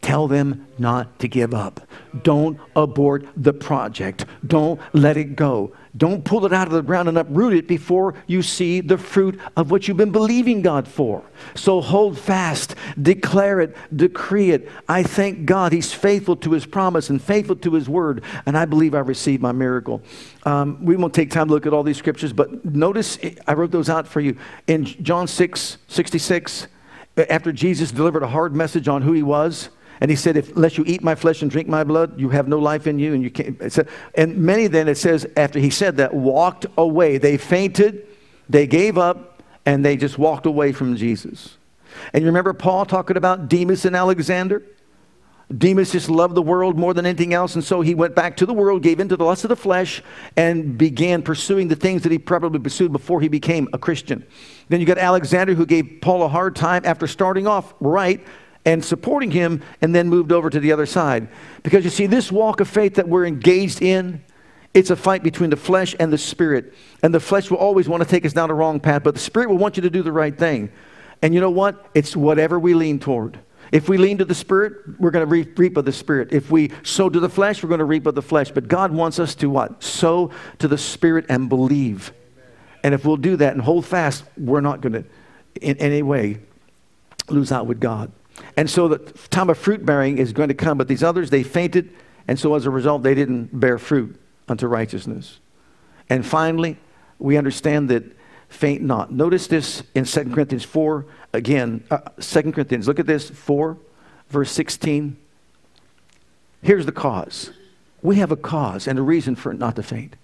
Tell 0.00 0.28
them 0.28 0.66
not 0.78 1.18
to 1.20 1.28
give 1.28 1.54
up. 1.54 1.80
Don't 2.22 2.60
abort 2.76 3.26
the 3.36 3.54
project. 3.54 4.26
Don't 4.46 4.78
let 4.92 5.16
it 5.16 5.34
go. 5.34 5.72
Don't 5.96 6.24
pull 6.24 6.44
it 6.44 6.52
out 6.52 6.66
of 6.66 6.74
the 6.74 6.82
ground 6.82 7.08
and 7.08 7.16
uproot 7.16 7.54
it 7.54 7.66
before 7.66 8.14
you 8.26 8.42
see 8.42 8.82
the 8.82 8.98
fruit 8.98 9.40
of 9.56 9.70
what 9.70 9.88
you've 9.88 9.96
been 9.96 10.12
believing 10.12 10.60
God 10.60 10.86
for. 10.86 11.22
So 11.54 11.80
hold 11.80 12.18
fast, 12.18 12.74
declare 13.00 13.60
it, 13.60 13.74
decree 13.96 14.50
it. 14.50 14.68
I 14.88 15.04
thank 15.04 15.46
God 15.46 15.72
He's 15.72 15.94
faithful 15.94 16.36
to 16.36 16.52
His 16.52 16.66
promise 16.66 17.08
and 17.08 17.22
faithful 17.22 17.56
to 17.56 17.72
His 17.72 17.88
word, 17.88 18.24
and 18.44 18.58
I 18.58 18.66
believe 18.66 18.94
I 18.94 18.98
received 18.98 19.40
my 19.40 19.52
miracle. 19.52 20.02
Um, 20.42 20.84
we 20.84 20.96
won't 20.96 21.14
take 21.14 21.30
time 21.30 21.46
to 21.46 21.54
look 21.54 21.64
at 21.64 21.72
all 21.72 21.82
these 21.82 21.96
scriptures, 21.96 22.34
but 22.34 22.62
notice 22.62 23.18
I 23.46 23.54
wrote 23.54 23.70
those 23.70 23.88
out 23.88 24.06
for 24.06 24.20
you. 24.20 24.36
In 24.66 24.84
John 24.84 25.26
6 25.28 25.78
66, 25.88 26.66
after 27.16 27.52
Jesus 27.52 27.92
delivered 27.92 28.22
a 28.22 28.28
hard 28.28 28.54
message 28.54 28.88
on 28.88 29.02
who 29.02 29.12
he 29.12 29.22
was, 29.22 29.70
and 30.00 30.10
he 30.10 30.16
said, 30.16 30.36
if, 30.36 30.54
unless 30.56 30.76
you 30.76 30.84
eat 30.86 31.02
my 31.02 31.14
flesh 31.14 31.42
and 31.42 31.50
drink 31.50 31.68
my 31.68 31.84
blood, 31.84 32.18
you 32.18 32.28
have 32.30 32.48
no 32.48 32.58
life 32.58 32.86
in 32.86 32.98
you. 32.98 33.14
And, 33.14 33.22
you 33.22 33.30
can't. 33.30 33.72
Said, 33.72 33.88
and 34.14 34.36
many 34.38 34.66
then, 34.66 34.88
it 34.88 34.96
says, 34.96 35.26
after 35.36 35.58
he 35.58 35.70
said 35.70 35.96
that, 35.98 36.12
walked 36.12 36.66
away. 36.76 37.18
They 37.18 37.36
fainted, 37.36 38.06
they 38.48 38.66
gave 38.66 38.98
up, 38.98 39.42
and 39.64 39.84
they 39.84 39.96
just 39.96 40.18
walked 40.18 40.46
away 40.46 40.72
from 40.72 40.96
Jesus. 40.96 41.56
And 42.12 42.22
you 42.22 42.26
remember 42.26 42.52
Paul 42.52 42.84
talking 42.84 43.16
about 43.16 43.48
Demas 43.48 43.84
and 43.84 43.94
Alexander? 43.94 44.62
Demas 45.56 45.92
just 45.92 46.08
loved 46.08 46.34
the 46.34 46.42
world 46.42 46.78
more 46.78 46.94
than 46.94 47.04
anything 47.04 47.34
else, 47.34 47.54
and 47.54 47.62
so 47.62 47.82
he 47.82 47.94
went 47.94 48.14
back 48.14 48.36
to 48.38 48.46
the 48.46 48.54
world, 48.54 48.82
gave 48.82 48.98
in 48.98 49.08
to 49.10 49.16
the 49.16 49.24
lust 49.24 49.44
of 49.44 49.50
the 49.50 49.56
flesh, 49.56 50.02
and 50.36 50.78
began 50.78 51.22
pursuing 51.22 51.68
the 51.68 51.76
things 51.76 52.02
that 52.02 52.12
he 52.12 52.18
probably 52.18 52.58
pursued 52.58 52.92
before 52.92 53.20
he 53.20 53.28
became 53.28 53.68
a 53.72 53.78
Christian. 53.78 54.24
Then 54.68 54.80
you 54.80 54.86
got 54.86 54.96
Alexander, 54.96 55.54
who 55.54 55.66
gave 55.66 55.98
Paul 56.00 56.22
a 56.22 56.28
hard 56.28 56.56
time 56.56 56.82
after 56.86 57.06
starting 57.06 57.46
off 57.46 57.74
right 57.78 58.24
and 58.64 58.82
supporting 58.82 59.30
him, 59.30 59.62
and 59.82 59.94
then 59.94 60.08
moved 60.08 60.32
over 60.32 60.48
to 60.48 60.58
the 60.58 60.72
other 60.72 60.86
side. 60.86 61.28
Because 61.62 61.84
you 61.84 61.90
see, 61.90 62.06
this 62.06 62.32
walk 62.32 62.60
of 62.60 62.68
faith 62.68 62.94
that 62.94 63.06
we're 63.06 63.26
engaged 63.26 63.82
in, 63.82 64.24
it's 64.72 64.88
a 64.88 64.96
fight 64.96 65.22
between 65.22 65.50
the 65.50 65.56
flesh 65.56 65.94
and 66.00 66.10
the 66.10 66.16
spirit. 66.16 66.72
And 67.02 67.12
the 67.12 67.20
flesh 67.20 67.50
will 67.50 67.58
always 67.58 67.88
want 67.90 68.02
to 68.02 68.08
take 68.08 68.24
us 68.24 68.32
down 68.32 68.48
the 68.48 68.54
wrong 68.54 68.80
path, 68.80 69.02
but 69.04 69.12
the 69.12 69.20
spirit 69.20 69.50
will 69.50 69.58
want 69.58 69.76
you 69.76 69.82
to 69.82 69.90
do 69.90 70.02
the 70.02 70.10
right 70.10 70.36
thing. 70.36 70.72
And 71.20 71.34
you 71.34 71.40
know 71.40 71.50
what? 71.50 71.90
It's 71.94 72.16
whatever 72.16 72.58
we 72.58 72.72
lean 72.72 72.98
toward. 72.98 73.38
If 73.74 73.88
we 73.88 73.98
lean 73.98 74.18
to 74.18 74.24
the 74.24 74.36
Spirit, 74.36 75.00
we're 75.00 75.10
going 75.10 75.28
to 75.28 75.44
reap, 75.56 75.76
of 75.76 75.84
the 75.84 75.92
Spirit. 75.92 76.32
If 76.32 76.48
we 76.48 76.70
sow 76.84 77.08
to 77.08 77.18
the 77.18 77.28
flesh, 77.28 77.60
we're 77.60 77.68
going 77.68 77.80
to 77.80 77.84
reap 77.84 78.06
of 78.06 78.14
the 78.14 78.22
flesh. 78.22 78.52
But 78.52 78.68
God 78.68 78.92
wants 78.92 79.18
us 79.18 79.34
to 79.34 79.50
what? 79.50 79.82
Sow 79.82 80.30
to 80.60 80.68
the 80.68 80.78
Spirit 80.78 81.26
and 81.28 81.48
believe. 81.48 82.12
And 82.84 82.94
if 82.94 83.04
we'll 83.04 83.16
do 83.16 83.34
that 83.34 83.52
and 83.52 83.60
hold 83.60 83.84
fast, 83.84 84.22
we're 84.38 84.60
not 84.60 84.80
going 84.80 84.92
to 84.92 85.04
in 85.60 85.76
any 85.78 86.02
way 86.02 86.38
lose 87.28 87.50
out 87.50 87.66
with 87.66 87.80
God. 87.80 88.12
And 88.56 88.70
so 88.70 88.86
the 88.86 88.98
time 89.30 89.50
of 89.50 89.58
fruit 89.58 89.84
bearing 89.84 90.18
is 90.18 90.32
going 90.32 90.50
to 90.50 90.54
come. 90.54 90.78
But 90.78 90.86
these 90.86 91.02
others, 91.02 91.30
they 91.30 91.42
fainted. 91.42 91.92
And 92.28 92.38
so 92.38 92.54
as 92.54 92.66
a 92.66 92.70
result, 92.70 93.02
they 93.02 93.16
didn't 93.16 93.58
bear 93.58 93.78
fruit 93.78 94.20
unto 94.46 94.68
righteousness. 94.68 95.40
And 96.08 96.24
finally, 96.24 96.78
we 97.18 97.36
understand 97.36 97.88
that 97.90 98.04
faint 98.54 98.82
not. 98.82 99.12
Notice 99.12 99.46
this 99.46 99.82
in 99.94 100.04
2 100.04 100.30
Corinthians 100.30 100.64
4 100.64 101.06
Again, 101.34 101.82
uh, 101.90 101.98
2 102.20 102.52
Corinthians, 102.52 102.86
look 102.86 103.00
at 103.00 103.06
this 103.06 103.28
4, 103.28 103.76
verse 104.28 104.52
16. 104.52 105.16
Here's 106.62 106.86
the 106.86 106.92
cause. 106.92 107.50
We 108.02 108.16
have 108.16 108.30
a 108.30 108.36
cause 108.36 108.86
and 108.86 109.00
a 109.00 109.02
reason 109.02 109.34
for 109.34 109.50
it 109.50 109.58
not 109.58 109.74
to 109.74 109.82
faint. 109.82 110.14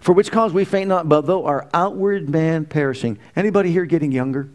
For 0.00 0.12
which 0.12 0.30
cause 0.30 0.52
we 0.52 0.64
faint 0.64 0.88
not, 0.88 1.08
but 1.08 1.22
though 1.22 1.44
our 1.44 1.68
outward 1.74 2.30
man 2.30 2.66
perishing. 2.66 3.18
Anybody 3.34 3.72
here 3.72 3.84
getting 3.84 4.12
younger? 4.12 4.48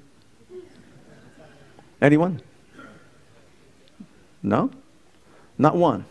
Anyone? 2.02 2.42
No? 4.42 4.72
Not 5.58 5.76
one. 5.76 6.06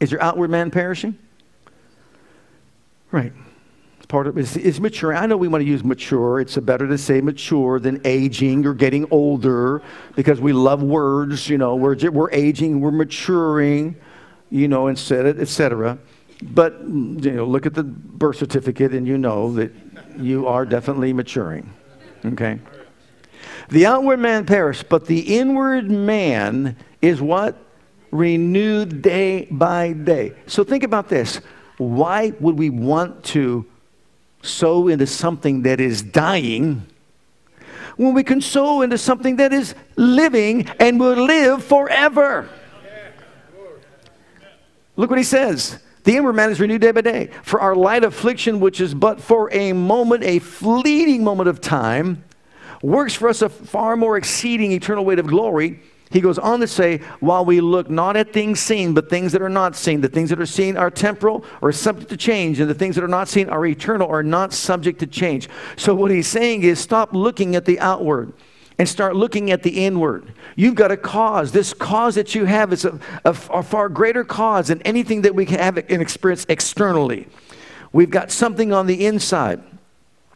Is 0.00 0.10
your 0.10 0.22
outward 0.22 0.48
man 0.48 0.70
perishing? 0.70 1.18
Right 3.10 3.32
part 4.04 4.26
of 4.26 4.38
it 4.38 4.56
is, 4.56 4.80
mature. 4.80 5.14
I 5.14 5.26
know 5.26 5.36
we 5.36 5.48
want 5.48 5.62
to 5.62 5.68
use 5.68 5.84
mature. 5.84 6.40
It's 6.40 6.56
better 6.56 6.86
to 6.86 6.98
say 6.98 7.20
mature 7.20 7.78
than 7.78 8.00
aging 8.04 8.66
or 8.66 8.74
getting 8.74 9.06
older 9.10 9.82
because 10.16 10.40
we 10.40 10.52
love 10.52 10.82
words. 10.82 11.48
You 11.48 11.58
know, 11.58 11.76
we're, 11.76 11.96
we're 12.10 12.30
aging, 12.30 12.80
we're 12.80 12.90
maturing, 12.90 13.96
you 14.50 14.68
know, 14.68 14.88
instead, 14.88 15.38
etc. 15.38 15.98
But 16.42 16.80
you 16.80 17.32
know, 17.32 17.44
look 17.44 17.66
at 17.66 17.74
the 17.74 17.84
birth 17.84 18.36
certificate 18.36 18.92
and 18.92 19.06
you 19.06 19.18
know 19.18 19.52
that 19.54 19.72
you 20.18 20.46
are 20.46 20.66
definitely 20.66 21.12
maturing. 21.12 21.72
Okay. 22.24 22.58
The 23.68 23.86
outward 23.86 24.18
man 24.18 24.44
perish, 24.44 24.82
but 24.82 25.06
the 25.06 25.38
inward 25.38 25.90
man 25.90 26.76
is 27.00 27.20
what? 27.20 27.56
Renewed 28.10 29.02
day 29.02 29.46
by 29.50 29.92
day. 29.92 30.34
So 30.46 30.64
think 30.64 30.84
about 30.84 31.08
this. 31.08 31.40
Why 31.78 32.32
would 32.40 32.58
we 32.58 32.70
want 32.70 33.24
to 33.24 33.66
sow 34.44 34.88
into 34.88 35.06
something 35.06 35.62
that 35.62 35.80
is 35.80 36.02
dying 36.02 36.86
when 37.96 38.14
we 38.14 38.24
can 38.24 38.40
sow 38.40 38.82
into 38.82 38.98
something 38.98 39.36
that 39.36 39.52
is 39.52 39.74
living 39.96 40.68
and 40.80 40.98
will 40.98 41.24
live 41.24 41.64
forever? 41.64 42.48
Look 44.96 45.10
what 45.10 45.18
he 45.18 45.24
says. 45.24 45.78
The 46.04 46.16
inward 46.16 46.34
man 46.34 46.50
is 46.50 46.60
renewed 46.60 46.82
day 46.82 46.92
by 46.92 47.00
day. 47.00 47.30
For 47.42 47.60
our 47.60 47.74
light 47.74 48.04
affliction, 48.04 48.60
which 48.60 48.80
is 48.80 48.94
but 48.94 49.20
for 49.20 49.52
a 49.52 49.72
moment, 49.72 50.22
a 50.22 50.38
fleeting 50.38 51.24
moment 51.24 51.48
of 51.48 51.60
time, 51.60 52.24
works 52.82 53.14
for 53.14 53.28
us 53.28 53.42
a 53.42 53.48
far 53.48 53.96
more 53.96 54.16
exceeding 54.16 54.72
eternal 54.72 55.04
weight 55.04 55.18
of 55.18 55.26
glory. 55.26 55.80
He 56.10 56.20
goes 56.20 56.38
on 56.38 56.60
to 56.60 56.66
say, 56.66 56.98
while 57.20 57.44
we 57.44 57.60
look 57.60 57.90
not 57.90 58.16
at 58.16 58.32
things 58.32 58.60
seen, 58.60 58.94
but 58.94 59.10
things 59.10 59.32
that 59.32 59.42
are 59.42 59.48
not 59.48 59.74
seen. 59.74 60.00
The 60.00 60.08
things 60.08 60.30
that 60.30 60.40
are 60.40 60.46
seen 60.46 60.76
are 60.76 60.90
temporal 60.90 61.44
or 61.60 61.72
subject 61.72 62.10
to 62.10 62.16
change, 62.16 62.60
and 62.60 62.70
the 62.70 62.74
things 62.74 62.94
that 62.94 63.02
are 63.02 63.08
not 63.08 63.28
seen 63.28 63.48
are 63.48 63.66
eternal 63.66 64.08
or 64.08 64.22
not 64.22 64.52
subject 64.52 65.00
to 65.00 65.06
change. 65.06 65.48
So, 65.76 65.94
what 65.94 66.10
he's 66.10 66.28
saying 66.28 66.62
is 66.62 66.78
stop 66.78 67.14
looking 67.14 67.56
at 67.56 67.64
the 67.64 67.80
outward 67.80 68.32
and 68.78 68.88
start 68.88 69.16
looking 69.16 69.50
at 69.50 69.62
the 69.62 69.84
inward. 69.84 70.32
You've 70.56 70.74
got 70.74 70.90
a 70.90 70.96
cause. 70.96 71.52
This 71.52 71.72
cause 71.72 72.16
that 72.16 72.34
you 72.34 72.44
have 72.44 72.72
is 72.72 72.84
a, 72.84 72.98
a, 73.24 73.30
a 73.30 73.62
far 73.62 73.88
greater 73.88 74.24
cause 74.24 74.68
than 74.68 74.82
anything 74.82 75.22
that 75.22 75.34
we 75.34 75.46
can 75.46 75.58
have 75.58 75.78
and 75.78 76.02
experience 76.02 76.44
externally. 76.48 77.28
We've 77.92 78.10
got 78.10 78.30
something 78.30 78.72
on 78.72 78.86
the 78.86 79.06
inside 79.06 79.62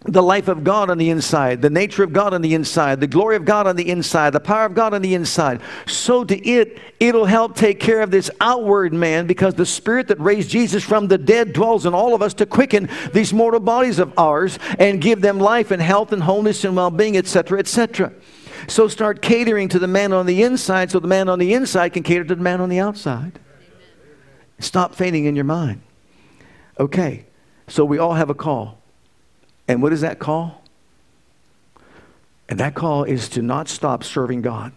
the 0.05 0.23
life 0.23 0.47
of 0.47 0.63
God 0.63 0.91
on 0.91 0.99
the 0.99 1.11
inside, 1.11 1.61
the 1.61 1.71
nature 1.71 2.05
of 2.05 2.13
God 2.13 2.33
on 2.33 2.41
the 2.41 2.55
inside, 2.55 3.01
the 3.01 3.07
glory 3.07 3.35
of 3.35 3.45
God 3.45 3.67
on 3.67 3.75
the 3.75 3.89
inside, 3.89 4.31
the 4.31 4.41
power 4.41 4.65
of 4.65 4.75
God 4.75 4.95
on 4.95 5.03
the 5.03 5.15
inside. 5.15 5.61
So 5.87 6.25
to 6.25 6.39
it, 6.47 6.79
it'll 7.01 7.25
help 7.25 7.57
take 7.57 7.81
care 7.81 8.01
of 8.01 8.11
this 8.11 8.31
outward 8.41 8.93
man 8.93 9.27
because 9.27 9.55
the 9.55 9.67
spirit 9.67 10.07
that 10.09 10.21
raised 10.21 10.51
Jesus 10.51 10.85
from 10.85 11.09
the 11.09 11.19
dead 11.19 11.53
dwells 11.53 11.85
in 11.85 11.95
all 11.95 12.15
of 12.15 12.23
us 12.23 12.33
to 12.35 12.47
quicken 12.47 12.89
these 13.13 13.33
mortal 13.33 13.61
bodies 13.61 13.99
of 13.99 14.17
ours 14.17 14.59
and 14.79 15.01
give 15.01 15.21
them 15.21 15.41
life 15.41 15.73
and 15.73 15.83
health 15.83 16.13
and 16.13 16.23
wholeness 16.23 16.65
and 16.65 16.77
well-being, 16.77 17.17
etc., 17.17 17.59
etc. 17.59 18.13
So 18.69 18.87
start 18.87 19.21
catering 19.21 19.69
to 19.71 19.81
the 19.81 19.89
man 19.89 20.13
on 20.13 20.27
the 20.27 20.43
inside 20.43 20.93
so 20.93 21.01
the 21.01 21.09
man 21.09 21.29
on 21.29 21.41
the 21.41 21.55
inside 21.55 21.91
can 21.91 22.05
cater 22.05 22.25
to 22.25 22.35
the 22.37 22.43
man 22.43 22.61
on 22.61 22.69
the 22.69 22.79
outside. 22.79 23.41
Stop 24.61 24.95
fainting 24.95 25.25
in 25.25 25.35
your 25.35 25.45
mind. 25.45 25.81
Okay, 26.79 27.27
so 27.67 27.85
we 27.85 27.99
all 27.99 28.15
have 28.15 28.31
a 28.31 28.35
call. 28.35 28.78
And 29.69 29.83
what 29.83 29.93
is 29.93 30.01
that 30.01 30.19
call? 30.19 30.63
And 32.49 32.59
that 32.59 32.75
call 32.75 33.05
is 33.05 33.29
to 33.31 33.43
not 33.43 33.69
stop 33.69 34.03
serving 34.03 34.41
God. 34.41 34.73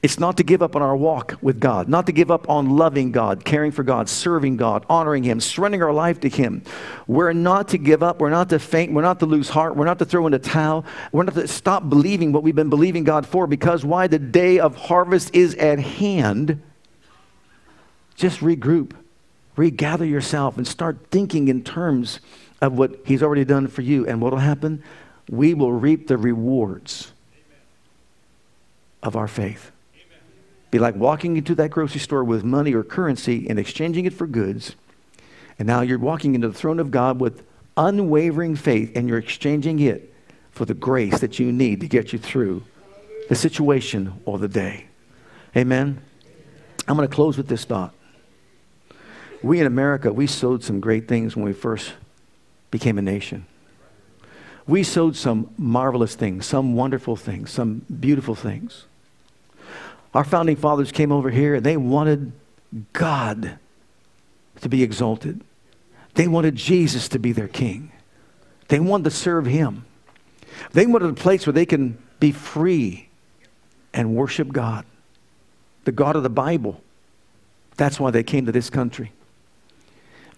It's 0.00 0.20
not 0.20 0.36
to 0.36 0.44
give 0.44 0.62
up 0.62 0.76
on 0.76 0.82
our 0.82 0.94
walk 0.94 1.36
with 1.42 1.58
God, 1.58 1.88
not 1.88 2.06
to 2.06 2.12
give 2.12 2.30
up 2.30 2.48
on 2.48 2.76
loving 2.76 3.10
God, 3.10 3.44
caring 3.44 3.72
for 3.72 3.82
God, 3.82 4.08
serving 4.08 4.56
God, 4.56 4.86
honoring 4.88 5.24
Him, 5.24 5.40
surrendering 5.40 5.82
our 5.82 5.92
life 5.92 6.20
to 6.20 6.28
Him. 6.28 6.62
We're 7.08 7.32
not 7.32 7.68
to 7.68 7.78
give 7.78 8.00
up. 8.00 8.20
We're 8.20 8.30
not 8.30 8.50
to 8.50 8.60
faint. 8.60 8.92
We're 8.92 9.02
not 9.02 9.18
to 9.20 9.26
lose 9.26 9.48
heart. 9.48 9.74
We're 9.74 9.86
not 9.86 9.98
to 9.98 10.04
throw 10.04 10.28
in 10.28 10.34
a 10.34 10.38
towel. 10.38 10.84
We're 11.10 11.24
not 11.24 11.34
to 11.34 11.48
stop 11.48 11.88
believing 11.88 12.30
what 12.30 12.44
we've 12.44 12.54
been 12.54 12.70
believing 12.70 13.02
God 13.02 13.26
for 13.26 13.48
because 13.48 13.84
why? 13.84 14.06
The 14.06 14.20
day 14.20 14.60
of 14.60 14.76
harvest 14.76 15.34
is 15.34 15.56
at 15.56 15.80
hand. 15.80 16.62
Just 18.14 18.38
regroup, 18.38 18.92
regather 19.56 20.04
yourself, 20.04 20.58
and 20.58 20.66
start 20.66 20.98
thinking 21.10 21.48
in 21.48 21.64
terms 21.64 22.20
of 22.60 22.76
what 22.76 23.00
He's 23.04 23.22
already 23.22 23.44
done 23.44 23.66
for 23.68 23.82
you. 23.82 24.06
And 24.06 24.20
what 24.20 24.32
will 24.32 24.38
happen? 24.38 24.82
We 25.30 25.54
will 25.54 25.72
reap 25.72 26.08
the 26.08 26.16
rewards 26.16 27.12
of 29.02 29.16
our 29.16 29.28
faith. 29.28 29.70
Be 30.70 30.78
like 30.78 30.96
walking 30.96 31.36
into 31.36 31.54
that 31.56 31.70
grocery 31.70 32.00
store 32.00 32.24
with 32.24 32.44
money 32.44 32.74
or 32.74 32.82
currency 32.82 33.48
and 33.48 33.58
exchanging 33.58 34.04
it 34.04 34.12
for 34.12 34.26
goods. 34.26 34.74
And 35.58 35.66
now 35.66 35.80
you're 35.80 35.98
walking 35.98 36.34
into 36.34 36.48
the 36.48 36.54
throne 36.54 36.78
of 36.78 36.90
God 36.90 37.20
with 37.20 37.42
unwavering 37.76 38.56
faith 38.56 38.92
and 38.94 39.08
you're 39.08 39.18
exchanging 39.18 39.80
it 39.80 40.12
for 40.50 40.64
the 40.64 40.74
grace 40.74 41.20
that 41.20 41.38
you 41.38 41.52
need 41.52 41.80
to 41.80 41.88
get 41.88 42.12
you 42.12 42.18
through 42.18 42.64
the 43.28 43.34
situation 43.34 44.20
or 44.24 44.38
the 44.38 44.48
day. 44.48 44.86
Amen. 45.56 46.02
I'm 46.86 46.96
going 46.96 47.08
to 47.08 47.14
close 47.14 47.36
with 47.36 47.48
this 47.48 47.64
thought. 47.64 47.94
We 49.42 49.60
in 49.60 49.66
America, 49.66 50.12
we 50.12 50.26
sowed 50.26 50.64
some 50.64 50.80
great 50.80 51.06
things 51.06 51.36
when 51.36 51.44
we 51.44 51.52
first 51.52 51.92
became 52.70 52.98
a 52.98 53.02
nation. 53.02 53.46
We 54.66 54.82
sowed 54.82 55.16
some 55.16 55.50
marvelous 55.56 56.14
things, 56.14 56.46
some 56.46 56.74
wonderful 56.74 57.16
things, 57.16 57.50
some 57.50 57.86
beautiful 58.00 58.34
things. 58.34 58.84
Our 60.14 60.24
founding 60.24 60.56
fathers 60.56 60.92
came 60.92 61.10
over 61.12 61.30
here 61.30 61.54
and 61.54 61.64
they 61.64 61.76
wanted 61.76 62.32
God 62.92 63.58
to 64.60 64.68
be 64.68 64.82
exalted. 64.82 65.42
They 66.14 66.28
wanted 66.28 66.56
Jesus 66.56 67.08
to 67.10 67.18
be 67.18 67.32
their 67.32 67.48
king. 67.48 67.92
They 68.68 68.80
wanted 68.80 69.04
to 69.04 69.10
serve 69.10 69.46
him. 69.46 69.86
They 70.72 70.86
wanted 70.86 71.10
a 71.10 71.14
place 71.14 71.46
where 71.46 71.52
they 71.52 71.66
can 71.66 71.98
be 72.20 72.32
free 72.32 73.08
and 73.94 74.14
worship 74.14 74.52
God, 74.52 74.84
the 75.84 75.92
God 75.92 76.16
of 76.16 76.22
the 76.22 76.30
Bible. 76.30 76.82
That's 77.76 77.98
why 78.00 78.10
they 78.10 78.22
came 78.22 78.46
to 78.46 78.52
this 78.52 78.70
country. 78.70 79.12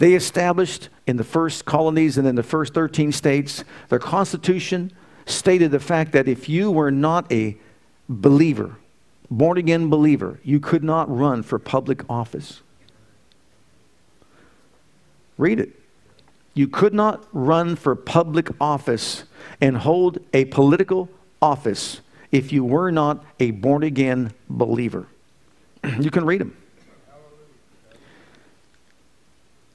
They 0.01 0.14
established 0.14 0.88
in 1.07 1.18
the 1.18 1.24
first 1.24 1.66
colonies 1.66 2.16
and 2.16 2.26
in 2.26 2.34
the 2.34 2.42
first 2.42 2.72
13 2.72 3.12
states, 3.12 3.64
their 3.90 3.98
constitution 3.98 4.92
stated 5.26 5.72
the 5.72 5.78
fact 5.78 6.12
that 6.12 6.26
if 6.26 6.48
you 6.48 6.70
were 6.70 6.90
not 6.90 7.30
a 7.30 7.59
believer, 8.09 8.76
born 9.30 9.59
again 9.59 9.90
believer, 9.90 10.40
you 10.42 10.59
could 10.59 10.82
not 10.82 11.14
run 11.14 11.42
for 11.42 11.59
public 11.59 12.03
office. 12.09 12.62
Read 15.36 15.61
it. 15.61 15.78
You 16.55 16.66
could 16.66 16.94
not 16.94 17.26
run 17.30 17.76
for 17.76 17.94
public 17.94 18.48
office 18.59 19.24
and 19.61 19.76
hold 19.76 20.18
a 20.32 20.46
political 20.46 21.11
office 21.42 22.01
if 22.32 22.55
you 22.55 22.64
were 22.64 22.90
not 22.90 23.22
a 23.38 23.51
born 23.51 23.82
again 23.82 24.32
believer. 24.48 25.09
you 26.01 26.11
can 26.11 26.24
read 26.24 26.40
them. 26.40 26.57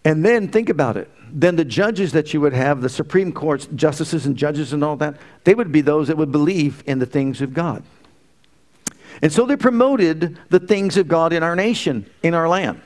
And 0.06 0.24
then 0.24 0.48
think 0.48 0.70
about 0.70 0.96
it. 0.98 1.10
Then 1.32 1.56
the 1.56 1.66
judges 1.66 2.14
that 2.14 2.34
you 2.34 2.40
would 2.40 2.54
have, 2.54 2.82
the 2.82 2.90
Supreme 2.90 3.34
Court's 3.34 3.68
justices 3.76 4.28
and 4.28 4.38
judges 4.38 4.72
and 4.72 4.84
all 4.84 4.96
that, 4.98 5.18
they 5.44 5.56
would 5.56 5.72
be 5.72 5.82
those 5.82 6.08
that 6.08 6.16
would 6.16 6.32
believe 6.32 6.84
in 6.86 7.00
the 7.00 7.06
things 7.08 7.42
of 7.42 7.54
God. 7.54 7.84
And 9.22 9.34
so 9.34 9.46
they 9.46 9.56
promoted 9.56 10.38
the 10.50 10.60
things 10.60 10.96
of 10.98 11.08
God 11.08 11.34
in 11.34 11.42
our 11.42 11.56
nation, 11.56 12.10
in 12.22 12.34
our 12.34 12.48
land. 12.48 12.82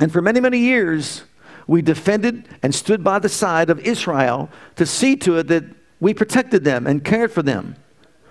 And 0.00 0.12
for 0.12 0.22
many, 0.22 0.38
many 0.40 0.58
years, 0.58 1.24
we 1.66 1.82
defended 1.82 2.48
and 2.62 2.74
stood 2.74 3.02
by 3.02 3.18
the 3.18 3.28
side 3.28 3.68
of 3.68 3.80
Israel 3.80 4.48
to 4.76 4.86
see 4.86 5.16
to 5.16 5.38
it 5.38 5.48
that 5.48 5.64
we 5.98 6.14
protected 6.14 6.64
them 6.64 6.86
and 6.86 7.04
cared 7.04 7.32
for 7.32 7.42
them. 7.42 7.76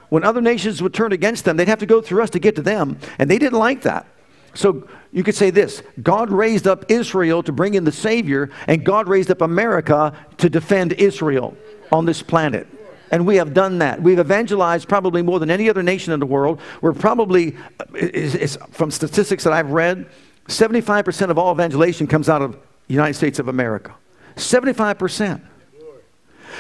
When 0.08 0.24
other 0.24 0.41
nations 0.41 0.82
would 0.82 0.93
turn 0.93 1.12
against 1.12 1.45
them, 1.45 1.58
they'd 1.58 1.68
have 1.68 1.80
to 1.80 1.86
go 1.86 2.02
through 2.02 2.24
us 2.24 2.30
to 2.32 2.39
get 2.39 2.56
to 2.56 2.62
them, 2.62 2.97
and 3.20 3.30
they 3.30 3.38
didn't 3.38 3.60
like 3.60 3.82
that. 3.82 4.08
So 4.54 4.88
you 5.12 5.24
could 5.24 5.36
say 5.36 5.50
this 5.50 5.82
God 6.02 6.32
raised 6.32 6.68
up 6.68 6.89
Israel 6.89 7.43
to 7.43 7.52
bring 7.52 7.74
in 7.74 7.84
the 7.84 7.91
Savior, 7.91 8.50
and 8.68 8.84
God 8.84 9.08
raised 9.08 9.32
up 9.32 9.41
America 9.41 10.14
to 10.38 10.50
defend 10.50 10.93
Israel 10.93 11.56
on 11.91 12.06
this 12.06 12.22
planet. 12.22 12.68
And 13.12 13.26
we 13.26 13.38
have 13.38 13.54
done 13.54 13.80
that. 13.80 14.02
We've 14.02 14.20
evangelized 14.20 14.88
probably 14.88 15.22
more 15.22 15.39
than 15.39 15.50
any 15.50 15.70
other 15.70 15.82
nation 15.82 16.14
in 16.14 16.20
the 16.20 16.28
world. 16.28 16.60
We're 16.82 16.93
probably, 16.93 17.58
it's, 17.93 18.56
from 18.72 18.91
statistics 18.91 19.43
that 19.45 19.54
I've 19.54 19.72
read, 19.72 20.08
75% 20.47 21.30
of 21.30 21.38
all 21.38 21.52
evangelization 21.52 22.06
comes 22.08 22.30
out 22.30 22.41
of 22.41 22.54
the 22.88 22.93
United 22.93 23.16
States 23.16 23.39
of 23.39 23.47
America. 23.47 23.95
75%. 24.36 25.41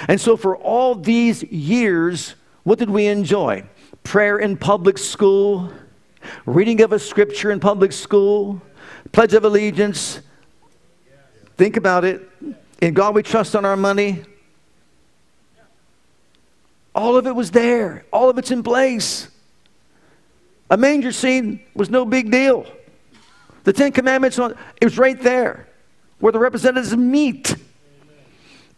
And 0.07 0.19
so 0.19 0.37
for 0.37 0.57
all 0.57 0.95
these 0.95 1.43
years, 1.43 2.35
what 2.63 2.79
did 2.79 2.89
we 2.89 3.07
enjoy? 3.07 3.63
Prayer 4.03 4.37
in 4.37 4.57
public 4.57 4.97
school, 4.97 5.71
reading 6.45 6.81
of 6.81 6.93
a 6.93 6.99
scripture 6.99 7.51
in 7.51 7.59
public 7.59 7.91
school, 7.91 8.61
pledge 9.11 9.33
of 9.33 9.43
allegiance. 9.45 10.21
Think 11.57 11.77
about 11.77 12.05
it. 12.05 12.29
In 12.81 12.93
God 12.93 13.15
we 13.15 13.23
trust 13.23 13.55
on 13.55 13.65
our 13.65 13.77
money. 13.77 14.23
All 16.95 17.17
of 17.17 17.27
it 17.27 17.35
was 17.35 17.51
there, 17.51 18.05
all 18.11 18.29
of 18.29 18.37
it's 18.37 18.51
in 18.51 18.63
place. 18.63 19.29
A 20.69 20.77
manger 20.77 21.11
scene 21.11 21.61
was 21.73 21.89
no 21.89 22.05
big 22.05 22.31
deal. 22.31 22.65
The 23.63 23.73
Ten 23.73 23.91
Commandments, 23.91 24.37
uh, 24.39 24.53
it 24.79 24.85
was 24.85 24.97
right 24.97 25.19
there 25.21 25.67
where 26.19 26.31
the 26.31 26.39
representatives 26.39 26.95
meet. 26.95 27.55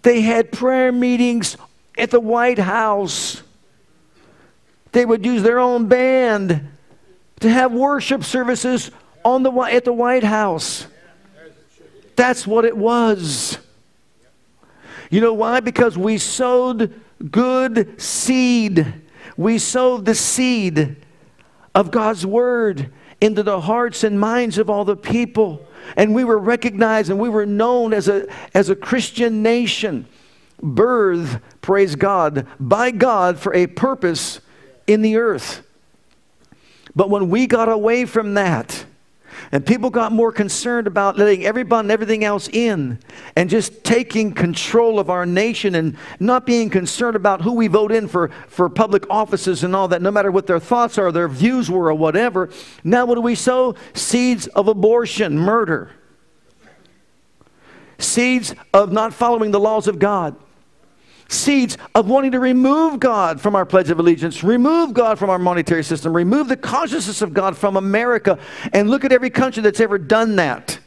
They 0.02 0.22
had 0.22 0.52
prayer 0.52 0.92
meetings 0.92 1.58
at 1.98 2.12
the 2.12 2.20
White 2.20 2.60
House. 2.60 3.42
They 4.92 5.06
would 5.06 5.26
use 5.26 5.44
their 5.44 5.60
own 5.60 5.88
band 5.88 6.70
to 7.42 7.50
have 7.50 7.72
worship 7.72 8.24
services 8.24 8.92
on 9.26 9.44
the, 9.44 9.52
at 9.52 9.86
the 9.86 9.94
White 9.94 10.24
House. 10.24 10.88
That's 12.16 12.48
what 12.48 12.66
it 12.66 12.76
was. 12.76 13.58
You 15.10 15.22
know 15.22 15.34
why? 15.34 15.60
Because 15.60 15.98
we 15.98 16.18
sowed 16.18 17.00
good 17.30 18.02
seed. 18.02 18.94
we 19.38 19.58
sowed 19.58 20.06
the 20.06 20.16
seed 20.16 20.98
of 21.76 21.92
God's 21.92 22.26
word 22.26 22.92
into 23.20 23.44
the 23.44 23.62
hearts 23.62 24.04
and 24.04 24.20
minds 24.20 24.58
of 24.58 24.70
all 24.70 24.86
the 24.86 24.96
people. 24.96 25.68
And 25.96 26.16
we 26.16 26.24
were 26.24 26.38
recognized 26.38 27.10
and 27.10 27.20
we 27.20 27.30
were 27.30 27.46
known 27.46 27.94
as 27.94 28.08
a, 28.08 28.28
as 28.54 28.70
a 28.70 28.76
Christian 28.76 29.44
nation, 29.44 30.08
birth, 30.62 31.40
praise 31.62 31.96
God, 31.96 32.48
by 32.60 32.92
God 32.92 33.40
for 33.40 33.54
a 33.54 33.68
purpose 33.68 34.42
in 34.88 35.02
the 35.02 35.18
earth. 35.18 35.64
But 36.96 37.10
when 37.10 37.30
we 37.30 37.48
got 37.48 37.70
away 37.70 38.06
from 38.06 38.34
that, 38.36 38.86
and 39.52 39.66
people 39.66 39.90
got 39.90 40.12
more 40.12 40.32
concerned 40.32 40.88
about 40.88 41.18
letting 41.18 41.46
everybody 41.46 41.86
and 41.86 41.92
everything 41.92 42.24
else 42.24 42.48
in 42.50 43.00
and 43.36 43.50
just 43.50 43.84
taking 43.84 44.34
control 44.34 45.00
of 45.00 45.10
our 45.10 45.26
nation 45.26 45.76
and 45.76 45.98
not 46.20 46.46
being 46.46 46.70
concerned 46.70 47.16
about 47.16 47.42
who 47.42 47.54
we 47.54 47.68
vote 47.68 47.92
in 47.92 48.08
for, 48.08 48.30
for 48.48 48.70
public 48.70 49.10
offices 49.10 49.64
and 49.64 49.76
all 49.76 49.88
that, 49.88 50.02
no 50.02 50.12
matter 50.12 50.32
what 50.32 50.48
their 50.48 50.60
thoughts 50.60 50.98
are, 50.98 51.12
their 51.12 51.28
views 51.28 51.70
were, 51.70 51.88
or 51.88 51.94
whatever. 51.94 52.50
Now, 52.84 53.06
what 53.06 53.16
do 53.16 53.22
we 53.22 53.36
sow? 53.36 53.76
Seeds 53.94 54.48
of 54.48 54.68
abortion, 54.68 55.38
murder, 55.38 55.92
seeds 57.98 58.54
of 58.74 58.92
not 58.92 59.14
following 59.14 59.52
the 59.52 59.60
laws 59.60 59.88
of 59.88 60.00
God 60.00 60.36
seeds 61.32 61.78
of 61.96 62.08
wanting 62.10 62.32
to 62.32 62.40
remove 62.40 63.00
God 63.00 63.40
from 63.40 63.56
our 63.56 63.66
Pledge 63.66 63.90
of 63.90 64.00
Allegiance, 64.00 64.44
remove 64.44 64.94
God 64.94 65.18
from 65.18 65.30
our 65.30 65.40
monetary 65.40 65.84
system, 65.84 66.16
remove 66.16 66.48
the 66.48 66.58
consciousness 66.58 67.22
of 67.22 67.34
God 67.34 67.58
from 67.58 67.78
America. 67.78 68.38
And 68.74 68.90
look 68.90 69.06
at 69.06 69.12
every 69.12 69.30
country 69.30 69.64
that's 69.64 69.80
ever 69.80 69.98
done 69.98 70.36
that. 70.38 70.80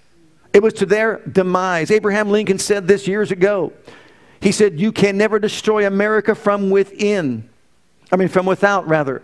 It 0.53 0.62
was 0.62 0.74
to 0.74 0.86
their 0.86 1.20
demise. 1.26 1.90
Abraham 1.90 2.30
Lincoln 2.30 2.59
said 2.59 2.86
this 2.86 3.09
years 3.09 3.32
ago. 3.32 3.72
He 4.40 4.53
said, 4.53 4.78
You 4.78 4.92
can 4.92 5.16
never 5.16 5.38
destroy 5.38 5.86
America 5.86 6.34
from 6.34 6.70
within. 6.70 7.49
I 8.12 8.16
mean, 8.16 8.28
from 8.28 8.47
without, 8.47 8.86
rather. 8.86 9.22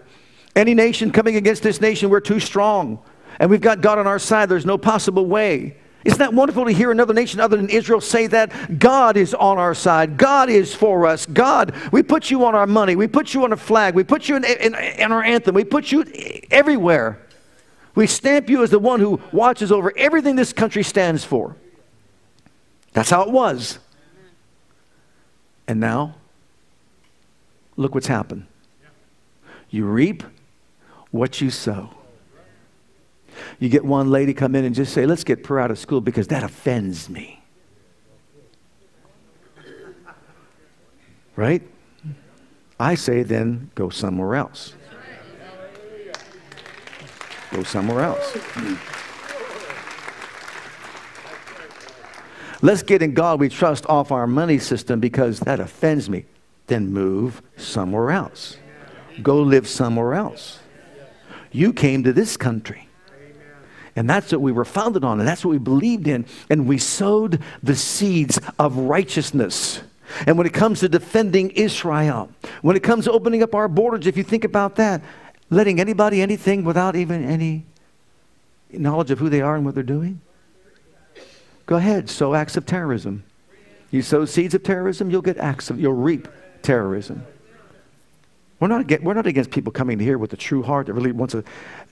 Any 0.56 0.74
nation 0.74 1.12
coming 1.12 1.36
against 1.36 1.62
this 1.62 1.80
nation, 1.80 2.10
we're 2.10 2.20
too 2.20 2.40
strong. 2.40 2.98
And 3.38 3.48
we've 3.50 3.60
got 3.60 3.80
God 3.80 3.98
on 3.98 4.06
our 4.06 4.18
side. 4.18 4.48
There's 4.48 4.66
no 4.66 4.78
possible 4.78 5.26
way. 5.26 5.76
Isn't 6.04 6.18
that 6.18 6.32
wonderful 6.32 6.64
to 6.64 6.70
hear 6.72 6.90
another 6.90 7.12
nation 7.12 7.40
other 7.40 7.58
than 7.58 7.68
Israel 7.68 8.00
say 8.00 8.26
that? 8.28 8.78
God 8.78 9.16
is 9.18 9.34
on 9.34 9.58
our 9.58 9.74
side. 9.74 10.16
God 10.16 10.48
is 10.48 10.74
for 10.74 11.06
us. 11.06 11.26
God, 11.26 11.74
we 11.92 12.02
put 12.02 12.30
you 12.30 12.44
on 12.46 12.54
our 12.54 12.66
money. 12.66 12.96
We 12.96 13.06
put 13.06 13.34
you 13.34 13.44
on 13.44 13.52
a 13.52 13.56
flag. 13.56 13.94
We 13.94 14.04
put 14.04 14.28
you 14.28 14.36
in, 14.36 14.44
in, 14.44 14.74
in 14.74 15.12
our 15.12 15.22
anthem. 15.22 15.54
We 15.54 15.64
put 15.64 15.92
you 15.92 16.04
everywhere. 16.50 17.18
We 17.94 18.06
stamp 18.06 18.48
you 18.48 18.62
as 18.62 18.70
the 18.70 18.78
one 18.78 19.00
who 19.00 19.20
watches 19.30 19.70
over 19.70 19.92
everything 19.96 20.36
this 20.36 20.54
country 20.54 20.82
stands 20.82 21.24
for. 21.24 21.56
That's 22.92 23.10
how 23.10 23.22
it 23.22 23.30
was. 23.30 23.78
And 25.68 25.80
now, 25.80 26.14
look 27.76 27.94
what's 27.94 28.06
happened. 28.06 28.46
You 29.68 29.84
reap 29.84 30.22
what 31.10 31.40
you 31.40 31.50
sow. 31.50 31.90
You 33.60 33.68
get 33.68 33.84
one 33.84 34.10
lady 34.10 34.32
come 34.32 34.54
in 34.56 34.64
and 34.64 34.74
just 34.74 34.94
say, 34.94 35.04
let's 35.04 35.22
get 35.22 35.46
her 35.46 35.60
out 35.60 35.70
of 35.70 35.78
school 35.78 36.00
because 36.00 36.28
that 36.28 36.42
offends 36.42 37.10
me. 37.10 37.42
Right? 41.36 41.62
I 42.80 42.94
say 42.94 43.22
then 43.22 43.70
go 43.74 43.90
somewhere 43.90 44.34
else. 44.34 44.74
Go 47.52 47.62
somewhere 47.62 48.00
else. 48.00 48.38
Let's 52.62 52.82
get 52.82 53.02
in 53.02 53.12
God 53.12 53.40
we 53.40 53.48
trust 53.50 53.84
off 53.86 54.10
our 54.10 54.26
money 54.26 54.58
system 54.58 55.00
because 55.00 55.40
that 55.40 55.60
offends 55.60 56.08
me. 56.08 56.24
Then 56.66 56.92
move 56.92 57.42
somewhere 57.56 58.10
else. 58.10 58.56
Go 59.22 59.42
live 59.42 59.68
somewhere 59.68 60.14
else. 60.14 60.60
You 61.52 61.74
came 61.74 62.04
to 62.04 62.12
this 62.12 62.38
country. 62.38 62.89
And 63.96 64.08
that's 64.08 64.32
what 64.32 64.40
we 64.40 64.52
were 64.52 64.64
founded 64.64 65.04
on, 65.04 65.18
and 65.18 65.28
that's 65.28 65.44
what 65.44 65.50
we 65.50 65.58
believed 65.58 66.06
in. 66.06 66.26
And 66.48 66.66
we 66.66 66.78
sowed 66.78 67.42
the 67.62 67.74
seeds 67.74 68.38
of 68.58 68.76
righteousness. 68.76 69.82
And 70.26 70.36
when 70.36 70.46
it 70.46 70.52
comes 70.52 70.80
to 70.80 70.88
defending 70.88 71.50
Israel, 71.50 72.30
when 72.62 72.76
it 72.76 72.82
comes 72.82 73.04
to 73.04 73.12
opening 73.12 73.42
up 73.42 73.54
our 73.54 73.68
borders, 73.68 74.06
if 74.06 74.16
you 74.16 74.24
think 74.24 74.44
about 74.44 74.76
that, 74.76 75.02
letting 75.50 75.80
anybody 75.80 76.22
anything 76.22 76.64
without 76.64 76.96
even 76.96 77.24
any 77.24 77.64
knowledge 78.72 79.10
of 79.10 79.18
who 79.18 79.28
they 79.28 79.40
are 79.40 79.56
and 79.56 79.64
what 79.64 79.74
they're 79.74 79.82
doing, 79.82 80.20
go 81.66 81.76
ahead, 81.76 82.08
sow 82.08 82.34
acts 82.34 82.56
of 82.56 82.66
terrorism. 82.66 83.24
You 83.90 84.02
sow 84.02 84.24
seeds 84.24 84.54
of 84.54 84.62
terrorism, 84.62 85.10
you'll 85.10 85.22
get 85.22 85.38
acts 85.38 85.70
of, 85.70 85.80
you'll 85.80 85.92
reap 85.94 86.28
terrorism. 86.62 87.24
We're 88.60 88.68
not, 88.68 88.82
against, 88.82 89.04
we're 89.04 89.14
not 89.14 89.26
against 89.26 89.50
people 89.50 89.72
coming 89.72 89.98
here 89.98 90.18
with 90.18 90.34
a 90.34 90.36
true 90.36 90.62
heart 90.62 90.86
that 90.86 90.92
really 90.92 91.12
wants 91.12 91.34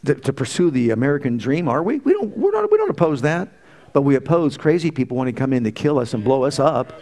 to, 0.04 0.14
to, 0.14 0.32
pursue 0.34 0.70
the 0.70 0.90
American 0.90 1.38
dream, 1.38 1.66
are 1.66 1.82
we? 1.82 1.98
We 2.00 2.12
don't, 2.12 2.36
we're 2.36 2.50
not, 2.50 2.70
we 2.70 2.76
don't 2.76 2.90
oppose 2.90 3.22
that. 3.22 3.48
But 3.94 4.02
we 4.02 4.16
oppose 4.16 4.58
crazy 4.58 4.90
people 4.90 5.16
wanting 5.16 5.34
to 5.34 5.38
come 5.38 5.54
in 5.54 5.64
to 5.64 5.72
kill 5.72 5.98
us 5.98 6.12
and 6.12 6.22
blow 6.22 6.44
us 6.44 6.58
up. 6.58 6.92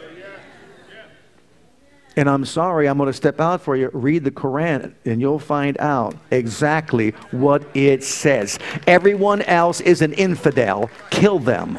And 2.14 2.30
I'm 2.30 2.44
sorry, 2.44 2.88
I'm 2.88 2.96
going 2.96 3.08
to 3.08 3.12
step 3.12 3.40
out 3.40 3.60
for 3.60 3.76
you. 3.76 3.90
Read 3.92 4.22
the 4.22 4.30
Quran, 4.30 4.94
and 5.04 5.20
you'll 5.20 5.40
find 5.40 5.76
out 5.80 6.14
exactly 6.30 7.10
what 7.32 7.66
it 7.74 8.04
says. 8.04 8.60
Everyone 8.86 9.42
else 9.42 9.80
is 9.80 10.00
an 10.00 10.12
infidel. 10.12 10.88
Kill 11.10 11.40
them. 11.40 11.78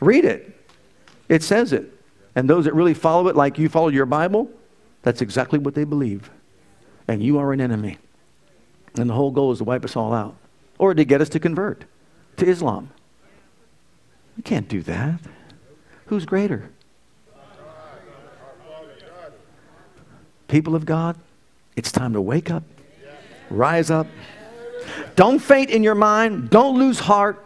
Read 0.00 0.24
it. 0.24 0.58
It 1.28 1.42
says 1.42 1.74
it. 1.74 1.92
And 2.34 2.48
those 2.48 2.64
that 2.64 2.74
really 2.74 2.94
follow 2.94 3.28
it, 3.28 3.36
like 3.36 3.58
you 3.58 3.68
follow 3.68 3.88
your 3.88 4.06
Bible, 4.06 4.50
that's 5.02 5.20
exactly 5.20 5.58
what 5.58 5.74
they 5.74 5.84
believe 5.84 6.30
and 7.08 7.22
you 7.22 7.38
are 7.38 7.52
an 7.52 7.60
enemy. 7.60 7.98
And 8.96 9.08
the 9.08 9.14
whole 9.14 9.30
goal 9.30 9.52
is 9.52 9.58
to 9.58 9.64
wipe 9.64 9.84
us 9.84 9.96
all 9.96 10.12
out 10.12 10.36
or 10.78 10.94
to 10.94 11.04
get 11.04 11.20
us 11.20 11.28
to 11.30 11.40
convert 11.40 11.84
to 12.36 12.46
Islam. 12.46 12.90
We 14.36 14.42
can't 14.42 14.68
do 14.68 14.82
that. 14.82 15.20
Who's 16.06 16.24
greater? 16.24 16.70
People 20.48 20.74
of 20.74 20.84
God, 20.84 21.16
it's 21.76 21.90
time 21.90 22.12
to 22.12 22.20
wake 22.20 22.50
up, 22.50 22.62
rise 23.48 23.90
up. 23.90 24.06
Don't 25.16 25.38
faint 25.38 25.70
in 25.70 25.82
your 25.82 25.94
mind, 25.94 26.50
don't 26.50 26.78
lose 26.78 26.98
heart, 26.98 27.42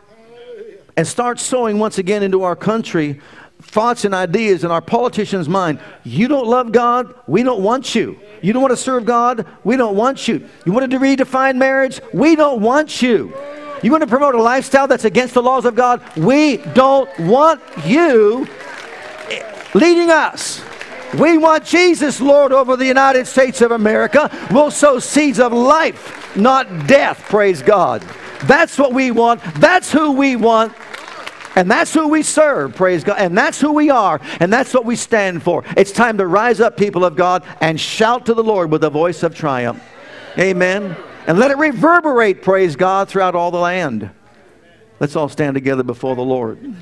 and 0.97 1.07
start 1.07 1.39
sowing 1.39 1.79
once 1.79 1.99
again 1.99 2.23
into 2.23 2.43
our 2.43 2.57
country 2.57 3.21
thoughts 3.61 4.05
and 4.05 4.15
ideas 4.15 4.65
in 4.65 4.71
our 4.71 4.81
politicians' 4.81 5.49
mind. 5.49 5.81
You 6.05 6.29
don't 6.29 6.47
love 6.47 6.73
God, 6.73 7.15
we 7.27 7.43
don't 7.43 7.63
want 7.63 7.95
you. 7.95 8.19
You 8.43 8.53
don't 8.53 8.63
want 8.63 8.73
to 8.73 8.77
serve 8.77 9.05
God, 9.05 9.47
we 9.65 9.77
don't 9.77 9.97
want 9.97 10.29
you. 10.29 10.47
You 10.65 10.73
want 10.73 10.91
to 10.91 10.99
redefine 10.99 11.57
marriage, 11.57 12.01
we 12.13 12.37
don't 12.37 12.61
want 12.61 13.03
you. 13.03 13.35
You 13.83 13.91
want 13.91 14.03
to 14.03 14.07
promote 14.07 14.35
a 14.35 14.43
lifestyle 14.43 14.87
that's 14.87 15.05
against 15.05 15.35
the 15.35 15.43
laws 15.43 15.65
of 15.65 15.75
God, 15.75 16.03
we 16.17 16.59
don't 16.59 17.11
want 17.21 17.61
you 17.85 18.47
leading 19.75 20.11
us. 20.11 20.63
We 21.19 21.39
want 21.39 21.65
Jesus, 21.65 22.21
Lord, 22.21 22.53
over 22.53 22.77
the 22.77 22.87
United 22.87 23.27
States 23.27 23.61
of 23.61 23.71
America. 23.71 24.31
We'll 24.51 24.71
sow 24.71 24.99
seeds 24.99 25.39
of 25.39 25.53
life, 25.53 26.37
not 26.37 26.87
death, 26.87 27.21
praise 27.29 27.63
God. 27.63 28.03
That's 28.45 28.79
what 28.79 28.93
we 28.93 29.11
want. 29.13 29.41
That's 29.55 29.91
who 29.91 30.13
we 30.13 30.37
want. 30.37 30.75
And 31.57 31.71
that's 31.71 31.95
who 31.95 32.09
we 32.09 32.23
serve, 32.23 32.77
praise 32.77 33.03
God. 33.03 33.17
And 33.19 33.37
that's 33.37 33.59
who 33.59 33.73
we 33.73 33.89
are. 33.89 34.21
And 34.41 34.53
that's 34.53 34.75
what 34.75 34.85
we 34.85 34.95
stand 34.95 35.43
for. 35.43 35.65
It's 35.77 35.91
time 35.91 36.19
to 36.19 36.27
rise 36.27 36.61
up, 36.61 36.77
people 36.77 37.05
of 37.05 37.17
God, 37.17 37.43
and 37.63 37.81
shout 37.81 38.27
to 38.27 38.35
the 38.35 38.45
Lord 38.45 38.71
with 38.71 38.85
a 38.85 38.91
voice 38.91 39.23
of 39.23 39.35
triumph. 39.35 39.83
Amen. 40.39 40.95
And 41.27 41.39
let 41.39 41.51
it 41.51 41.57
reverberate, 41.57 42.43
praise 42.43 42.77
God, 42.77 43.09
throughout 43.09 43.35
all 43.35 43.51
the 43.51 43.59
land. 43.59 44.11
Let's 45.01 45.17
all 45.17 45.31
stand 45.31 45.55
together 45.55 45.83
before 45.83 46.15
the 46.15 46.23
Lord. 46.23 46.75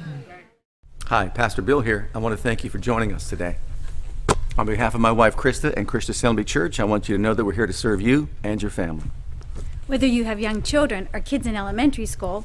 Hi, 1.07 1.29
Pastor 1.29 1.63
Bill 1.63 1.81
here. 1.81 2.11
I 2.15 2.19
want 2.19 2.37
to 2.37 2.43
thank 2.43 2.65
you 2.65 2.71
for 2.71 2.79
joining 2.79 3.13
us 3.13 3.29
today. 3.29 3.57
On 4.59 4.67
behalf 4.67 4.95
of 4.95 5.01
my 5.01 5.13
wife, 5.13 5.37
Krista, 5.37 5.73
and 5.77 5.87
Christian 5.87 6.13
Assembly 6.13 6.45
Church, 6.45 6.81
I 6.81 6.85
want 6.85 7.09
you 7.09 7.17
to 7.17 7.23
know 7.23 7.35
that 7.35 7.45
we're 7.45 7.53
here 7.53 7.67
to 7.67 7.73
serve 7.73 8.01
you 8.01 8.29
and 8.43 8.61
your 8.61 8.71
family. 8.71 9.05
Whether 9.87 10.07
you 10.07 10.25
have 10.25 10.41
young 10.41 10.63
children 10.63 11.09
or 11.13 11.21
kids 11.21 11.47
in 11.47 11.57
elementary 11.57 12.07
school, 12.07 12.45